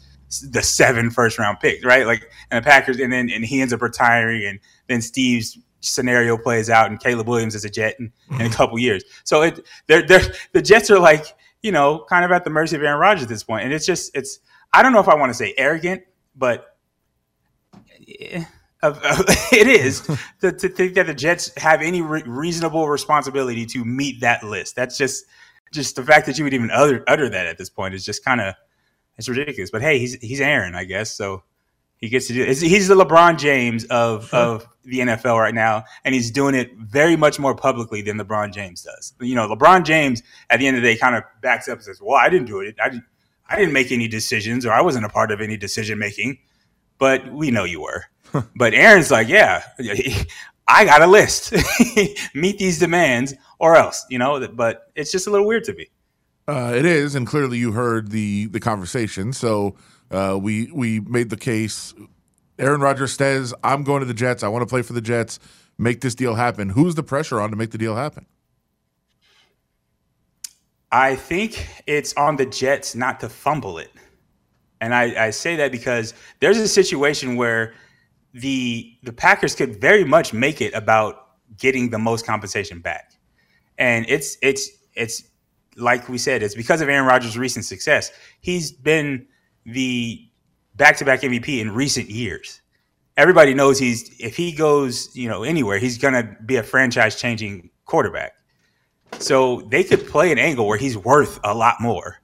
the 0.49 0.63
seven 0.63 1.11
first 1.11 1.37
round 1.37 1.59
picks, 1.59 1.85
right? 1.85 2.05
Like, 2.05 2.29
and 2.49 2.63
the 2.63 2.67
Packers, 2.67 2.99
and 2.99 3.13
then 3.13 3.29
and 3.29 3.45
he 3.45 3.61
ends 3.61 3.73
up 3.73 3.81
retiring, 3.81 4.43
and 4.45 4.59
then 4.87 5.01
Steve's 5.01 5.57
scenario 5.81 6.35
plays 6.35 6.69
out, 6.69 6.89
and 6.89 6.99
Caleb 6.99 7.27
Williams 7.27 7.53
is 7.53 7.63
a 7.63 7.69
Jet 7.69 7.95
in, 7.99 8.11
in 8.31 8.35
a 8.35 8.39
mm-hmm. 8.39 8.53
couple 8.53 8.79
years. 8.79 9.03
So 9.23 9.43
it, 9.43 9.65
they're, 9.85 10.01
they're, 10.01 10.33
the 10.51 10.61
Jets 10.63 10.89
are 10.89 10.99
like, 10.99 11.27
you 11.61 11.71
know, 11.71 12.05
kind 12.09 12.25
of 12.25 12.31
at 12.31 12.43
the 12.43 12.49
mercy 12.49 12.75
of 12.75 12.81
Aaron 12.81 12.99
Rodgers 12.99 13.23
at 13.23 13.29
this 13.29 13.43
point. 13.43 13.65
And 13.65 13.73
it's 13.73 13.85
just, 13.85 14.15
it's, 14.15 14.39
I 14.73 14.81
don't 14.81 14.93
know 14.93 14.99
if 14.99 15.07
I 15.07 15.15
want 15.15 15.29
to 15.29 15.33
say 15.35 15.53
arrogant, 15.57 16.01
but. 16.35 16.75
Eh, 18.19 18.43
of, 18.83 18.97
of, 19.03 19.25
it 19.51 19.67
is 19.67 20.01
to, 20.41 20.51
to, 20.51 20.69
think 20.69 20.95
that 20.95 21.07
the 21.07 21.13
Jets 21.13 21.51
have 21.57 21.81
any 21.81 22.01
re- 22.01 22.23
reasonable 22.25 22.87
responsibility 22.87 23.65
to 23.67 23.83
meet 23.83 24.21
that 24.21 24.43
list. 24.43 24.75
That's 24.75 24.97
just 24.97 25.25
just 25.73 25.95
the 25.95 26.03
fact 26.03 26.25
that 26.27 26.37
you 26.37 26.43
would 26.43 26.53
even 26.53 26.71
utter, 26.71 27.03
utter 27.07 27.27
that 27.27 27.45
at 27.45 27.57
this 27.57 27.69
point 27.69 27.93
is 27.93 28.05
just 28.05 28.23
kind 28.23 28.39
of 28.39 28.53
it's 29.17 29.27
ridiculous. 29.27 29.71
But 29.71 29.81
hey, 29.81 29.99
he's 29.99 30.13
he's 30.15 30.41
Aaron, 30.41 30.75
I 30.75 30.83
guess, 30.83 31.11
so 31.11 31.43
he 31.97 32.09
gets 32.09 32.27
to 32.27 32.33
do 32.33 32.43
it. 32.43 32.57
He's 32.57 32.87
the 32.87 32.95
LeBron 32.95 33.37
James 33.37 33.85
of 33.85 34.29
sure. 34.29 34.39
of 34.39 34.67
the 34.83 34.99
NFL 34.99 35.39
right 35.39 35.55
now, 35.55 35.83
and 36.05 36.13
he's 36.13 36.31
doing 36.31 36.55
it 36.55 36.71
very 36.77 37.15
much 37.15 37.39
more 37.39 37.55
publicly 37.55 38.01
than 38.01 38.17
LeBron 38.17 38.53
James 38.53 38.83
does. 38.83 39.13
You 39.19 39.35
know, 39.35 39.47
LeBron 39.47 39.83
James 39.83 40.21
at 40.49 40.59
the 40.59 40.67
end 40.67 40.77
of 40.77 40.83
the 40.83 40.93
day 40.93 40.97
kind 40.97 41.15
of 41.15 41.23
backs 41.41 41.67
up 41.67 41.79
and 41.79 41.83
says, 41.83 41.99
"Well, 42.01 42.15
I 42.15 42.29
didn't 42.29 42.47
do 42.47 42.59
it. 42.59 42.75
I 42.81 42.89
didn't." 42.89 43.05
I 43.49 43.55
didn't 43.55 43.71
make 43.71 43.93
any 43.93 44.09
decisions, 44.09 44.65
or 44.65 44.73
I 44.73 44.81
wasn't 44.81 45.05
a 45.05 45.09
part 45.09 45.31
of 45.31 45.39
any 45.39 45.55
decision 45.55 45.97
making, 45.97 46.39
but 46.97 47.31
we 47.31 47.49
know 47.49 47.63
you 47.63 47.81
were 47.81 48.03
but 48.55 48.73
Aaron's 48.73 49.11
like, 49.11 49.27
yeah, 49.27 49.63
I 50.67 50.85
got 50.85 51.01
a 51.01 51.07
list. 51.07 51.53
Meet 52.35 52.57
these 52.57 52.79
demands 52.79 53.33
or 53.59 53.75
else, 53.75 54.05
you 54.09 54.19
know, 54.19 54.47
but 54.47 54.91
it's 54.95 55.11
just 55.11 55.27
a 55.27 55.29
little 55.29 55.47
weird 55.47 55.63
to 55.65 55.73
me. 55.73 55.87
Uh, 56.47 56.73
it 56.73 56.85
is, 56.85 57.13
and 57.13 57.27
clearly 57.27 57.57
you 57.57 57.73
heard 57.73 58.09
the 58.11 58.45
the 58.47 58.59
conversation. 58.59 59.33
So 59.33 59.75
uh, 60.11 60.37
we 60.41 60.71
we 60.71 61.01
made 61.01 61.29
the 61.29 61.37
case. 61.37 61.93
Aaron 62.57 62.79
Rodgers 62.79 63.13
says, 63.13 63.53
"I'm 63.63 63.83
going 63.83 63.99
to 63.99 64.05
the 64.05 64.13
Jets. 64.13 64.43
I 64.43 64.47
want 64.47 64.61
to 64.61 64.65
play 64.65 64.81
for 64.81 64.93
the 64.93 65.01
Jets. 65.01 65.39
Make 65.77 65.99
this 65.99 66.15
deal 66.15 66.35
happen." 66.35 66.69
Who's 66.69 66.95
the 66.95 67.03
pressure 67.03 67.41
on 67.41 67.49
to 67.49 67.57
make 67.57 67.71
the 67.71 67.77
deal 67.77 67.95
happen? 67.95 68.25
I 70.89 71.17
think 71.17 71.67
it's 71.85 72.13
on 72.13 72.37
the 72.37 72.45
Jets 72.45 72.95
not 72.95 73.19
to 73.19 73.27
fumble 73.27 73.77
it, 73.77 73.91
and 74.79 74.95
I, 74.95 75.25
I 75.25 75.29
say 75.31 75.57
that 75.57 75.73
because 75.73 76.13
there's 76.39 76.57
a 76.57 76.67
situation 76.67 77.35
where 77.35 77.73
the 78.33 78.93
the 79.03 79.13
Packers 79.13 79.55
could 79.55 79.79
very 79.81 80.03
much 80.03 80.33
make 80.33 80.61
it 80.61 80.73
about 80.73 81.27
getting 81.57 81.89
the 81.89 81.97
most 81.99 82.25
compensation 82.25 82.79
back, 82.79 83.13
and 83.77 84.05
it's 84.09 84.37
it's 84.41 84.69
it's 84.93 85.23
like 85.77 86.09
we 86.09 86.17
said, 86.17 86.43
it's 86.43 86.55
because 86.55 86.81
of 86.81 86.89
Aaron 86.89 87.05
Rodgers' 87.05 87.37
recent 87.37 87.65
success. 87.65 88.11
He's 88.41 88.71
been 88.71 89.27
the 89.65 90.27
back-to-back 90.75 91.21
MVP 91.21 91.59
in 91.59 91.71
recent 91.71 92.09
years. 92.09 92.61
Everybody 93.15 93.53
knows 93.53 93.79
he's 93.79 94.09
if 94.19 94.35
he 94.35 94.51
goes, 94.51 95.15
you 95.15 95.29
know, 95.29 95.43
anywhere, 95.43 95.77
he's 95.77 95.97
going 95.97 96.13
to 96.13 96.35
be 96.45 96.55
a 96.57 96.63
franchise-changing 96.63 97.69
quarterback. 97.85 98.33
So 99.19 99.61
they 99.71 99.83
could 99.83 100.07
play 100.07 100.31
an 100.31 100.37
angle 100.37 100.67
where 100.67 100.77
he's 100.77 100.97
worth 100.97 101.39
a 101.43 101.53
lot 101.53 101.75
more 101.79 102.19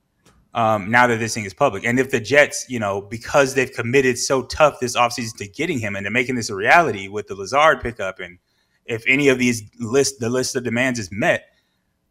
um, 0.53 0.91
now 0.91 1.07
that 1.07 1.17
this 1.17 1.33
thing 1.33 1.45
is 1.45 1.53
public. 1.53 1.83
And 1.83 1.99
if 1.99 2.11
the 2.11 2.19
Jets, 2.19 2.65
you 2.69 2.79
know, 2.79 3.01
because 3.01 3.55
they've 3.55 3.71
committed 3.71 4.17
so 4.17 4.43
tough 4.43 4.79
this 4.79 4.95
offseason 4.95 5.37
to 5.37 5.47
getting 5.47 5.79
him 5.79 5.95
and 5.95 6.05
to 6.05 6.11
making 6.11 6.35
this 6.35 6.49
a 6.49 6.55
reality 6.55 7.07
with 7.07 7.27
the 7.27 7.35
Lazard 7.35 7.81
pickup, 7.81 8.19
and 8.19 8.37
if 8.85 9.03
any 9.07 9.29
of 9.29 9.39
these 9.39 9.63
list 9.79 10.19
the 10.19 10.29
list 10.29 10.55
of 10.55 10.63
demands 10.63 10.99
is 10.99 11.11
met, 11.11 11.45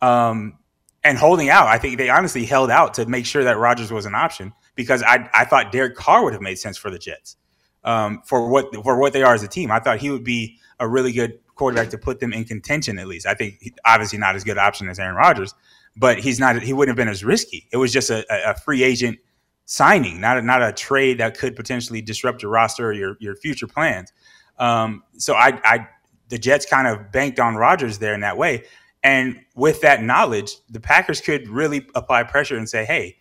um, 0.01 0.59
and 1.05 1.19
holding 1.19 1.49
out, 1.49 1.67
I 1.67 1.79
think 1.79 1.99
they 1.99 2.09
honestly 2.09 2.45
held 2.45 2.71
out 2.71 2.95
to 2.95 3.07
make 3.07 3.27
sure 3.27 3.45
that 3.45 3.59
Rodgers 3.59 3.93
was 3.93 4.07
an 4.07 4.15
option 4.15 4.53
because 4.75 5.03
I 5.03 5.29
I 5.33 5.45
thought 5.45 5.73
Derek 5.73 5.95
Carr 5.95 6.25
would 6.25 6.33
have 6.33 6.43
made 6.43 6.59
sense 6.59 6.77
for 6.77 6.91
the 6.91 6.99
Jets 6.99 7.37
um, 7.85 8.23
for 8.25 8.49
what 8.49 8.75
for 8.83 8.99
what 8.99 9.13
they 9.13 9.23
are 9.23 9.35
as 9.35 9.43
a 9.43 9.49
team. 9.49 9.71
I 9.71 9.79
thought 9.79 9.99
he 9.99 10.11
would 10.11 10.25
be 10.25 10.59
a 10.81 10.89
really 10.89 11.13
good 11.13 11.39
quarterback 11.55 11.91
to 11.91 11.99
put 11.99 12.21
them 12.21 12.33
in 12.33 12.45
contention 12.45 12.99
at 12.99 13.07
least. 13.07 13.27
I 13.27 13.35
think 13.35 13.73
obviously 13.85 14.19
not 14.19 14.35
as 14.35 14.45
good 14.45 14.59
option 14.59 14.89
as 14.89 14.99
Aaron 14.99 15.15
Rodgers, 15.15 15.55
but 15.97 16.19
he's 16.19 16.39
not. 16.39 16.63
He 16.63 16.73
wouldn't 16.73 16.97
have 16.97 17.03
been 17.03 17.11
as 17.11 17.25
risky. 17.25 17.69
It 17.73 17.77
was 17.77 17.93
just 17.93 18.11
a, 18.11 18.25
a 18.51 18.55
free 18.55 18.83
agent 18.83 19.19
signing, 19.65 20.21
not 20.21 20.39
a, 20.39 20.43
not 20.43 20.63
a 20.63 20.73
trade 20.73 21.19
that 21.19 21.37
could 21.39 21.57
potentially 21.57 22.03
disrupt 22.03 22.43
your 22.43 22.51
roster 22.51 22.89
or 22.89 22.93
your 22.93 23.17
your 23.21 23.37
future 23.37 23.67
plans. 23.67 24.13
Um, 24.59 25.03
so 25.17 25.35
I, 25.35 25.61
I 25.65 25.89
the 26.29 26.39
Jets 26.39 26.67
kind 26.67 26.87
of 26.87 27.13
banked 27.13 27.41
on 27.41 27.57
Rodgers 27.57 27.99
there 27.99 28.15
in 28.15 28.21
that 28.21 28.37
way. 28.37 28.65
And 29.05 29.41
with 29.57 29.81
that 29.81 30.03
knowledge, 30.03 30.57
the 30.71 30.79
Packers 30.79 31.21
could 31.21 31.49
really 31.49 31.87
apply 31.95 32.23
pressure 32.23 32.57
and 32.57 32.69
say, 32.69 32.85
"Hey, 32.85 33.17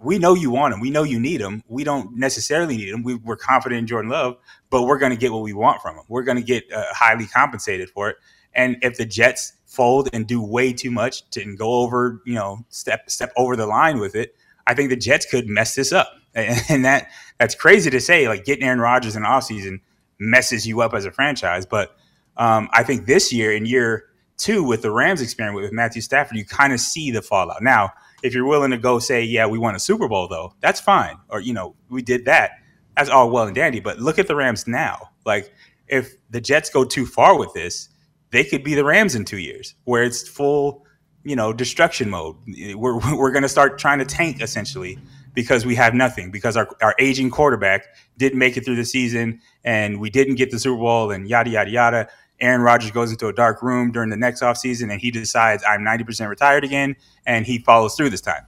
we 0.00 0.18
know 0.18 0.34
you 0.34 0.50
want 0.50 0.74
him. 0.74 0.80
We 0.80 0.90
know 0.90 1.02
you 1.04 1.20
need 1.20 1.40
him. 1.40 1.62
We 1.68 1.84
don't 1.84 2.16
necessarily 2.16 2.76
need 2.76 2.88
him. 2.88 3.02
We, 3.02 3.18
are 3.26 3.36
confident 3.36 3.78
in 3.78 3.86
Jordan 3.86 4.10
Love, 4.10 4.36
but 4.70 4.82
we're 4.82 4.98
going 4.98 5.12
to 5.12 5.16
get 5.16 5.32
what 5.32 5.42
we 5.42 5.52
want 5.52 5.80
from 5.80 5.96
him. 5.96 6.04
We're 6.08 6.24
going 6.24 6.38
to 6.38 6.42
get 6.42 6.70
uh, 6.72 6.84
highly 6.90 7.26
compensated 7.26 7.90
for 7.90 8.10
it. 8.10 8.16
And 8.54 8.78
if 8.82 8.96
the 8.96 9.04
Jets 9.04 9.52
fold 9.76 10.08
and 10.12 10.26
do 10.26 10.42
way 10.42 10.72
too 10.72 10.90
much 10.90 11.28
to 11.30 11.42
and 11.42 11.58
go 11.58 11.74
over, 11.74 12.22
you 12.26 12.34
know, 12.34 12.64
step 12.70 13.08
step 13.10 13.32
over 13.36 13.54
the 13.54 13.66
line 13.66 13.98
with 13.98 14.14
it, 14.14 14.34
I 14.66 14.74
think 14.74 14.90
the 14.90 14.96
Jets 14.96 15.26
could 15.26 15.48
mess 15.48 15.74
this 15.74 15.92
up. 15.92 16.12
And 16.68 16.84
that 16.84 17.08
that's 17.38 17.54
crazy 17.54 17.88
to 17.88 18.00
say. 18.00 18.28
Like 18.28 18.44
getting 18.44 18.62
Aaron 18.62 18.78
Rodgers 18.78 19.16
in 19.16 19.22
the 19.22 19.28
offseason 19.28 19.80
messes 20.18 20.66
you 20.66 20.82
up 20.82 20.92
as 20.92 21.06
a 21.06 21.10
franchise. 21.10 21.64
But 21.64 21.96
um, 22.36 22.68
I 22.72 22.82
think 22.82 23.06
this 23.06 23.32
year, 23.32 23.52
in 23.52 23.64
year 23.64 24.04
two, 24.36 24.62
with 24.62 24.82
the 24.82 24.90
Rams 24.90 25.22
experiment 25.22 25.62
with 25.62 25.72
Matthew 25.72 26.02
Stafford, 26.02 26.36
you 26.36 26.44
kind 26.44 26.74
of 26.74 26.80
see 26.80 27.10
the 27.10 27.22
fallout. 27.22 27.62
Now, 27.62 27.92
if 28.22 28.34
you're 28.34 28.46
willing 28.46 28.70
to 28.72 28.76
go 28.76 28.98
say, 28.98 29.22
yeah, 29.22 29.46
we 29.46 29.58
won 29.58 29.74
a 29.74 29.78
Super 29.78 30.08
Bowl 30.08 30.28
though, 30.28 30.52
that's 30.60 30.80
fine. 30.80 31.16
Or, 31.30 31.40
you 31.40 31.54
know, 31.54 31.74
we 31.88 32.02
did 32.02 32.26
that. 32.26 32.52
That's 32.96 33.08
all 33.08 33.30
well 33.30 33.46
and 33.46 33.54
dandy. 33.54 33.80
But 33.80 33.98
look 33.98 34.18
at 34.18 34.26
the 34.26 34.36
Rams 34.36 34.66
now. 34.66 35.10
Like, 35.24 35.52
if 35.88 36.16
the 36.30 36.40
Jets 36.40 36.70
go 36.70 36.84
too 36.84 37.06
far 37.06 37.38
with 37.38 37.52
this, 37.54 37.88
they 38.30 38.44
could 38.44 38.64
be 38.64 38.74
the 38.74 38.84
Rams 38.84 39.14
in 39.14 39.24
two 39.24 39.38
years, 39.38 39.74
where 39.84 40.02
it's 40.02 40.26
full, 40.28 40.84
you 41.24 41.36
know, 41.36 41.52
destruction 41.52 42.10
mode. 42.10 42.36
We're, 42.74 42.98
we're 43.16 43.32
going 43.32 43.42
to 43.42 43.48
start 43.48 43.78
trying 43.78 43.98
to 43.98 44.04
tank 44.04 44.42
essentially 44.42 44.98
because 45.34 45.66
we 45.66 45.74
have 45.74 45.94
nothing, 45.94 46.30
because 46.30 46.56
our, 46.56 46.68
our 46.80 46.94
aging 46.98 47.30
quarterback 47.30 47.84
didn't 48.16 48.38
make 48.38 48.56
it 48.56 48.64
through 48.64 48.76
the 48.76 48.84
season 48.84 49.40
and 49.64 50.00
we 50.00 50.08
didn't 50.10 50.36
get 50.36 50.50
the 50.50 50.58
Super 50.58 50.78
Bowl 50.78 51.10
and 51.10 51.28
yada, 51.28 51.50
yada, 51.50 51.70
yada. 51.70 52.08
Aaron 52.40 52.62
Rodgers 52.62 52.90
goes 52.90 53.10
into 53.10 53.28
a 53.28 53.32
dark 53.32 53.62
room 53.62 53.92
during 53.92 54.10
the 54.10 54.16
next 54.16 54.42
offseason 54.42 54.90
and 54.90 55.00
he 55.00 55.10
decides 55.10 55.62
I'm 55.68 55.80
90% 55.80 56.28
retired 56.28 56.64
again 56.64 56.96
and 57.26 57.46
he 57.46 57.58
follows 57.58 57.94
through 57.94 58.10
this 58.10 58.20
time. 58.22 58.46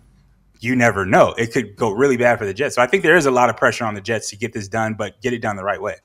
You 0.60 0.74
never 0.74 1.06
know. 1.06 1.34
It 1.38 1.52
could 1.52 1.76
go 1.76 1.90
really 1.90 2.16
bad 2.16 2.38
for 2.38 2.46
the 2.46 2.54
Jets. 2.54 2.74
So 2.74 2.82
I 2.82 2.86
think 2.86 3.02
there 3.02 3.16
is 3.16 3.26
a 3.26 3.30
lot 3.30 3.48
of 3.48 3.56
pressure 3.56 3.84
on 3.84 3.94
the 3.94 4.00
Jets 4.00 4.30
to 4.30 4.36
get 4.36 4.52
this 4.52 4.66
done, 4.66 4.94
but 4.94 5.20
get 5.20 5.32
it 5.32 5.40
done 5.40 5.56
the 5.56 5.64
right 5.64 5.80
way. 5.80 5.96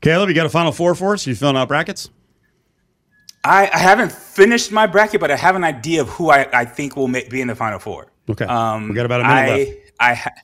Caleb, 0.00 0.28
you 0.28 0.34
got 0.34 0.46
a 0.46 0.50
final 0.50 0.72
four 0.72 0.94
for 0.94 1.14
us? 1.14 1.26
You 1.26 1.34
filling 1.34 1.56
out 1.56 1.68
brackets? 1.68 2.10
I, 3.44 3.70
I 3.72 3.78
haven't 3.78 4.12
finished 4.12 4.70
my 4.70 4.86
bracket, 4.86 5.20
but 5.20 5.30
I 5.30 5.36
have 5.36 5.56
an 5.56 5.64
idea 5.64 6.02
of 6.02 6.08
who 6.08 6.30
I, 6.30 6.46
I 6.52 6.64
think 6.64 6.96
will 6.96 7.08
make, 7.08 7.30
be 7.30 7.40
in 7.40 7.48
the 7.48 7.54
final 7.54 7.78
four. 7.78 8.12
Okay. 8.28 8.44
Um, 8.44 8.88
we 8.88 8.94
got 8.94 9.06
about 9.06 9.20
a 9.20 9.24
minute 9.24 9.36
I, 9.36 9.56
left. 9.56 9.70
I, 9.98 10.14
ha- 10.14 10.34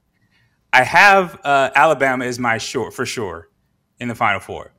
I 0.73 0.83
have 0.83 1.41
uh, 1.45 1.71
Alabama 1.75 2.25
as 2.25 2.39
my 2.39 2.59
short 2.59 2.95
for 2.95 3.05
sure 3.05 3.49
in 4.01 4.09
the 4.09 4.15
final 4.15 4.41
four. 4.41 4.73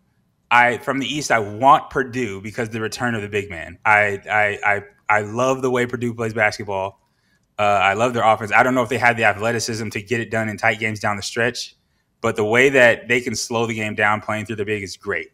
I 0.49 0.77
from 0.77 0.99
the 0.99 1.05
East, 1.05 1.31
I 1.31 1.39
want 1.39 1.89
Purdue 1.89 2.41
because 2.41 2.69
the 2.69 2.79
return 2.79 3.15
of 3.15 3.21
the 3.21 3.27
big 3.27 3.49
man. 3.49 3.77
I 3.85 4.21
I 4.29 4.59
I, 4.63 4.81
I 5.09 5.21
love 5.21 5.61
the 5.61 5.69
way 5.69 5.85
Purdue 5.85 6.13
plays 6.13 6.33
basketball. 6.33 7.01
Uh, 7.59 7.63
I 7.63 7.93
love 7.95 8.13
their 8.13 8.23
offense. 8.23 8.51
I 8.53 8.63
don't 8.63 8.75
know 8.75 8.83
if 8.83 8.89
they 8.89 8.97
had 8.97 9.17
the 9.17 9.23
athleticism 9.23 9.89
to 9.89 10.01
get 10.01 10.19
it 10.19 10.29
done 10.29 10.47
in 10.47 10.57
tight 10.57 10.79
games 10.79 10.99
down 10.99 11.17
the 11.17 11.23
stretch, 11.23 11.75
but 12.21 12.35
the 12.35 12.45
way 12.45 12.69
that 12.69 13.07
they 13.07 13.19
can 13.19 13.35
slow 13.35 13.65
the 13.65 13.73
game 13.73 13.95
down 13.95 14.21
playing 14.21 14.45
through 14.45 14.57
the 14.57 14.65
big 14.65 14.83
is 14.83 14.95
great. 14.95 15.31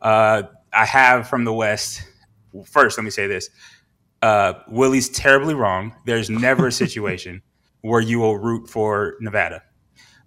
Uh, 0.00 0.44
I 0.72 0.84
have 0.84 1.28
from 1.28 1.44
the 1.44 1.52
West. 1.52 2.02
First, 2.66 2.98
let 2.98 3.04
me 3.04 3.10
say 3.10 3.26
this: 3.26 3.50
uh, 4.22 4.54
Willie's 4.68 5.08
terribly 5.08 5.54
wrong. 5.54 5.94
There's 6.06 6.30
never 6.30 6.68
a 6.68 6.72
situation 6.84 7.42
where 7.80 8.00
you 8.00 8.18
will 8.18 8.38
root 8.38 8.68
for 8.68 9.14
Nevada, 9.20 9.62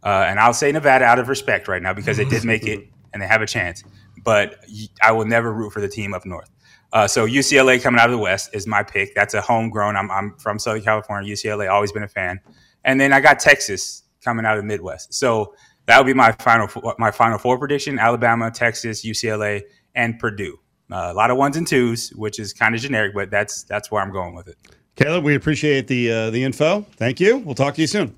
uh, 0.03 0.25
and 0.27 0.39
I'll 0.39 0.53
say 0.53 0.71
Nevada 0.71 1.05
out 1.05 1.19
of 1.19 1.29
respect 1.29 1.67
right 1.67 1.81
now 1.81 1.93
because 1.93 2.17
they 2.17 2.25
did 2.25 2.43
make 2.43 2.65
it 2.67 2.87
and 3.13 3.21
they 3.21 3.27
have 3.27 3.41
a 3.41 3.47
chance 3.47 3.83
but 4.27 4.57
I 5.01 5.13
will 5.13 5.23
never 5.23 5.53
root 5.53 5.71
for 5.71 5.79
the 5.79 5.87
team 5.87 6.13
up 6.13 6.25
north. 6.25 6.49
Uh, 6.91 7.07
so 7.07 7.25
UCLA 7.25 7.81
coming 7.81 7.97
out 7.97 8.07
of 8.07 8.11
the 8.11 8.17
West 8.17 8.49
is 8.53 8.67
my 8.67 8.83
pick. 8.83 9.15
That's 9.15 9.33
a 9.33 9.39
homegrown. 9.39 9.95
I'm, 9.95 10.11
I'm 10.11 10.37
from 10.37 10.59
Southern 10.59 10.81
California. 10.81 11.33
UCLA, 11.33 11.69
always 11.69 11.93
been 11.93 12.03
a 12.03 12.09
fan. 12.09 12.41
And 12.83 12.99
then 12.99 13.13
I 13.13 13.21
got 13.21 13.39
Texas 13.39 14.03
coming 14.21 14.45
out 14.45 14.57
of 14.57 14.63
the 14.63 14.67
Midwest. 14.67 15.13
So 15.13 15.53
that 15.85 15.97
would 15.97 16.07
be 16.07 16.13
my 16.13 16.33
final 16.33 16.67
my 16.99 17.09
final 17.09 17.37
four 17.37 17.57
prediction: 17.57 17.99
Alabama, 17.99 18.51
Texas, 18.51 19.05
UCLA, 19.05 19.61
and 19.95 20.19
Purdue. 20.19 20.57
Uh, 20.89 21.09
a 21.11 21.13
lot 21.13 21.31
of 21.31 21.37
ones 21.37 21.57
and 21.57 21.67
twos, 21.67 22.09
which 22.11 22.39
is 22.39 22.53
kind 22.53 22.73
of 22.73 22.81
generic, 22.81 23.13
but 23.13 23.29
that's 23.29 23.63
that's 23.63 23.91
where 23.91 24.01
I'm 24.01 24.11
going 24.11 24.35
with 24.35 24.47
it. 24.47 24.55
Caleb, 24.95 25.23
we 25.23 25.35
appreciate 25.35 25.87
the 25.87 26.11
uh, 26.11 26.29
the 26.29 26.43
info. 26.43 26.85
Thank 26.95 27.19
you. 27.19 27.37
We'll 27.37 27.55
talk 27.55 27.75
to 27.75 27.81
you 27.81 27.87
soon. 27.87 28.15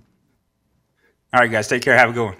All 1.33 1.41
right, 1.41 1.51
guys. 1.51 1.67
Take 1.67 1.81
care. 1.81 1.97
Have 1.97 2.11
a 2.11 2.13
good 2.13 2.25
one. 2.25 2.35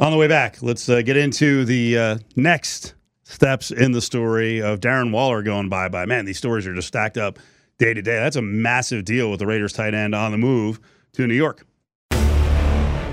On 0.00 0.12
the 0.12 0.18
way 0.18 0.28
back, 0.28 0.62
let's 0.62 0.88
uh, 0.88 1.02
get 1.02 1.16
into 1.16 1.64
the 1.64 1.98
uh, 1.98 2.18
next 2.36 2.94
steps 3.24 3.70
in 3.70 3.92
the 3.92 4.00
story 4.00 4.62
of 4.62 4.80
Darren 4.80 5.12
Waller 5.12 5.42
going 5.42 5.68
bye 5.68 5.88
bye. 5.88 6.06
Man, 6.06 6.24
these 6.24 6.38
stories 6.38 6.66
are 6.66 6.74
just 6.74 6.88
stacked 6.88 7.18
up 7.18 7.38
day 7.78 7.94
to 7.94 8.02
day. 8.02 8.16
That's 8.16 8.36
a 8.36 8.42
massive 8.42 9.04
deal 9.04 9.30
with 9.30 9.40
the 9.40 9.46
Raiders 9.46 9.72
tight 9.72 9.94
end 9.94 10.14
on 10.14 10.30
the 10.30 10.38
move 10.38 10.80
to 11.14 11.26
New 11.26 11.34
York. 11.34 11.66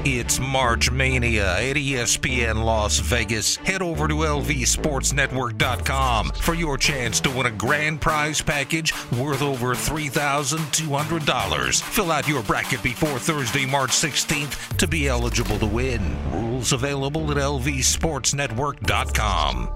It's 0.07 0.39
March 0.39 0.91
Mania 0.91 1.57
at 1.57 1.77
ESPN 1.77 2.63
Las 2.63 2.99
Vegas. 2.99 3.55
Head 3.55 3.81
over 3.81 4.07
to 4.07 4.13
LVSportsNetwork.com 4.13 6.29
for 6.29 6.53
your 6.53 6.77
chance 6.77 7.19
to 7.21 7.31
win 7.31 7.47
a 7.47 7.51
grand 7.51 8.01
prize 8.01 8.39
package 8.39 8.93
worth 9.13 9.41
over 9.41 9.73
$3,200. 9.73 11.81
Fill 11.81 12.11
out 12.11 12.27
your 12.27 12.43
bracket 12.43 12.83
before 12.83 13.17
Thursday, 13.17 13.65
March 13.65 13.89
16th 13.89 14.77
to 14.77 14.87
be 14.87 15.07
eligible 15.07 15.57
to 15.57 15.65
win. 15.65 16.15
Rules 16.31 16.71
available 16.71 17.31
at 17.31 17.37
LVSportsNetwork.com. 17.37 19.71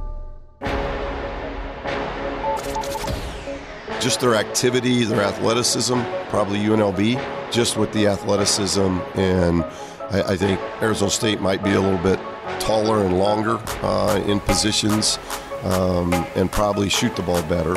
Just 3.99 4.21
their 4.21 4.35
activity, 4.35 5.05
their 5.05 5.23
athleticism, 5.23 5.99
probably 6.29 6.59
UNLV, 6.59 7.51
just 7.51 7.77
with 7.77 7.91
the 7.93 8.05
athleticism 8.05 8.99
and 9.15 9.65
I, 10.11 10.33
I, 10.33 10.37
think 10.37 10.59
Arizona 10.81 11.11
State 11.11 11.41
might 11.41 11.63
be 11.63 11.73
a 11.73 11.81
little 11.81 11.99
bit 11.99 12.19
taller 12.59 13.03
and 13.03 13.17
longer 13.17 13.59
uh, 13.83 14.21
in 14.25 14.39
positions 14.39 15.19
um, 15.63 16.13
and 16.35 16.51
probably 16.51 16.89
shoot 16.89 17.15
the 17.15 17.21
ball 17.21 17.41
better. 17.43 17.73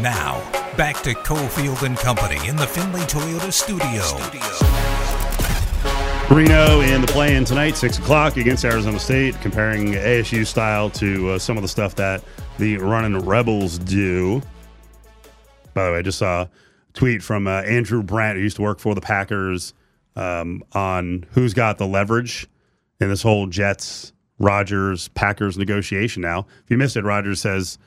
Now, 0.00 0.42
back 0.76 1.02
to 1.02 1.14
Cofield 1.14 1.82
and 1.82 1.96
Company 1.96 2.48
in 2.48 2.56
the 2.56 2.66
Findlay 2.66 3.02
Toyota 3.02 3.52
studio. 3.52 4.02
studio. 4.02 4.94
Reno 6.30 6.80
in 6.80 7.00
the 7.00 7.06
play-in 7.06 7.44
tonight, 7.44 7.76
six 7.76 7.98
o'clock 7.98 8.36
against 8.38 8.64
Arizona 8.64 8.98
State, 8.98 9.40
comparing 9.40 9.92
ASU 9.92 10.46
style 10.46 10.90
to 10.90 11.30
uh, 11.30 11.38
some 11.38 11.56
of 11.56 11.62
the 11.62 11.68
stuff 11.68 11.94
that 11.96 12.24
the 12.58 12.78
running 12.78 13.18
Rebels 13.18 13.78
do. 13.78 14.42
By 15.74 15.86
the 15.86 15.92
way, 15.92 15.98
I 15.98 16.02
just 16.02 16.18
saw 16.18 16.42
a 16.42 16.50
tweet 16.94 17.22
from 17.22 17.46
uh, 17.46 17.60
Andrew 17.62 18.02
Brandt, 18.02 18.38
who 18.38 18.42
used 18.42 18.56
to 18.56 18.62
work 18.62 18.80
for 18.80 18.94
the 18.94 19.00
Packers, 19.00 19.74
um, 20.16 20.62
on 20.72 21.26
who's 21.32 21.54
got 21.54 21.78
the 21.78 21.86
leverage 21.86 22.46
in 23.00 23.08
this 23.08 23.22
whole 23.22 23.46
Jets, 23.46 24.12
Rodgers, 24.38 25.08
Packers 25.08 25.58
negotiation. 25.58 26.22
Now, 26.22 26.46
if 26.62 26.70
you 26.70 26.76
missed 26.76 26.96
it, 26.96 27.04
Rodgers 27.04 27.40
says 27.40 27.78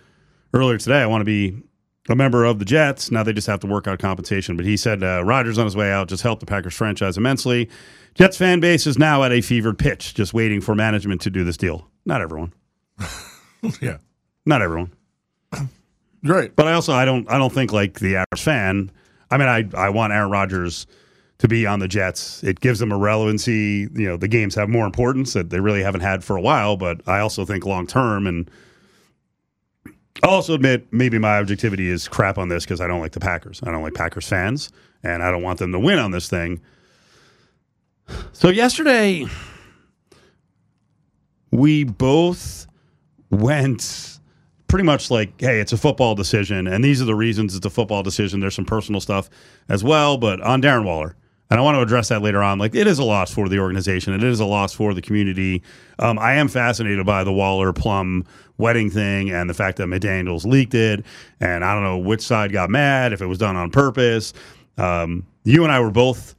earlier 0.53 0.77
today, 0.77 1.01
I 1.01 1.05
want 1.05 1.21
to 1.21 1.25
be 1.25 1.61
a 2.09 2.15
member 2.15 2.45
of 2.45 2.59
the 2.59 2.65
Jets. 2.65 3.11
Now 3.11 3.23
they 3.23 3.33
just 3.33 3.47
have 3.47 3.59
to 3.61 3.67
work 3.67 3.87
out 3.87 3.99
compensation. 3.99 4.55
But 4.55 4.65
he 4.65 4.77
said 4.77 5.03
uh, 5.03 5.23
Rodgers 5.23 5.57
on 5.57 5.65
his 5.65 5.75
way 5.75 5.91
out 5.91 6.07
just 6.07 6.23
helped 6.23 6.39
the 6.39 6.45
Packers 6.45 6.73
franchise 6.73 7.17
immensely. 7.17 7.69
Jets 8.15 8.37
fan 8.37 8.59
base 8.59 8.87
is 8.87 8.97
now 8.97 9.23
at 9.23 9.31
a 9.31 9.41
fevered 9.41 9.77
pitch, 9.77 10.15
just 10.15 10.33
waiting 10.33 10.61
for 10.61 10.73
management 10.73 11.21
to 11.21 11.29
do 11.29 11.43
this 11.43 11.57
deal. 11.57 11.87
Not 12.05 12.21
everyone. 12.21 12.53
yeah. 13.81 13.97
Not 14.45 14.61
everyone. 14.61 14.91
Right. 16.23 16.55
But 16.55 16.67
I 16.67 16.73
also 16.73 16.93
I 16.93 17.05
don't 17.05 17.29
I 17.29 17.37
don't 17.37 17.53
think 17.53 17.71
like 17.71 17.99
the 17.99 18.15
average 18.15 18.41
fan. 18.41 18.91
I 19.29 19.37
mean 19.37 19.47
I 19.47 19.67
I 19.77 19.89
want 19.89 20.13
Aaron 20.13 20.31
Rodgers 20.31 20.87
to 21.39 21.47
be 21.47 21.65
on 21.65 21.79
the 21.79 21.87
Jets. 21.87 22.43
It 22.43 22.59
gives 22.59 22.79
them 22.79 22.91
a 22.91 22.97
relevancy. 22.97 23.87
You 23.93 24.07
know 24.07 24.17
the 24.17 24.27
games 24.27 24.55
have 24.55 24.69
more 24.69 24.85
importance 24.85 25.33
that 25.33 25.49
they 25.49 25.59
really 25.59 25.83
haven't 25.83 26.01
had 26.01 26.23
for 26.23 26.35
a 26.35 26.41
while. 26.41 26.77
But 26.77 27.01
I 27.07 27.19
also 27.19 27.45
think 27.45 27.65
long 27.65 27.87
term 27.87 28.27
and. 28.27 28.49
I'll 30.23 30.31
also 30.31 30.55
admit 30.55 30.91
maybe 30.91 31.19
my 31.19 31.37
objectivity 31.37 31.87
is 31.87 32.07
crap 32.07 32.39
on 32.39 32.49
this 32.49 32.63
because 32.63 32.81
I 32.81 32.87
don't 32.87 33.01
like 33.01 33.11
the 33.11 33.19
Packers. 33.19 33.61
I 33.61 33.69
don't 33.69 33.83
like 33.83 33.93
Packers 33.93 34.27
fans, 34.27 34.71
and 35.03 35.21
I 35.21 35.29
don't 35.29 35.43
want 35.43 35.59
them 35.59 35.71
to 35.73 35.79
win 35.79 35.99
on 35.99 36.09
this 36.09 36.27
thing. 36.27 36.59
So 38.31 38.49
yesterday, 38.49 39.27
we 41.51 41.83
both 41.83 42.65
went 43.29 44.19
pretty 44.67 44.83
much 44.83 45.11
like, 45.11 45.39
hey, 45.39 45.59
it's 45.59 45.71
a 45.71 45.77
football 45.77 46.15
decision, 46.15 46.67
and 46.67 46.83
these 46.83 47.01
are 47.01 47.05
the 47.05 47.15
reasons 47.15 47.55
it's 47.55 47.65
a 47.65 47.69
football 47.69 48.01
decision. 48.01 48.39
There's 48.39 48.55
some 48.55 48.65
personal 48.65 49.01
stuff 49.01 49.29
as 49.69 49.83
well, 49.83 50.17
but 50.17 50.41
on 50.41 50.61
Darren 50.61 50.83
Waller. 50.83 51.15
And 51.49 51.59
I 51.59 51.63
want 51.63 51.75
to 51.75 51.81
address 51.81 52.09
that 52.09 52.21
later 52.21 52.43
on. 52.43 52.59
Like, 52.59 52.75
it 52.75 52.87
is 52.87 52.99
a 52.99 53.03
loss 53.05 53.33
for 53.33 53.47
the 53.47 53.59
organization. 53.59 54.13
It 54.13 54.23
is 54.23 54.39
a 54.41 54.45
loss 54.45 54.73
for 54.73 54.93
the 54.93 55.01
community. 55.01 55.63
Um, 55.99 56.19
I 56.19 56.33
am 56.33 56.49
fascinated 56.49 57.05
by 57.05 57.23
the 57.23 57.31
Waller 57.31 57.71
Plum 57.71 58.25
wedding 58.57 58.89
thing 58.89 59.29
and 59.31 59.49
the 59.49 59.53
fact 59.53 59.77
that 59.77 59.83
McDaniels 59.87 60.45
leaked 60.45 60.73
it. 60.73 61.05
And 61.39 61.63
I 61.63 61.73
don't 61.73 61.83
know 61.83 61.97
which 61.99 62.21
side 62.21 62.51
got 62.51 62.69
mad, 62.69 63.13
if 63.13 63.21
it 63.21 63.27
was 63.27 63.37
done 63.37 63.55
on 63.55 63.71
purpose. 63.71 64.33
Um, 64.77 65.25
you 65.45 65.63
and 65.63 65.71
I 65.71 65.79
were 65.79 65.91
both 65.91 66.35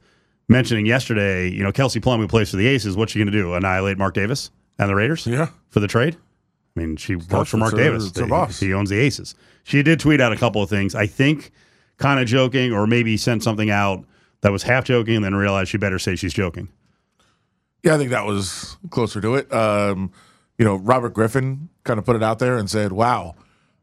mentioning 0.47 0.85
yesterday, 0.85 1.49
you 1.49 1.63
know, 1.63 1.71
Kelsey 1.71 1.99
Plum, 1.99 2.19
who 2.19 2.27
plays 2.27 2.51
for 2.51 2.57
the 2.57 2.67
Aces, 2.67 2.95
what's 2.95 3.11
she 3.13 3.19
going 3.19 3.31
to 3.31 3.37
do? 3.37 3.53
Annihilate 3.55 3.97
Mark 3.97 4.13
Davis 4.13 4.51
and 4.77 4.89
the 4.89 4.95
Raiders? 4.95 5.25
Yeah. 5.25 5.47
For 5.69 5.79
the 5.79 5.87
trade? 5.87 6.17
I 6.75 6.79
mean, 6.81 6.97
she 6.97 7.15
works 7.15 7.49
for 7.49 7.57
Mark 7.57 7.71
her- 7.71 7.77
Davis. 7.77 8.07
it's 8.07 8.17
her 8.19 8.25
He- 8.25 8.29
boss. 8.29 8.59
He 8.59 8.73
owns 8.73 8.89
the 8.91 8.99
Aces. 8.99 9.33
She 9.63 9.81
did 9.81 9.99
tweet 9.99 10.21
out 10.21 10.31
a 10.33 10.37
couple 10.37 10.61
of 10.61 10.69
things. 10.69 10.93
I 10.93 11.07
think 11.07 11.51
kind 11.97 12.19
of 12.19 12.27
joking, 12.27 12.71
or 12.73 12.85
maybe 12.87 13.17
sent 13.17 13.43
something 13.43 13.69
out 13.71 14.05
that 14.41 14.51
was 14.51 14.63
half 14.63 14.85
joking 14.85 15.15
and 15.17 15.25
then 15.25 15.35
realized 15.35 15.69
she 15.69 15.77
better 15.77 15.99
say 15.99 16.15
she's 16.15 16.33
joking. 16.33 16.69
Yeah, 17.83 17.95
I 17.95 17.97
think 17.97 18.09
that 18.11 18.25
was 18.25 18.77
closer 18.89 19.21
to 19.21 19.35
it. 19.35 19.51
Um, 19.53 20.11
you 20.57 20.65
know, 20.65 20.75
Robert 20.75 21.13
Griffin 21.13 21.69
kind 21.85 21.97
of 21.97 22.05
put 22.05 22.15
it 22.15 22.23
out 22.23 22.39
there 22.39 22.57
and 22.57 22.69
said, 22.69 22.91
"Wow, 22.91 23.35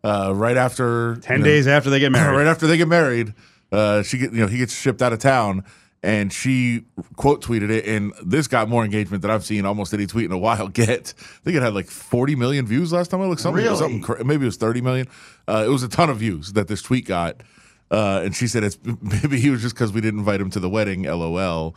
uh, 0.05 0.33
right 0.35 0.57
after 0.57 1.17
10 1.17 1.39
you 1.39 1.45
know, 1.45 1.45
days 1.51 1.67
after 1.67 1.89
they 1.91 1.99
get 1.99 2.13
married. 2.13 2.37
right 2.37 2.47
after 2.47 2.67
they 2.67 2.77
get 2.77 2.89
married, 2.89 3.33
uh, 3.73 4.03
she 4.03 4.19
get 4.19 4.33
you 4.33 4.41
know 4.41 4.47
he 4.47 4.59
gets 4.59 4.75
shipped 4.75 5.01
out 5.03 5.13
of 5.13 5.19
town." 5.19 5.65
And 6.03 6.33
she 6.33 6.85
quote 7.17 7.43
tweeted 7.43 7.69
it, 7.71 7.85
and 7.87 8.13
this 8.23 8.47
got 8.47 8.69
more 8.69 8.85
engagement 8.85 9.23
than 9.23 9.31
I've 9.31 9.45
seen 9.45 9.65
almost 9.65 9.93
any 9.93 10.07
tweet 10.07 10.27
in 10.27 10.31
a 10.31 10.39
while 10.47 10.69
get. 10.69 11.15
I 11.19 11.41
think 11.43 11.57
it 11.57 11.63
had 11.63 11.75
like 11.75 11.87
40 11.89 12.37
million 12.37 12.65
views 12.65 12.93
last 12.93 13.11
time 13.11 13.23
I 13.23 13.25
looked. 13.27 13.41
Something, 13.41 13.65
Really? 13.65 13.77
something 13.77 14.27
maybe 14.27 14.45
it 14.45 14.47
was 14.47 14.57
30 14.59 14.83
million. 14.83 15.09
Uh, 15.49 15.65
it 15.67 15.71
was 15.71 15.83
a 15.83 15.89
ton 15.89 16.09
of 16.11 16.19
views 16.19 16.53
that 16.53 16.69
this 16.69 16.83
tweet 16.83 17.07
got. 17.07 17.43
Uh, 17.91 18.23
and 18.25 18.35
she 18.35 18.47
said 18.47 18.65
it's 18.65 18.79
maybe 19.03 19.39
he 19.39 19.51
was 19.51 19.63
just 19.63 19.75
because 19.75 19.93
we 19.93 20.01
didn't 20.01 20.21
invite 20.21 20.41
him 20.41 20.51
to 20.51 20.61
the 20.61 20.69
wedding, 20.69 21.05
lol. 21.05 21.77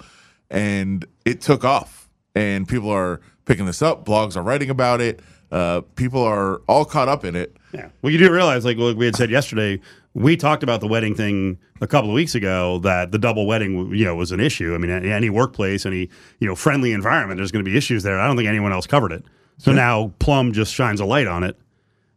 And 0.50 1.06
it 1.26 1.42
took 1.42 1.64
off, 1.64 2.10
and 2.34 2.68
people 2.68 2.90
are 2.90 3.22
picking 3.46 3.66
this 3.66 3.82
up. 3.82 4.06
Blogs 4.06 4.36
are 4.36 4.42
writing 4.42 4.70
about 4.70 5.02
it. 5.02 5.20
Uh, 5.52 5.82
people 5.96 6.22
are 6.24 6.58
all 6.68 6.86
caught 6.86 7.08
up 7.08 7.26
in 7.26 7.36
it. 7.36 7.56
Yeah. 7.74 7.90
Well, 8.02 8.12
you 8.12 8.18
do 8.20 8.32
realize, 8.32 8.66
like 8.66 8.78
we 8.78 9.06
had 9.06 9.16
said 9.16 9.30
yesterday, 9.30 9.80
we 10.14 10.36
talked 10.36 10.64
about 10.64 10.82
the 10.82 10.88
wedding 10.88 11.16
thing 11.16 11.58
a 11.82 11.88
couple 11.88 12.10
of 12.10 12.16
weeks 12.16 12.36
ago. 12.36 12.80
That 12.80 13.12
the 13.12 13.20
double 13.20 13.46
wedding, 13.46 13.94
you 13.94 14.06
know, 14.06 14.16
was 14.16 14.32
an 14.32 14.40
issue. 14.40 14.74
I 14.74 14.78
mean, 14.78 14.92
any 14.92 15.12
any 15.12 15.30
workplace, 15.30 15.86
any 15.86 16.10
you 16.40 16.48
know, 16.48 16.56
friendly 16.56 16.92
environment, 16.94 17.38
there's 17.38 17.52
going 17.52 17.64
to 17.64 17.70
be 17.70 17.78
issues 17.78 18.04
there. 18.04 18.20
I 18.20 18.28
don't 18.28 18.38
think 18.38 18.50
anyone 18.50 18.72
else 18.72 18.88
covered 18.88 19.12
it. 19.12 19.24
So 19.58 19.74
now 19.74 20.14
Plum 20.20 20.54
just 20.54 20.74
shines 20.74 21.02
a 21.02 21.06
light 21.06 21.28
on 21.28 21.44
it, 21.44 21.58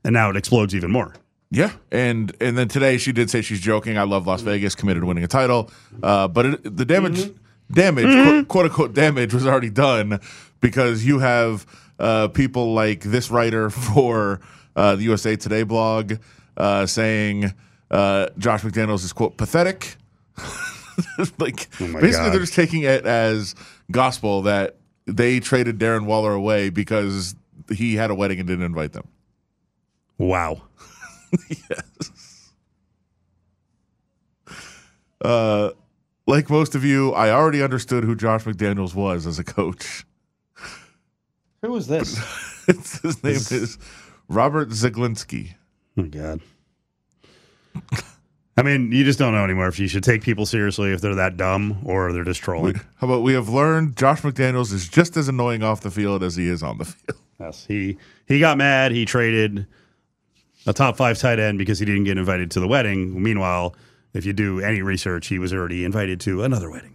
and 0.04 0.12
now 0.14 0.30
it 0.30 0.36
explodes 0.36 0.74
even 0.76 0.92
more. 0.92 1.12
Yeah, 1.54 1.72
and 1.90 2.34
and 2.40 2.56
then 2.56 2.68
today 2.68 2.96
she 2.96 3.12
did 3.12 3.28
say 3.28 3.42
she's 3.42 3.60
joking. 3.60 3.98
I 3.98 4.04
love 4.04 4.26
Las 4.26 4.40
Vegas, 4.40 4.74
committed 4.74 5.02
to 5.02 5.06
winning 5.06 5.22
a 5.22 5.28
title, 5.28 5.70
uh, 6.02 6.26
but 6.26 6.46
it, 6.46 6.76
the 6.76 6.86
damage, 6.86 7.30
damage, 7.70 8.06
quote, 8.06 8.48
quote 8.48 8.64
unquote 8.64 8.94
damage, 8.94 9.34
was 9.34 9.46
already 9.46 9.68
done 9.68 10.18
because 10.62 11.04
you 11.04 11.18
have 11.18 11.66
uh, 11.98 12.28
people 12.28 12.72
like 12.72 13.02
this 13.02 13.30
writer 13.30 13.68
for 13.70 14.40
uh, 14.76 14.96
the 14.96 15.02
USA 15.02 15.36
Today 15.36 15.62
blog 15.62 16.14
uh, 16.56 16.86
saying 16.86 17.52
uh, 17.90 18.28
Josh 18.38 18.62
McDaniels 18.62 19.04
is 19.04 19.12
quote 19.12 19.36
pathetic. 19.36 19.96
like 21.38 21.68
my 21.78 22.00
basically, 22.00 22.10
God. 22.10 22.32
they're 22.32 22.40
just 22.40 22.54
taking 22.54 22.80
it 22.84 23.04
as 23.04 23.54
gospel 23.90 24.40
that 24.42 24.76
they 25.04 25.38
traded 25.38 25.78
Darren 25.78 26.06
Waller 26.06 26.32
away 26.32 26.70
because 26.70 27.34
he 27.70 27.96
had 27.96 28.10
a 28.10 28.14
wedding 28.14 28.38
and 28.38 28.48
didn't 28.48 28.64
invite 28.64 28.94
them. 28.94 29.06
Wow. 30.16 30.62
Uh, 35.24 35.70
like 36.26 36.50
most 36.50 36.74
of 36.74 36.84
you, 36.84 37.12
I 37.12 37.30
already 37.30 37.62
understood 37.62 38.02
who 38.02 38.16
Josh 38.16 38.42
McDaniels 38.42 38.92
was 38.94 39.24
as 39.24 39.38
a 39.38 39.44
coach. 39.44 40.04
Who 41.62 41.70
was 41.70 41.86
this? 41.86 42.18
His 42.66 43.22
name 43.22 43.36
is 43.36 43.78
Robert 44.28 44.70
Zeglinski. 44.70 45.54
Oh 45.96 46.02
God. 46.04 46.40
I 48.56 48.62
mean, 48.62 48.92
you 48.92 49.02
just 49.04 49.18
don't 49.18 49.32
know 49.32 49.44
anymore 49.44 49.68
if 49.68 49.78
you 49.78 49.88
should 49.88 50.04
take 50.04 50.22
people 50.22 50.44
seriously 50.44 50.92
if 50.92 51.00
they're 51.00 51.14
that 51.14 51.36
dumb 51.36 51.78
or 51.84 52.12
they're 52.12 52.24
just 52.24 52.42
trolling. 52.42 52.80
How 52.96 53.06
about 53.06 53.22
we 53.22 53.32
have 53.32 53.48
learned 53.48 53.96
Josh 53.96 54.20
McDaniels 54.22 54.72
is 54.72 54.88
just 54.88 55.16
as 55.16 55.28
annoying 55.28 55.62
off 55.62 55.80
the 55.80 55.90
field 55.90 56.22
as 56.22 56.36
he 56.36 56.48
is 56.48 56.62
on 56.62 56.78
the 56.78 56.84
field. 56.84 57.18
Yes, 57.40 57.64
he 57.66 57.96
he 58.26 58.38
got 58.40 58.58
mad. 58.58 58.92
He 58.92 59.04
traded 59.04 59.66
a 60.66 60.72
top 60.72 60.96
five 60.96 61.18
tight 61.18 61.38
end 61.38 61.58
because 61.58 61.78
he 61.78 61.84
didn't 61.84 62.04
get 62.04 62.18
invited 62.18 62.50
to 62.52 62.60
the 62.60 62.68
wedding. 62.68 63.22
Meanwhile, 63.22 63.74
if 64.14 64.24
you 64.26 64.32
do 64.32 64.60
any 64.60 64.82
research, 64.82 65.26
he 65.28 65.38
was 65.38 65.52
already 65.52 65.84
invited 65.84 66.20
to 66.20 66.42
another 66.42 66.70
wedding. 66.70 66.94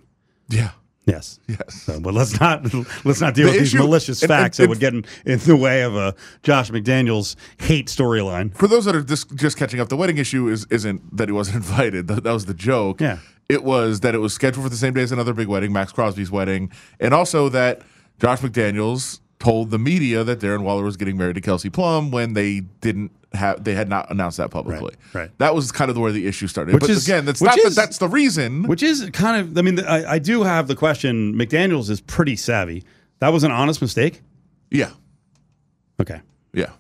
Yeah. 0.50 0.72
Yes. 1.06 1.40
Yes. 1.48 1.84
So, 1.84 2.00
but 2.02 2.14
let's 2.14 2.38
not 2.40 2.66
let's 3.06 3.22
not 3.22 3.34
deal 3.34 3.46
The 3.48 3.52
with 3.54 3.60
these 3.62 3.74
issue- 3.74 3.78
malicious 3.84 4.22
and- 4.22 4.30
and- 4.32 4.42
facts 4.42 4.58
that 4.58 4.68
would 4.68 4.80
get 4.80 4.94
in, 4.94 5.06
in 5.26 5.40
the 5.40 5.56
way 5.56 5.84
of 5.84 5.96
a 5.96 6.14
Josh 6.44 6.70
McDaniels 6.70 7.36
hate 7.60 7.88
storyline. 7.88 8.54
For 8.54 8.68
those 8.68 8.84
that 8.86 8.96
are 8.96 9.02
just, 9.02 9.34
just 9.36 9.56
catching 9.58 9.80
up, 9.80 9.88
the 9.88 9.96
wedding 9.96 10.18
issue 10.18 10.50
is, 10.50 10.68
isn't 10.70 11.16
that 11.16 11.30
he 11.30 11.34
wasn't 11.34 11.56
invited. 11.66 12.08
That, 12.08 12.24
that 12.26 12.34
was 12.34 12.46
the 12.46 12.54
joke. 12.54 13.00
Yeah. 13.00 13.20
It 13.48 13.64
was 13.64 14.02
that 14.02 14.14
it 14.16 14.18
was 14.18 14.34
scheduled 14.34 14.66
for 14.66 14.70
the 14.70 14.76
same 14.76 14.94
day 14.94 15.02
as 15.02 15.14
another 15.14 15.34
big 15.34 15.48
wedding, 15.48 15.72
Maxx 15.72 15.94
Crosby's 15.94 16.30
wedding, 16.30 16.70
and 17.00 17.14
also 17.14 17.48
that 17.50 17.82
Josh 18.20 18.40
McDaniels 18.42 19.22
told 19.40 19.70
the 19.70 19.78
media 19.80 20.24
that 20.24 20.40
Darren 20.40 20.62
Waller 20.64 20.84
was 20.84 20.98
getting 20.98 21.18
married 21.18 21.36
to 21.36 21.42
Kelsey 21.42 21.70
Plum 21.70 22.10
when 22.12 22.34
they 22.34 22.62
didn't 22.82 23.12
have 23.34 23.64
they 23.64 23.76
had 23.76 23.88
not 23.90 24.10
announced 24.10 24.38
that 24.38 24.50
publicly. 24.50 24.96
right. 25.14 25.30
That 25.38 25.54
was 25.54 25.72
kind 25.72 25.92
of 25.92 25.98
where 25.98 26.12
the 26.12 26.26
issue 26.28 26.48
started. 26.48 26.74
Which 26.74 26.82
but 26.82 26.90
is- 26.90 27.06
again, 27.06 27.26
that's 27.26 27.42
not 27.42 27.58
is- 27.58 27.76
that 27.76 27.82
that's 27.82 27.98
the 28.00 28.08
reason. 28.08 28.64
Which 28.64 28.82
is 28.82 29.10
kind 29.12 29.40
of, 29.42 29.58
I 29.58 29.62
mean, 29.62 29.80
I, 29.82 30.14
I 30.14 30.20
do 30.20 30.44
have 30.44 30.68
the 30.68 30.76
question. 30.76 31.36
McDaniels 31.36 31.90
is 31.90 32.02
pretty 32.02 32.36
savvy. 32.36 32.84
That 33.20 33.30
was 33.30 33.44
an 33.44 33.52
honest 33.52 33.82
mistake. 33.82 34.22
yeah. 34.72 34.92
Okay. 36.00 36.22
Yeah. 36.54 36.72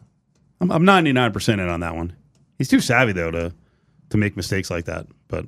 I'm, 0.62 0.72
I'm 0.72 0.84
99% 0.84 1.54
in 1.54 1.60
on 1.62 1.80
that 1.82 1.96
one. 1.96 2.15
He's 2.58 2.67
too 2.67 2.80
savvy 2.80 3.12
though 3.13 3.32
to 3.32 3.54
to 4.10 4.17
make 4.17 4.36
mistakes 4.38 4.70
like 4.72 4.86
that. 4.86 5.06
But 5.28 5.46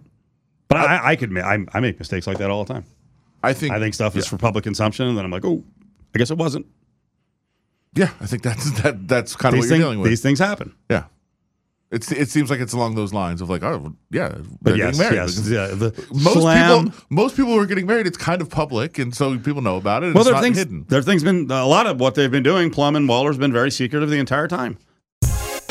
but 0.67 0.77
I, 0.77 1.11
I 1.11 1.15
could 1.15 1.31
ma- 1.31 1.41
I, 1.41 1.65
I 1.73 1.79
make 1.79 1.97
mistakes 1.97 2.27
like 2.27 2.37
that 2.39 2.49
all 2.51 2.63
the 2.65 2.73
time. 2.73 2.85
I 3.41 3.53
think 3.53 3.73
I 3.73 3.79
think 3.79 3.93
stuff 3.93 4.15
is 4.15 4.27
for 4.27 4.37
public 4.37 4.63
consumption, 4.63 5.07
and 5.07 5.17
then 5.17 5.25
I'm 5.25 5.31
like, 5.31 5.45
oh, 5.45 5.63
I 6.13 6.17
guess 6.19 6.29
it 6.29 6.37
wasn't. 6.37 6.65
Yeah, 7.95 8.11
I 8.21 8.25
think 8.25 8.43
that's 8.43 8.71
that 8.81 9.07
that's 9.07 9.35
kind 9.35 9.55
of 9.55 9.59
what 9.59 9.69
you're 9.69 9.77
dealing 9.77 9.99
with. 9.99 10.09
these 10.09 10.21
things 10.21 10.39
happen. 10.39 10.73
yeah. 10.89 11.05
It's, 11.91 12.11
it 12.11 12.29
seems 12.29 12.51
like 12.51 12.59
it's 12.59 12.73
along 12.73 12.93
those 12.93 13.13
lines 13.13 13.41
of 13.41 13.49
like, 13.49 13.63
oh, 13.63 13.95
yeah, 14.11 14.29
But 14.29 14.45
they're 14.61 14.75
yes, 14.77 14.95
getting 14.99 15.15
married. 15.17 15.27
yes, 15.27 15.49
yeah, 15.49 15.67
the 15.73 15.91
most 16.13 16.41
slam. 16.41 16.83
people 16.91 17.03
most 17.09 17.35
people 17.35 17.51
who 17.53 17.57
are 17.59 17.65
getting 17.65 17.87
married 17.87 18.05
it's 18.05 18.15
kind 18.17 18.43
of 18.43 18.49
public 18.51 18.99
and 18.99 19.15
so 19.15 19.39
people 19.39 19.63
know 19.63 19.75
about 19.77 20.03
it 20.03 20.07
and 20.07 20.13
well, 20.13 20.21
it's 20.21 20.29
there 20.29 20.35
are 20.37 20.43
things. 20.43 20.57
hidden 20.59 20.85
There 20.87 21.01
things 21.01 21.23
been 21.23 21.49
a 21.49 21.65
lot 21.65 21.87
of 21.87 21.99
what 21.99 22.13
they've 22.13 22.29
been 22.29 22.43
doing. 22.43 22.69
Plum 22.69 22.95
and 22.95 23.09
Waller's 23.09 23.39
been 23.39 23.51
very 23.51 23.71
secretive 23.71 24.07
the 24.11 24.19
entire 24.19 24.47
time. 24.47 24.77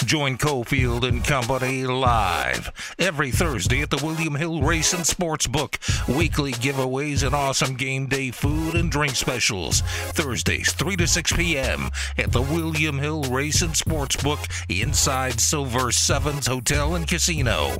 Join 0.09 0.39
Cofield 0.39 1.07
and 1.07 1.23
Company 1.23 1.85
live 1.85 2.73
every 2.99 3.31
Thursday 3.31 3.83
at 3.83 3.91
the 3.91 4.03
William 4.03 4.35
Hill 4.35 4.63
Racing 4.63 5.01
Sportsbook. 5.01 5.77
Weekly 6.09 6.53
giveaways 6.53 7.27
and 7.27 7.35
awesome 7.35 7.75
game 7.75 8.07
day 8.07 8.31
food 8.31 8.75
and 8.75 8.91
drink 8.91 9.17
specials. 9.17 9.83
Thursdays, 9.83 10.73
3 10.73 10.97
to 10.97 11.07
6 11.07 11.33
p.m. 11.35 11.91
at 12.17 12.33
the 12.33 12.41
William 12.41 12.99
Hill 12.99 13.25
Racing 13.25 13.73
Sportsbook 13.73 14.49
inside 14.71 15.43
Silver 15.43 15.93
Sevens 15.93 16.47
Hotel 16.47 16.95
and 16.95 17.07
Casino. 17.07 17.77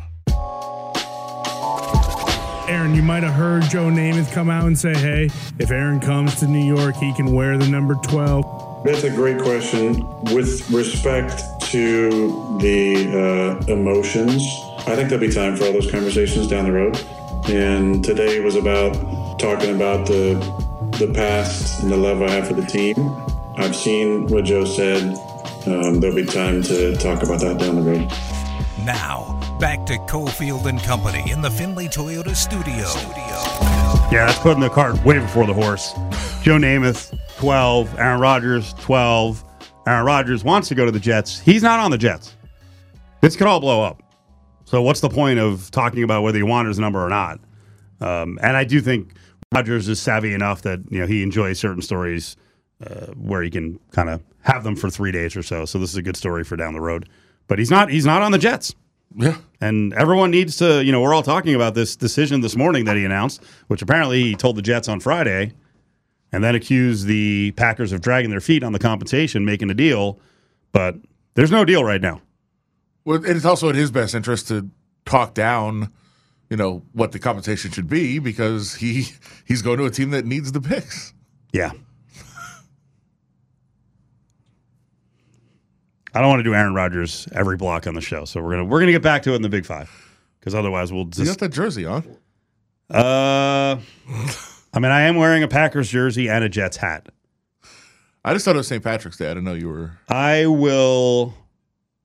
Aaron, 2.69 2.95
you 2.95 3.03
might 3.03 3.23
have 3.23 3.33
heard 3.33 3.63
Joe 3.63 3.89
Namath 3.89 4.31
come 4.35 4.51
out 4.51 4.67
and 4.67 4.79
say, 4.79 4.93
hey, 4.93 5.31
if 5.59 5.71
Aaron 5.71 5.99
comes 5.99 6.39
to 6.41 6.47
New 6.47 6.77
York, 6.77 6.95
he 6.97 7.15
can 7.15 7.33
wear 7.33 7.57
the 7.57 7.69
number 7.69 7.95
12. 7.95 8.85
That's 8.85 9.05
a 9.05 9.11
great 9.11 9.41
question. 9.41 10.07
With 10.35 10.71
respect 10.71 11.41
to 11.69 12.59
the 12.61 13.61
uh, 13.69 13.73
emotions, 13.73 14.43
I 14.87 14.97
think 14.97 15.11
there'll 15.11 15.19
be 15.19 15.33
time 15.33 15.57
for 15.57 15.65
all 15.65 15.73
those 15.73 15.91
conversations 15.91 16.47
down 16.47 16.65
the 16.65 16.73
road. 16.73 16.99
And 17.49 18.03
today 18.05 18.41
was 18.41 18.57
about 18.57 19.39
talking 19.39 19.75
about 19.75 20.07
the 20.07 20.35
the 20.99 21.13
past 21.13 21.83
and 21.83 21.93
the 21.93 21.97
love 21.97 22.23
I 22.23 22.31
have 22.31 22.49
for 22.49 22.55
the 22.55 22.67
team. 22.67 22.95
I've 23.57 23.77
seen 23.77 24.27
what 24.29 24.45
Joe 24.45 24.65
said. 24.65 25.17
Um, 25.67 26.01
there'll 26.01 26.17
be 26.17 26.25
time 26.25 26.63
to 26.65 26.97
talk 26.97 27.23
about 27.23 27.41
that 27.41 27.59
down 27.59 27.77
the 27.77 27.83
road. 27.83 28.11
Now, 28.85 29.39
back 29.61 29.85
to 29.87 29.99
Cofield 30.09 30.67
and 30.67 30.81
Company 30.83 31.31
in 31.31 31.43
the 31.43 31.51
Findlay 31.51 31.89
Toyota 31.89 32.35
studio. 32.35 32.89
Yeah, 34.11 34.27
that's 34.27 34.39
putting 34.39 34.61
the 34.61 34.71
cart 34.71 35.05
way 35.05 35.19
before 35.19 35.47
the 35.47 35.55
horse. 35.55 35.93
Joe 36.43 36.57
Namath, 36.57 37.17
12. 37.37 37.99
Aaron 37.99 38.21
Rodgers, 38.21 38.73
12. 38.75 39.45
Aaron 39.89 40.05
Rodgers 40.05 40.45
wants 40.45 40.69
to 40.69 40.75
go 40.75 40.85
to 40.85 40.91
the 40.91 41.01
Jets. 41.01 41.41
He's 41.41 41.63
not 41.63 41.81
on 41.81 41.91
the 41.91 41.99
Jets. 41.99 42.37
This 43.23 43.37
could 43.37 43.47
all 43.47 43.59
blow 43.59 43.83
up. 43.83 44.03
So, 44.65 44.83
what's 44.83 45.01
the 45.01 45.09
point 45.09 45.39
of 45.39 45.71
talking 45.71 46.03
about 46.03 46.23
whether 46.23 46.37
he 46.37 46.43
wants 46.43 46.69
his 46.69 46.79
number 46.79 47.05
or 47.05 47.09
not? 47.09 47.41
Um, 48.01 48.39
and 48.43 48.57
I 48.57 48.65
do 48.65 48.81
think 48.81 49.15
Rodgers 49.53 49.89
is 49.89 49.99
savvy 49.99 50.35
enough 50.35 50.63
that 50.63 50.81
you 50.91 51.01
know 51.01 51.07
he 51.07 51.23
enjoys 51.23 51.59
certain 51.59 51.81
stories 51.81 52.37
uh, 52.87 53.07
where 53.15 53.43
he 53.43 53.51
can 53.51 53.81
kind 53.93 54.11
of 54.11 54.23
have 54.41 54.63
them 54.63 54.77
for 54.77 54.91
three 54.91 55.11
days 55.11 55.35
or 55.37 55.43
so. 55.43 55.65
So 55.65 55.79
this 55.79 55.91
is 55.91 55.97
a 55.97 56.03
good 56.03 56.17
story 56.17 56.45
for 56.45 56.57
down 56.57 56.75
the 56.75 56.81
road. 56.81 57.09
But 57.47 57.59
he's 57.59 57.71
not. 57.71 57.89
He's 57.91 58.05
not 58.05 58.21
on 58.21 58.31
the 58.31 58.39
Jets. 58.39 58.75
Yeah. 59.17 59.39
And 59.63 59.95
everyone 59.95 60.31
needs 60.31 60.57
to, 60.59 60.85
you 60.85 60.93
know, 60.93 61.01
we're 61.01 61.15
all 61.15 61.23
talking 61.23 61.55
about 61.55 61.75
this 61.75 61.97
decision 61.97 62.43
this 62.43 62.57
morning 62.57 62.85
that 62.85 62.97
he 62.97 63.07
announced, 63.07 63.43
which 63.69 63.81
apparently 63.81 64.23
he 64.23 64.35
told 64.35 64.57
the 64.57 64.63
Jets 64.63 64.87
on 64.87 65.01
Friday, 65.01 65.55
and 66.33 66.43
then 66.45 66.55
accuse 66.55 67.05
the 67.05 67.53
Packers 67.53 67.93
of 67.93 68.01
dragging 68.01 68.31
their 68.31 68.41
feet 68.41 68.63
on 68.63 68.73
the 68.73 68.79
compensation, 68.79 69.45
making 69.45 69.71
a 69.71 69.75
deal. 69.75 70.19
But 70.73 70.97
there's 71.35 71.51
no 71.51 71.65
deal 71.65 71.85
right 71.85 72.01
now. 72.01 72.21
Well, 73.05 73.25
it's 73.25 73.45
also 73.45 73.69
in 73.69 73.77
his 73.77 73.91
best 73.91 74.15
interest 74.15 74.49
to 74.49 74.69
talk 75.07 75.33
down, 75.35 75.91
you 76.51 76.57
know, 76.57 76.83
what 76.93 77.13
the 77.13 77.19
compensation 77.19 77.71
should 77.71 77.89
be 77.89 78.19
because 78.19 78.75
he 78.75 79.07
he's 79.47 79.63
going 79.63 79.79
to 79.79 79.85
a 79.87 79.91
team 79.91 80.11
that 80.11 80.27
needs 80.27 80.53
the 80.53 80.61
picks. 80.61 81.15
Yeah. 81.53 81.73
I 86.15 86.21
don't 86.21 86.31
want 86.31 86.41
to 86.41 86.45
do 86.45 86.55
Aaron 86.55 86.75
Rodgers 86.75 87.29
every 87.33 87.57
block 87.57 87.87
on 87.87 87.95
the 87.95 88.01
show, 88.01 88.25
so 88.25 88.43
we're 88.43 88.53
gonna 88.53 88.65
we're 88.65 88.81
gonna 88.81 88.93
get 88.93 89.03
back 89.03 89.23
to 89.25 89.33
it 89.33 89.37
in 89.37 89.43
the 89.43 89.49
Big 89.49 89.67
Five 89.67 89.91
because 90.41 90.55
otherwise 90.55 90.91
we'll 90.93 91.05
You 91.05 91.11
just 91.11 91.39
got 91.39 91.39
that 91.39 91.53
jersey 91.53 91.85
on. 91.87 92.05
uh. 92.91 93.77
I 94.73 94.81
mean, 94.81 94.93
I 94.93 95.03
am 95.03 95.17
wearing 95.17 95.43
a 95.43 95.49
Packers 95.49 95.89
jersey 95.91 96.29
and 96.29 96.45
a 96.45 96.49
Jets 96.49 96.77
hat. 96.77 97.09
I 98.25 98.33
just 98.35 98.45
thought 98.45 98.55
it 98.55 98.59
was 98.59 98.69
St. 98.69 98.83
Patrick's 98.83 99.17
Day. 99.17 99.27
I 99.27 99.31
didn't 99.31 99.45
know 99.45 99.55
you 99.55 99.69
were. 99.69 99.93
I 100.09 100.47
will 100.47 101.35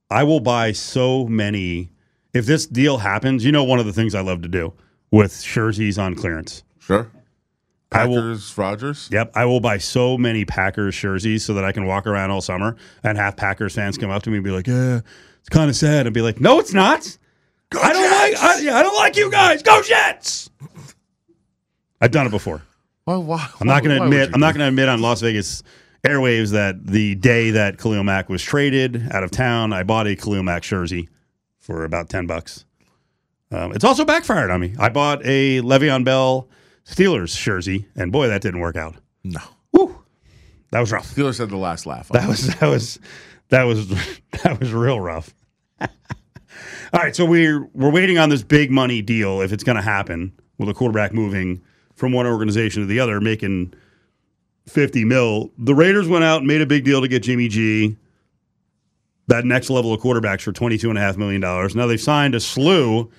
I 0.10 0.24
will 0.24 0.40
buy 0.40 0.72
so 0.72 1.26
many 1.28 1.90
if 2.34 2.46
this 2.46 2.66
deal 2.66 2.98
happens, 3.00 3.44
you 3.44 3.52
know 3.52 3.64
one 3.64 3.80
of 3.80 3.86
the 3.86 3.94
things 3.94 4.16
I 4.16 4.22
love 4.22 4.42
to 4.44 4.48
do 4.48 4.74
with 5.12 5.44
jerseys 5.44 5.98
on 6.00 6.16
clearance. 6.16 6.64
Sure. 6.80 7.10
I 7.92 8.06
will- 8.08 8.16
Packers, 8.16 8.58
Rodgers. 8.58 9.10
Yep, 9.12 9.32
I 9.36 9.46
will 9.46 9.60
buy 9.60 9.78
so 9.78 10.18
many 10.18 10.46
Packers 10.46 10.96
jerseys 10.98 11.44
so 11.46 11.54
that 11.56 11.64
I 11.64 11.72
can 11.72 11.86
walk 11.86 12.08
around 12.08 12.32
all 12.32 12.42
summer 12.42 12.76
and 13.04 13.18
have 13.18 13.36
Packers 13.36 13.76
fans 13.76 13.98
come 14.00 14.10
up 14.10 14.24
to 14.24 14.30
me 14.32 14.38
and 14.38 14.44
be 14.44 14.50
like, 14.50 14.66
"Yeah, 14.66 15.02
it's 15.40 15.50
kind 15.50 15.70
of 15.70 15.76
sad." 15.76 16.08
And 16.08 16.14
be 16.14 16.22
like, 16.22 16.40
"No, 16.42 16.60
it's 16.60 16.74
not. 16.74 17.18
I 17.80 17.94
don't 17.94 18.12
like 18.12 18.36
I, 18.44 18.60
yeah, 18.62 18.78
I 18.78 18.84
don't 18.84 18.96
like 18.96 19.16
you 19.16 19.30
guys. 19.30 19.62
Go 19.62 19.82
Jets." 19.84 20.50
I've 22.04 22.12
done 22.12 22.28
it 22.28 22.32
before. 22.32 22.62
Why, 23.06 23.16
why, 23.16 23.48
I'm 23.62 23.68
not 23.68 23.82
going 23.82 23.98
to 23.98 24.04
admit. 24.04 24.32
I'm 24.34 24.42
not 24.42 24.54
going 24.54 24.60
to 24.60 24.68
admit 24.68 24.90
on 24.90 25.02
Las 25.02 25.22
Vegas 25.22 25.64
airwaves 26.04 26.52
that 26.52 26.86
the 26.86 27.16
day 27.16 27.52
that 27.52 27.78
Khalil 27.78 28.04
Mack 28.04 28.28
was 28.28 28.44
traded 28.44 29.10
out 29.14 29.24
of 29.24 29.32
town, 29.32 29.72
I 29.72 29.84
bought 29.84 30.06
a 30.08 30.16
Khalil 30.18 30.44
Mack 30.44 30.64
jersey 30.64 31.08
for 31.60 31.86
about 31.86 32.10
ten 32.10 32.28
bucks. 32.28 32.66
Um, 33.52 33.72
it's 33.72 33.86
also 33.86 34.04
backfired 34.04 34.52
on 34.52 34.60
me. 34.60 34.76
I 34.78 34.90
bought 34.90 35.22
a 35.24 35.62
Le'Veon 35.62 36.04
Bell 36.04 36.50
Steelers 36.86 37.38
jersey, 37.38 37.88
and 37.96 38.12
boy, 38.12 38.28
that 38.28 38.42
didn't 38.42 38.60
work 38.60 38.76
out. 38.76 38.96
No. 39.24 39.40
Woo, 39.72 40.04
that 40.72 40.82
was 40.82 40.92
rough. 40.92 41.16
Steelers 41.16 41.40
had 41.40 41.52
the 41.52 41.58
last 41.58 41.86
laugh. 41.86 42.10
That 42.10 42.28
was 42.28 42.48
that 42.56 42.68
was 42.68 43.00
that 43.48 43.64
was 43.64 43.88
that 44.44 44.60
was 44.60 44.74
real 44.74 45.00
rough. 45.00 45.34
All 45.82 45.88
right, 46.94 47.16
so 47.16 47.24
we're 47.24 47.66
we're 47.74 47.92
waiting 47.92 48.18
on 48.18 48.28
this 48.28 48.44
big 48.44 48.72
money 48.72 49.02
deal 49.02 49.40
if 49.40 49.54
it's 49.54 49.64
going 49.64 49.78
to 49.78 49.82
happen 49.82 50.34
with 50.58 50.68
a 50.68 50.74
quarterback 50.74 51.14
moving 51.14 51.62
from 51.96 52.12
one 52.12 52.26
organization 52.26 52.82
to 52.82 52.88
the 52.88 53.00
other, 53.00 53.22
making 53.22 53.74
fifty 54.68 55.06
mil. 55.06 55.52
The 55.58 55.76
Raiders 55.76 56.08
went 56.08 56.24
out 56.24 56.40
and 56.40 56.48
made 56.48 56.62
a 56.62 56.66
big 56.66 56.84
deal 56.84 57.02
to 57.02 57.08
get 57.08 57.24
Jimmy 57.24 57.48
G. 57.48 57.98
That 59.28 59.46
next 59.46 59.70
level 59.70 59.94
of 59.94 60.02
quarterbacks 60.02 60.42
for 60.42 60.52
twenty 60.52 60.78
two 60.78 60.90
and 60.90 60.98
a 60.98 61.02
half 61.02 61.18
million 61.18 61.42
dollars. 61.42 61.76
Now 61.76 61.88
they've 61.88 62.02
signed 62.02 62.36
a 62.36 62.40
slew 62.40 63.10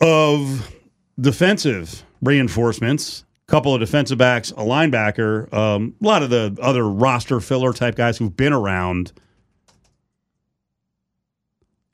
of 0.00 0.74
defensive 1.20 2.04
reinforcements. 2.22 3.24
A 3.46 3.50
couple 3.50 3.74
of 3.74 3.80
defensive 3.80 4.16
backs, 4.16 4.52
a 4.52 4.62
linebacker, 4.62 5.52
um, 5.52 5.94
a 6.00 6.06
lot 6.06 6.22
of 6.22 6.30
the 6.30 6.56
other 6.62 6.88
roster 6.88 7.40
filler 7.40 7.72
type 7.72 7.96
guys 7.96 8.16
who've 8.16 8.36
been 8.36 8.52
around. 8.52 9.12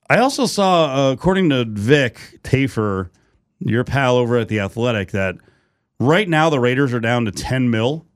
I 0.09 0.19
also 0.19 0.45
saw, 0.47 1.09
uh, 1.09 1.13
according 1.13 1.49
to 1.51 1.65
Vic 1.65 2.41
Tafur, 2.45 3.09
your 3.59 3.85
pal 3.85 4.17
over 4.17 4.37
at 4.37 4.49
the 4.49 4.61
Athletic, 4.61 5.13
that 5.13 5.37
right 5.99 6.29
now 6.29 6.51
the 6.51 6.61
Raiders 6.61 6.93
are 6.93 7.01
down 7.01 7.25
to 7.25 7.33
10 7.33 7.71
mil 7.71 8.07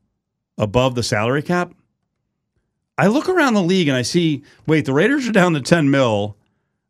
above 0.58 0.94
the 0.94 1.02
salary 1.02 1.42
cap. 1.42 1.72
I 2.98 3.06
look 3.06 3.28
around 3.28 3.54
the 3.54 3.62
league 3.62 3.88
and 3.88 3.96
I 3.96 4.02
see, 4.02 4.42
wait, 4.66 4.84
the 4.84 4.92
Raiders 4.92 5.26
are 5.26 5.32
down 5.32 5.54
to 5.54 5.60
10 5.60 5.90
mil. 5.90 6.36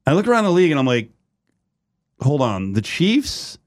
I 0.06 0.12
look 0.12 0.26
around 0.26 0.44
the 0.44 0.50
league 0.50 0.70
and 0.70 0.80
I'm 0.80 0.86
like, 0.86 1.10
hold 2.20 2.42
on, 2.42 2.72
the 2.72 2.82
Chiefs 2.82 3.58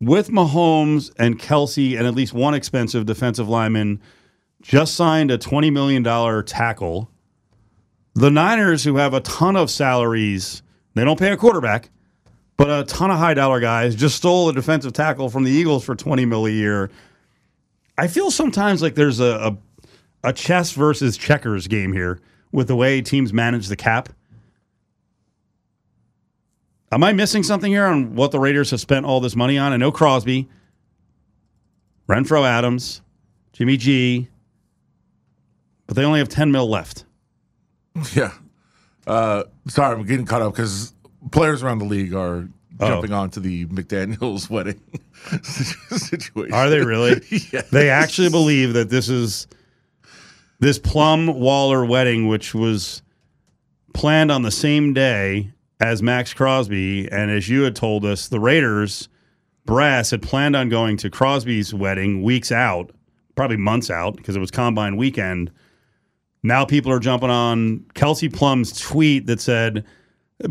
with 0.00 0.28
Mahomes 0.30 1.12
and 1.18 1.38
Kelce 1.38 1.96
and 1.96 2.06
at 2.06 2.14
least 2.14 2.32
one 2.32 2.54
expensive 2.54 3.06
defensive 3.06 3.48
lineman 3.48 4.00
just 4.62 4.94
signed 4.94 5.30
a 5.30 5.38
$20 5.38 5.72
million 5.72 6.44
tackle. 6.44 7.10
The 8.14 8.30
Niners, 8.30 8.84
who 8.84 8.96
have 8.96 9.14
a 9.14 9.20
ton 9.20 9.56
of 9.56 9.70
salaries, 9.70 10.62
they 10.94 11.04
don't 11.04 11.18
pay 11.18 11.32
a 11.32 11.36
quarterback, 11.36 11.90
but 12.60 12.68
a 12.68 12.84
ton 12.84 13.10
of 13.10 13.18
high 13.18 13.32
dollar 13.32 13.58
guys, 13.58 13.94
just 13.94 14.16
stole 14.16 14.50
a 14.50 14.52
defensive 14.52 14.92
tackle 14.92 15.30
from 15.30 15.44
the 15.44 15.50
Eagles 15.50 15.82
for 15.82 15.94
20 15.94 16.26
mil 16.26 16.44
a 16.44 16.50
year. 16.50 16.90
I 17.96 18.06
feel 18.06 18.30
sometimes 18.30 18.82
like 18.82 18.96
there's 18.96 19.18
a, 19.18 19.56
a, 20.24 20.28
a 20.28 20.32
chess 20.34 20.72
versus 20.72 21.16
checkers 21.16 21.66
game 21.66 21.90
here 21.94 22.20
with 22.52 22.68
the 22.68 22.76
way 22.76 23.00
teams 23.00 23.32
manage 23.32 23.68
the 23.68 23.76
cap. 23.76 24.10
Am 26.92 27.02
I 27.02 27.14
missing 27.14 27.42
something 27.42 27.72
here 27.72 27.86
on 27.86 28.14
what 28.14 28.30
the 28.30 28.38
Raiders 28.38 28.72
have 28.72 28.80
spent 28.80 29.06
all 29.06 29.20
this 29.20 29.34
money 29.34 29.56
on? 29.56 29.72
I 29.72 29.78
know 29.78 29.90
Crosby, 29.90 30.46
Renfrow 32.10 32.46
Adams, 32.46 33.00
Jimmy 33.54 33.78
G, 33.78 34.28
but 35.86 35.96
they 35.96 36.04
only 36.04 36.18
have 36.18 36.28
10 36.28 36.52
mil 36.52 36.68
left. 36.68 37.06
Yeah. 38.14 38.34
Uh, 39.06 39.44
sorry, 39.66 39.96
I'm 39.96 40.04
getting 40.04 40.26
caught 40.26 40.42
up 40.42 40.52
because 40.52 40.92
players 41.30 41.62
around 41.62 41.78
the 41.78 41.84
league 41.86 42.14
are 42.14 42.48
Oh. 42.82 42.86
jumping 42.88 43.12
on 43.12 43.28
to 43.30 43.40
the 43.40 43.66
McDaniels 43.66 44.48
wedding 44.50 44.80
situation. 45.42 46.54
Are 46.54 46.70
they 46.70 46.80
really? 46.80 47.20
Yes. 47.52 47.68
They 47.68 47.90
actually 47.90 48.30
believe 48.30 48.72
that 48.72 48.88
this 48.88 49.08
is 49.10 49.46
this 50.60 50.78
Plum 50.78 51.26
Waller 51.26 51.84
wedding, 51.84 52.26
which 52.26 52.54
was 52.54 53.02
planned 53.92 54.30
on 54.32 54.42
the 54.42 54.50
same 54.50 54.94
day 54.94 55.50
as 55.80 56.02
Maxx 56.02 56.32
Crosby. 56.32 57.10
And 57.10 57.30
as 57.30 57.48
you 57.48 57.62
had 57.62 57.76
told 57.76 58.04
us, 58.04 58.28
the 58.28 58.40
Raiders 58.40 59.08
brass 59.66 60.10
had 60.10 60.22
planned 60.22 60.56
on 60.56 60.68
going 60.68 60.96
to 60.98 61.10
Crosby's 61.10 61.74
wedding 61.74 62.22
weeks 62.22 62.50
out, 62.52 62.92
probably 63.34 63.56
months 63.58 63.90
out, 63.90 64.16
because 64.16 64.36
it 64.36 64.40
was 64.40 64.50
combine 64.50 64.96
weekend. 64.96 65.50
Now 66.42 66.64
people 66.64 66.92
are 66.92 66.98
jumping 67.00 67.30
on 67.30 67.84
Kelsey 67.94 68.28
Plum's 68.30 68.78
tweet 68.80 69.26
that 69.26 69.40
said, 69.40 69.84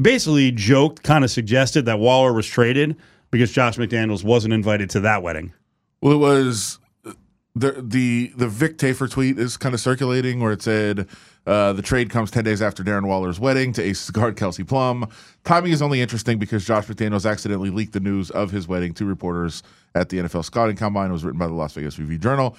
basically 0.01 0.51
joked, 0.51 1.03
kind 1.03 1.23
of 1.23 1.31
suggested 1.31 1.85
that 1.85 1.99
Waller 1.99 2.33
was 2.33 2.47
traded 2.47 2.95
because 3.31 3.51
Josh 3.51 3.77
McDaniels 3.77 4.23
wasn't 4.23 4.53
invited 4.53 4.89
to 4.91 4.99
that 5.01 5.23
wedding. 5.23 5.53
Well, 6.01 6.13
it 6.13 6.17
was 6.17 6.79
the 7.55 7.81
the 7.81 8.31
the 8.35 8.47
Vic 8.47 8.77
Tafur 8.77 9.09
tweet 9.09 9.37
is 9.37 9.57
kind 9.57 9.73
of 9.75 9.81
circulating 9.81 10.39
where 10.39 10.51
it 10.51 10.61
said 10.61 11.07
uh, 11.45 11.73
the 11.73 11.81
trade 11.81 12.09
comes 12.09 12.31
ten 12.31 12.43
days 12.43 12.61
after 12.61 12.83
Darren 12.83 13.05
Waller's 13.05 13.39
wedding 13.39 13.73
to 13.73 13.83
Aces 13.83 14.11
guard 14.11 14.37
Kelsey 14.37 14.63
Plum. 14.63 15.07
Timing 15.43 15.71
is 15.71 15.81
only 15.81 16.01
interesting 16.01 16.39
because 16.39 16.65
Josh 16.65 16.85
McDaniels 16.85 17.29
accidentally 17.29 17.69
leaked 17.69 17.93
the 17.93 17.99
news 17.99 18.29
of 18.31 18.51
his 18.51 18.67
wedding 18.67 18.93
to 18.95 19.05
reporters 19.05 19.63
at 19.95 20.09
the 20.09 20.17
NFL 20.17 20.45
Scouting 20.45 20.75
Combine. 20.75 21.09
It 21.09 21.13
was 21.13 21.23
written 21.23 21.39
by 21.39 21.47
the 21.47 21.53
Las 21.53 21.73
Vegas 21.73 21.97
Review 21.99 22.17
Journal. 22.17 22.55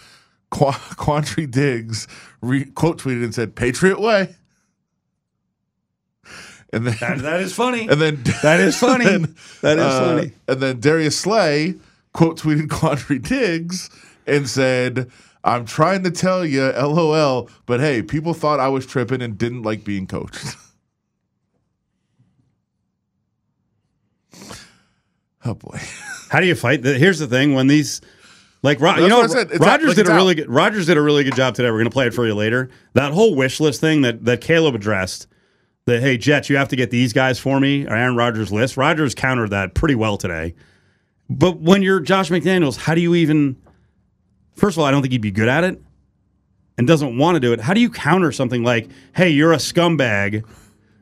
Qu- 0.51 0.65
Quandre 0.97 1.51
Diggs 1.51 2.09
re- 2.43 2.65
quote 2.65 3.01
tweeted 3.01 3.25
and 3.25 3.35
said, 3.35 3.55
"Patriot 3.55 4.01
way." 4.01 4.35
And 6.73 6.87
then 6.87 6.97
That, 7.01 7.19
that 7.23 7.41
is 7.41 7.53
funny. 7.55 7.89
and 7.91 8.01
then 8.01 8.23
that 8.43 8.61
is 8.61 8.77
funny. 8.77 9.05
then, 9.07 9.35
that 9.63 9.79
is 9.79 9.85
uh, 9.85 10.05
funny. 10.05 10.33
And 10.49 10.61
then 10.61 10.81
Darius 10.81 11.19
Slay 11.19 11.75
quote 12.13 12.39
tweeted 12.41 12.69
Quandre 12.69 13.21
Diggs 13.21 13.91
and 14.27 14.49
said, 14.49 15.11
"I'm 15.45 15.65
trying 15.65 16.05
to 16.05 16.11
tell 16.11 16.45
you, 16.45 16.63
LOL, 16.73 17.49
but 17.67 17.81
hey, 17.81 18.03
people 18.03 18.35
thought 18.35 18.61
I 18.61 18.69
was 18.69 18.87
tripping 18.87 19.23
and 19.23 19.37
didn't 19.37 19.63
like 19.63 19.85
being 19.85 20.07
coached." 20.07 20.57
oh 25.45 25.55
boy, 25.55 25.81
How 26.29 26.41
do 26.41 26.47
you 26.47 26.55
fight? 26.55 26.85
Here's 26.85 27.19
the 27.19 27.27
thing: 27.27 27.55
when 27.55 27.67
these, 27.67 28.01
like, 28.63 28.81
Ro- 28.81 28.97
you 28.97 29.09
know, 29.09 29.19
what 29.19 29.31
I 29.31 29.35
said. 29.35 29.51
It's 29.51 29.61
out- 29.61 29.67
Rodgers 29.67 29.89
like, 29.89 29.97
did 29.97 30.09
a 30.09 30.15
really 30.15 30.35
good. 30.37 30.49
Rodgers 30.49 30.87
did 30.87 30.97
a 30.97 31.03
really 31.03 31.25
good 31.25 31.37
job 31.37 31.55
today. 31.55 31.69
We're 31.71 31.79
going 31.79 31.85
to 31.87 31.91
play 31.91 32.07
it 32.07 32.15
for 32.15 32.27
you 32.27 32.35
later. 32.35 32.71
That 32.95 33.13
whole 33.13 33.35
wish 33.35 33.59
list 33.61 33.81
thing 33.81 34.03
that 34.03 34.25
that 34.25 34.41
Caleb 34.41 34.75
addressed. 34.75 35.27
Hey, 35.99 36.17
Jets, 36.17 36.49
you 36.49 36.57
have 36.57 36.69
to 36.69 36.77
get 36.77 36.91
these 36.91 37.13
guys 37.13 37.39
for 37.39 37.59
me. 37.59 37.87
Or 37.87 37.97
Aaron 37.97 38.15
Rodgers 38.15 38.53
list. 38.53 38.77
Rodgers 38.77 39.15
countered 39.15 39.51
that 39.51 39.75
pretty 39.75 39.95
well 39.95 40.17
today. 40.17 40.55
But 41.29 41.59
when 41.61 41.83
you're 41.83 42.01
Josh 42.01 42.29
McDaniels, 42.29 42.77
how 42.77 42.95
do 42.95 43.01
you 43.01 43.15
even? 43.15 43.57
First 44.57 44.77
of 44.77 44.81
all, 44.81 44.85
I 44.85 44.91
don't 44.91 45.01
think 45.01 45.13
he'd 45.13 45.23
be 45.23 45.31
good 45.31 45.49
at 45.49 45.65
it, 45.65 45.81
and 46.77 46.87
doesn't 46.87 47.17
want 47.17 47.37
to 47.37 47.41
do 47.41 47.53
it. 47.53 47.61
How 47.61 47.73
do 47.73 47.81
you 47.81 47.89
counter 47.89 48.31
something 48.31 48.63
like, 48.63 48.89
"Hey, 49.15 49.31
you're 49.31 49.53
a 49.53 49.57
scumbag"? 49.59 50.45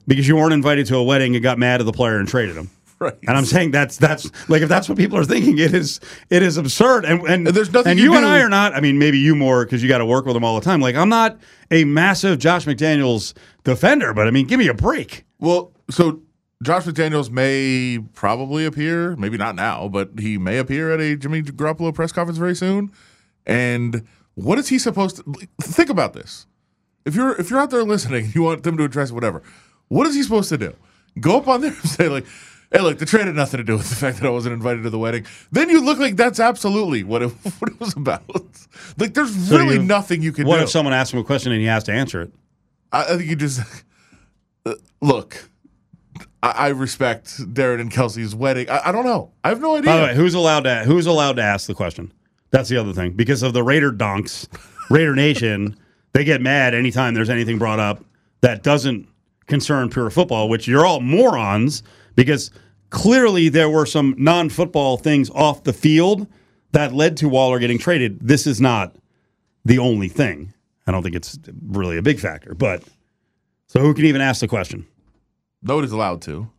Because 0.07 0.29
you 0.29 0.37
weren't 0.37 0.53
invited 0.55 0.87
to 0.87 0.97
a 0.97 1.03
wedding 1.03 1.35
and 1.35 1.43
got 1.43 1.59
mad 1.59 1.81
at 1.81 1.85
the 1.85 1.93
player 1.93 2.19
and 2.19 2.27
traded 2.27 2.57
him. 2.57 2.71
Right? 2.99 3.17
And 3.27 3.37
I'm 3.37 3.45
saying 3.45 3.71
that's 3.71 3.97
that's 3.97 4.31
like 4.49 4.63
if 4.63 4.69
that's 4.69 4.89
what 4.89 4.99
people 4.99 5.19
are 5.19 5.25
thinking, 5.25 5.59
it 5.59 5.75
is 5.75 6.01
it 6.31 6.43
is 6.43 6.57
absurd. 6.57 7.05
And 7.05 7.21
and, 7.23 7.47
And 7.47 7.57
there's 7.57 7.73
nothing 7.73 7.93
And 7.93 7.99
you 7.99 8.13
you 8.13 8.17
and 8.17 8.27
I 8.27 8.41
are 8.41 8.49
not. 8.49 8.75
I 8.75 8.81
mean, 8.81 8.99
maybe 8.99 9.19
you 9.19 9.35
more 9.35 9.65
because 9.65 9.83
you 9.83 9.89
got 9.89 9.99
to 9.99 10.07
work 10.07 10.25
with 10.27 10.37
him 10.37 10.45
all 10.45 10.59
the 10.59 10.65
time. 10.65 10.81
Like 10.81 10.95
I'm 10.95 11.09
not 11.09 11.39
a 11.71 11.85
massive 11.85 12.39
Josh 12.39 12.67
McDaniels 12.67 13.35
defender, 13.65 14.13
but 14.15 14.27
I 14.27 14.31
mean, 14.31 14.47
give 14.47 14.59
me 14.59 14.69
a 14.69 14.75
break. 14.75 15.25
Well, 15.39 15.73
so 15.91 16.23
Josh 16.63 16.85
McDaniels 16.85 17.31
may 17.31 18.01
probably 18.15 18.65
appear, 18.65 19.15
maybe 19.17 19.37
not 19.37 19.55
now, 19.55 19.89
but 19.89 20.11
he 20.19 20.39
may 20.39 20.59
appear 20.59 20.91
at 20.93 21.01
a 21.01 21.17
Jimmy 21.17 21.43
Garoppolo 21.43 21.95
press 21.95 22.11
conference 22.11 22.39
very 22.39 22.57
soon. 22.57 22.91
And 23.47 24.07
what 24.35 24.59
is 24.59 24.69
he 24.69 24.79
supposed 24.79 25.17
to 25.17 25.23
think 25.63 25.89
about 25.89 26.15
this? 26.15 26.47
If 27.05 27.15
you're 27.15 27.39
if 27.41 27.49
you're 27.49 27.61
out 27.61 27.71
there 27.71 27.85
listening, 27.85 28.33
you 28.35 28.43
want 28.43 28.65
them 28.65 28.77
to 28.77 28.85
address 28.85 29.13
whatever. 29.13 29.43
What 29.89 30.07
is 30.07 30.15
he 30.15 30.23
supposed 30.23 30.49
to 30.51 30.59
do? 30.59 30.75
Go 31.21 31.39
up 31.39 31.49
on 31.49 31.61
there 31.61 31.71
and 31.73 31.89
say 31.91 32.09
like, 32.09 32.27
"Hey, 32.73 32.81
look, 32.81 32.99
the 32.99 33.07
trade 33.07 33.27
had 33.27 33.35
nothing 33.35 33.59
to 33.59 33.65
do 33.65 33.77
with 33.77 33.89
the 33.89 33.97
fact 33.97 34.19
that 34.19 34.27
I 34.27 34.31
wasn't 34.31 34.55
invited 34.55 34.83
to 34.85 34.91
the 34.91 34.99
wedding." 34.99 35.27
Then 35.53 35.71
you 35.71 35.81
look 35.81 35.99
like 35.99 36.17
that's 36.17 36.41
absolutely 36.41 37.03
what 37.05 37.23
it, 37.23 37.29
what 37.59 37.71
it 37.73 37.81
was 37.81 37.95
about. 37.97 38.23
like, 38.99 39.15
there's 39.15 39.35
So 39.49 39.57
really 39.59 39.77
you- 39.77 39.83
nothing 39.83 40.23
you 40.23 40.33
can 40.33 40.47
What 40.47 40.59
do. 40.59 40.63
if 40.65 40.71
someone 40.71 40.95
asks 40.95 41.13
him 41.13 41.21
a 41.21 41.25
question 41.25 41.53
and 41.53 41.61
he 41.61 41.67
has 41.67 41.85
to 41.85 41.93
answer 41.93 42.21
it? 42.23 42.33
I, 42.93 43.03
I 43.05 43.17
think 43.17 43.25
you 43.31 43.37
just 43.37 43.61
uh, 44.67 44.75
look. 45.01 45.49
I, 46.43 46.51
I 46.51 46.69
respect 46.69 47.39
Darren 47.55 47.81
and 47.81 47.91
Kelsey's 47.91 48.35
wedding. 48.35 48.71
I, 48.71 48.89
I 48.89 48.93
don't 48.93 49.05
know. 49.05 49.33
I 49.45 49.49
have 49.49 49.61
no 49.61 49.77
idea. 49.77 49.91
By 49.91 49.97
the 49.97 50.03
way, 50.05 50.15
who's 50.15 50.35
allowed 50.35 50.61
to 50.65 50.85
who's 50.85 51.07
allowed 51.07 51.37
to 51.37 51.43
ask 51.43 51.67
the 51.67 51.75
question? 51.75 52.13
That's 52.51 52.69
the 52.69 52.77
other 52.79 52.93
thing 52.93 53.13
because 53.13 53.43
of 53.43 53.53
the 53.53 53.63
Raider 53.63 53.91
donks, 53.93 54.49
Raider 54.91 55.15
Nation. 55.15 55.77
They 56.15 56.25
get 56.25 56.41
mad 56.41 56.75
anytime 56.75 57.13
there's 57.15 57.29
anything 57.29 57.59
brought 57.59 57.79
up 57.79 58.03
that 58.41 58.63
doesn't 58.63 59.07
concern 59.47 59.91
pure 59.91 60.09
football, 60.11 60.49
which 60.49 60.67
you're 60.67 60.87
all 60.87 61.01
morons 61.01 61.83
because 62.19 62.51
clearly 62.91 63.49
there 63.49 63.71
were 63.71 63.87
some 63.87 64.13
non-football 64.19 64.97
things 64.97 65.31
off 65.31 65.63
the 65.63 65.73
field 65.73 66.27
that 66.73 66.93
led 66.93 67.17
to 67.19 67.29
Waller 67.29 67.61
getting 67.61 67.79
traded. 67.79 68.19
This 68.21 68.45
is 68.45 68.61
not 68.61 68.97
the 69.65 69.79
only 69.79 70.09
thing. 70.09 70.53
I 70.85 70.91
don't 70.91 71.05
think 71.05 71.15
it's 71.15 71.39
really 71.67 71.97
a 71.97 72.03
big 72.03 72.19
factor, 72.19 72.55
but 72.55 72.83
so 73.69 73.79
who 73.81 73.95
can 73.95 74.05
even 74.05 74.21
ask 74.21 74.41
the 74.41 74.49
question? 74.49 74.85
Nobody's 75.63 75.93
allowed 75.93 76.21
to. 76.23 76.51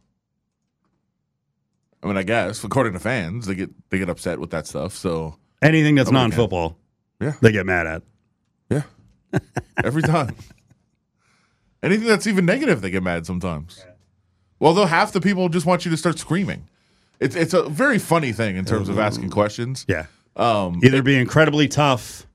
I 2.02 2.08
mean, 2.08 2.16
I 2.16 2.24
guess 2.24 2.64
according 2.64 2.94
to 2.94 3.00
fans, 3.00 3.46
they 3.46 3.56
get 3.56 3.70
they 3.90 3.98
get 4.00 4.10
upset 4.10 4.40
with 4.40 4.52
that 4.52 4.66
stuff. 4.66 4.96
So 4.96 5.36
Anything 5.62 5.96
that's 5.96 6.10
non-football, 6.12 6.78
Yeah. 7.20 7.34
they 7.42 7.52
get 7.52 7.66
mad 7.66 7.86
at. 7.86 8.04
yeah, 8.70 8.84
every 9.84 10.04
time. 10.04 10.36
Anything 11.84 12.08
that's 12.08 12.28
even 12.28 12.46
negative, 12.46 12.80
they 12.82 12.90
get 12.92 13.04
mad 13.04 13.26
sometimes. 13.26 13.84
Well, 14.60 14.74
though 14.74 14.86
half 14.86 15.12
the 15.12 15.22
people 15.22 15.50
just 15.50 15.66
want 15.66 15.86
you 15.86 15.92
to 15.92 15.98
start 15.98 16.20
screaming. 16.20 16.68
It's 17.20 17.36
it's 17.36 17.54
a 17.54 17.68
very 17.70 18.00
funny 18.00 18.32
thing 18.32 18.56
in 18.56 18.66
terms 18.66 18.90
of 18.90 18.98
asking 18.98 19.30
questions. 19.30 19.86
Yeah. 19.88 20.06
Um, 20.36 20.80
Either 20.84 21.02
be 21.04 21.18
incredibly 21.18 21.68
tough 21.68 22.26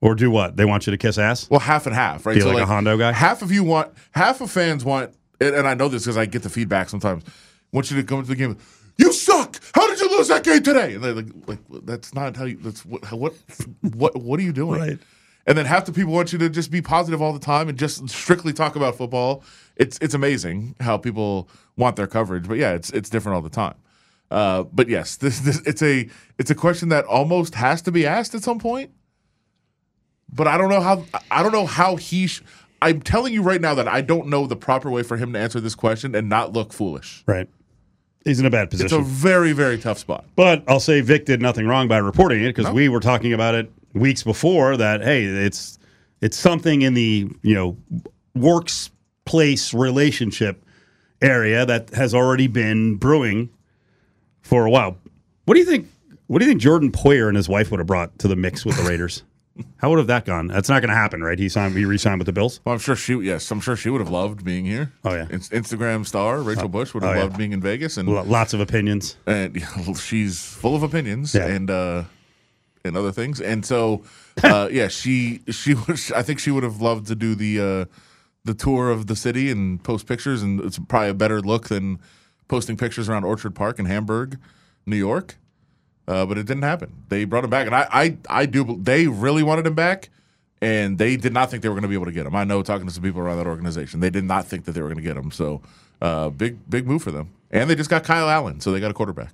or 0.00 0.14
do 0.14 0.30
what? 0.30 0.56
They 0.56 0.64
want 0.64 0.86
you 0.86 0.90
to 0.90 0.96
kiss 0.96 1.18
ass? 1.18 1.48
Well, 1.50 1.60
half 1.60 1.86
and 1.86 1.94
half, 1.94 2.24
right? 2.24 2.36
Be 2.36 2.42
like 2.42 2.62
a 2.62 2.66
Hondo 2.66 2.96
guy? 2.96 3.12
Half 3.12 3.42
of 3.42 3.52
you 3.52 3.64
want, 3.64 3.92
half 4.12 4.40
of 4.40 4.50
fans 4.50 4.84
want, 4.84 5.14
and, 5.40 5.54
and 5.54 5.66
I 5.66 5.74
know 5.74 5.88
this 5.88 6.04
because 6.04 6.16
I 6.16 6.26
get 6.26 6.42
the 6.42 6.50
feedback 6.50 6.88
sometimes. 6.88 7.24
Want 7.72 7.90
you 7.90 7.96
to 7.96 8.02
come 8.04 8.22
to 8.22 8.28
the 8.28 8.36
game. 8.36 8.56
You 8.96 9.12
suck. 9.12 9.60
How 9.74 9.88
did 9.88 9.98
you 10.00 10.08
lose 10.10 10.28
that 10.28 10.44
game 10.44 10.62
today? 10.62 10.94
And 10.94 11.02
they're 11.02 11.14
like, 11.14 11.26
like 11.46 11.58
that's 11.84 12.14
not 12.14 12.36
how 12.36 12.44
you. 12.44 12.56
That's 12.58 12.84
what. 12.84 13.04
What? 13.12 13.34
What? 13.80 14.16
What 14.22 14.40
are 14.40 14.42
you 14.42 14.52
doing? 14.52 14.80
Right. 14.80 14.98
And 15.46 15.58
then 15.58 15.66
half 15.66 15.84
the 15.84 15.92
people 15.92 16.12
want 16.12 16.32
you 16.32 16.38
to 16.38 16.48
just 16.48 16.70
be 16.70 16.80
positive 16.80 17.20
all 17.20 17.32
the 17.32 17.38
time 17.38 17.68
and 17.68 17.78
just 17.78 18.08
strictly 18.08 18.52
talk 18.52 18.76
about 18.76 18.96
football. 18.96 19.42
It's 19.76 19.98
it's 20.00 20.14
amazing 20.14 20.74
how 20.80 20.96
people 20.96 21.48
want 21.76 21.96
their 21.96 22.06
coverage, 22.06 22.48
but 22.48 22.58
yeah, 22.58 22.72
it's 22.72 22.90
it's 22.90 23.10
different 23.10 23.36
all 23.36 23.42
the 23.42 23.50
time. 23.50 23.74
Uh, 24.30 24.62
but 24.64 24.88
yes, 24.88 25.16
this, 25.16 25.40
this 25.40 25.60
it's 25.66 25.82
a 25.82 26.08
it's 26.38 26.50
a 26.50 26.54
question 26.54 26.88
that 26.88 27.04
almost 27.04 27.54
has 27.56 27.82
to 27.82 27.92
be 27.92 28.06
asked 28.06 28.34
at 28.34 28.42
some 28.42 28.58
point 28.58 28.90
but 30.34 30.48
I 30.48 30.58
don't 30.58 30.68
know 30.68 30.80
how 30.80 31.04
I 31.30 31.42
don't 31.42 31.52
know 31.52 31.66
how 31.66 31.96
he. 31.96 32.26
Sh- 32.26 32.42
I'm 32.82 33.00
telling 33.00 33.32
you 33.32 33.42
right 33.42 33.60
now 33.60 33.74
that 33.74 33.88
I 33.88 34.00
don't 34.02 34.28
know 34.28 34.46
the 34.46 34.56
proper 34.56 34.90
way 34.90 35.02
for 35.02 35.16
him 35.16 35.32
to 35.32 35.38
answer 35.38 35.60
this 35.60 35.74
question 35.74 36.14
and 36.14 36.28
not 36.28 36.52
look 36.52 36.72
foolish. 36.72 37.22
Right. 37.26 37.48
He's 38.24 38.40
in 38.40 38.46
a 38.46 38.50
bad 38.50 38.70
position. 38.70 38.98
It's 38.98 39.08
a 39.08 39.10
very 39.10 39.52
very 39.52 39.78
tough 39.78 39.98
spot. 39.98 40.24
but 40.34 40.64
I'll 40.66 40.80
say 40.80 41.00
Vic 41.00 41.24
did 41.24 41.40
nothing 41.40 41.66
wrong 41.66 41.88
by 41.88 41.98
reporting 41.98 42.42
it 42.42 42.54
because 42.54 42.70
we 42.72 42.88
were 42.88 43.00
talking 43.00 43.32
about 43.32 43.54
it 43.54 43.70
weeks 43.94 44.22
before 44.22 44.76
that 44.76 45.02
hey, 45.02 45.24
it's 45.24 45.78
it's 46.20 46.36
something 46.36 46.82
in 46.82 46.94
the, 46.94 47.28
you 47.42 47.54
know, 47.54 47.76
workplace 48.34 49.74
relationship 49.74 50.64
area 51.22 51.64
that 51.66 51.90
has 51.90 52.14
already 52.14 52.46
been 52.46 52.96
brewing 52.96 53.50
for 54.42 54.66
a 54.66 54.70
while. 54.70 54.96
What 55.44 55.54
do 55.54 55.60
you 55.60 55.66
think 55.66 55.88
what 56.26 56.38
do 56.38 56.44
you 56.46 56.50
think 56.50 56.60
Jordan 56.60 56.90
Poyer 56.90 57.28
and 57.28 57.36
his 57.36 57.48
wife 57.48 57.70
would 57.70 57.80
have 57.80 57.86
brought 57.86 58.18
to 58.20 58.28
the 58.28 58.36
mix 58.36 58.64
with 58.64 58.76
the 58.76 58.82
Raiders? 58.88 59.22
How 59.76 59.90
would 59.90 59.98
have 59.98 60.08
that 60.08 60.24
gone? 60.24 60.48
That's 60.48 60.68
not 60.68 60.80
going 60.80 60.88
to 60.88 60.96
happen, 60.96 61.22
right? 61.22 61.38
He 61.38 61.48
signed. 61.48 61.76
He 61.76 61.84
re-signed 61.84 62.18
with 62.18 62.26
the 62.26 62.32
Bills. 62.32 62.58
Well, 62.64 62.72
I'm 62.72 62.80
sure 62.80 62.96
she. 62.96 63.14
Yes, 63.20 63.48
I'm 63.52 63.60
sure 63.60 63.76
she 63.76 63.88
would 63.88 64.00
have 64.00 64.10
loved 64.10 64.44
being 64.44 64.64
here. 64.64 64.90
Oh, 65.04 65.14
yeah. 65.14 65.26
In- 65.30 65.38
Instagram 65.40 66.04
star 66.04 66.40
Rachel 66.40 66.68
Bush 66.68 66.92
would 66.92 67.04
have 67.04 67.12
oh, 67.12 67.16
yeah. 67.16 67.22
loved 67.22 67.38
being 67.38 67.52
in 67.52 67.60
Vegas, 67.60 67.96
and 67.96 68.08
Lots 68.08 68.52
of 68.52 68.58
opinions. 68.58 69.16
and 69.26 69.62
she's 69.96 70.40
full 70.40 70.74
of 70.74 70.82
opinions 70.82 71.34
Yeah. 71.36 71.46
and 71.46 71.70
uh 71.70 72.04
and 72.84 72.96
other 72.96 73.12
things. 73.12 73.40
And 73.40 73.64
so 73.64 74.02
uh 74.42 74.68
yeah 74.72 74.88
she 74.88 75.40
she 75.50 75.74
was 75.74 76.12
i 76.12 76.22
think 76.22 76.38
she 76.38 76.50
would 76.50 76.62
have 76.62 76.80
loved 76.80 77.06
to 77.08 77.14
do 77.14 77.34
the 77.34 77.60
uh 77.60 77.84
the 78.44 78.54
tour 78.54 78.90
of 78.90 79.06
the 79.06 79.16
city 79.16 79.50
and 79.50 79.82
post 79.82 80.06
pictures. 80.06 80.42
And 80.42 80.60
it's 80.60 80.78
probably 80.78 81.08
a 81.08 81.14
better 81.14 81.40
look 81.40 81.68
than 81.68 81.98
posting 82.46 82.76
pictures 82.76 83.08
around 83.08 83.24
orchard 83.24 83.54
park 83.54 83.78
in 83.78 83.86
hamburg 83.86 84.38
new 84.86 84.96
york. 84.96 85.36
Uh, 86.06 86.26
but 86.26 86.36
it 86.36 86.46
didn't 86.46 86.64
happen. 86.64 86.92
They 87.08 87.24
brought 87.24 87.44
him 87.44 87.50
back. 87.50 87.66
And 87.66 87.74
i 87.74 87.88
i, 87.90 88.16
I 88.28 88.46
do 88.46 88.78
they 88.80 89.06
really 89.06 89.42
wanted 89.42 89.66
him 89.66 89.74
back. 89.74 90.10
And 90.60 90.96
they 90.98 91.16
did 91.16 91.32
not 91.32 91.50
think 91.50 91.62
they 91.62 91.68
were 91.68 91.74
going 91.74 91.82
to 91.82 91.88
be 91.88 91.94
able 91.94 92.06
to 92.06 92.12
get 92.12 92.26
him. 92.26 92.34
I 92.34 92.44
know 92.44 92.62
talking 92.62 92.86
to 92.86 92.92
some 92.92 93.02
people 93.02 93.20
around 93.20 93.38
that 93.38 93.46
organization 93.46 94.00
they 94.00 94.10
did 94.10 94.24
not 94.24 94.46
think 94.46 94.66
that 94.66 94.72
they 94.72 94.82
were 94.82 94.88
going 94.88 94.98
to 94.98 95.02
get 95.02 95.16
him. 95.16 95.30
So 95.30 95.62
uh 96.02 96.28
big 96.28 96.58
big 96.68 96.86
move 96.86 97.02
for 97.02 97.10
them. 97.10 97.30
And 97.50 97.70
they 97.70 97.74
just 97.74 97.88
got 97.88 98.04
kyle 98.04 98.28
allen 98.28 98.60
so 98.60 98.72
they 98.72 98.80
got 98.80 98.90
a 98.90 98.94
quarterback 98.94 99.32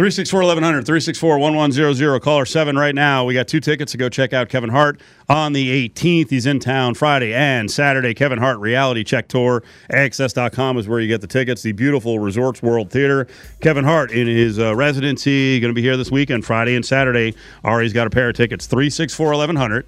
364 0.00 0.40
1100, 0.40 0.86
364 0.86 1.38
1100, 1.38 2.22
caller 2.22 2.46
7 2.46 2.74
right 2.74 2.94
now. 2.94 3.26
We 3.26 3.34
got 3.34 3.46
two 3.46 3.60
tickets 3.60 3.92
to 3.92 3.98
go 3.98 4.08
check 4.08 4.32
out 4.32 4.48
Kevin 4.48 4.70
Hart 4.70 4.98
on 5.28 5.52
the 5.52 5.90
18th. 5.90 6.30
He's 6.30 6.46
in 6.46 6.58
town 6.58 6.94
Friday 6.94 7.34
and 7.34 7.70
Saturday. 7.70 8.14
Kevin 8.14 8.38
Hart 8.38 8.58
Reality 8.60 9.04
Check 9.04 9.28
Tour. 9.28 9.62
AXS.com 9.90 10.78
is 10.78 10.88
where 10.88 11.00
you 11.00 11.06
get 11.06 11.20
the 11.20 11.26
tickets. 11.26 11.60
The 11.60 11.72
beautiful 11.72 12.18
Resorts 12.18 12.62
World 12.62 12.90
Theater. 12.90 13.28
Kevin 13.60 13.84
Hart 13.84 14.10
in 14.10 14.26
his 14.26 14.58
uh, 14.58 14.74
residency, 14.74 15.60
going 15.60 15.68
to 15.68 15.74
be 15.74 15.82
here 15.82 15.98
this 15.98 16.10
weekend, 16.10 16.46
Friday 16.46 16.76
and 16.76 16.86
Saturday. 16.86 17.34
Ari's 17.62 17.92
got 17.92 18.06
a 18.06 18.10
pair 18.10 18.30
of 18.30 18.36
tickets, 18.36 18.66
364 18.66 19.26
1100. 19.26 19.86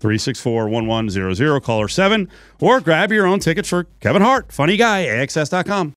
364 0.00 0.68
1100, 0.68 1.60
caller 1.62 1.88
7, 1.88 2.28
or 2.60 2.80
grab 2.80 3.10
your 3.10 3.26
own 3.26 3.38
tickets 3.38 3.70
for 3.70 3.84
Kevin 4.00 4.20
Hart. 4.20 4.52
Funny 4.52 4.76
guy, 4.76 5.06
AXS.com. 5.06 5.92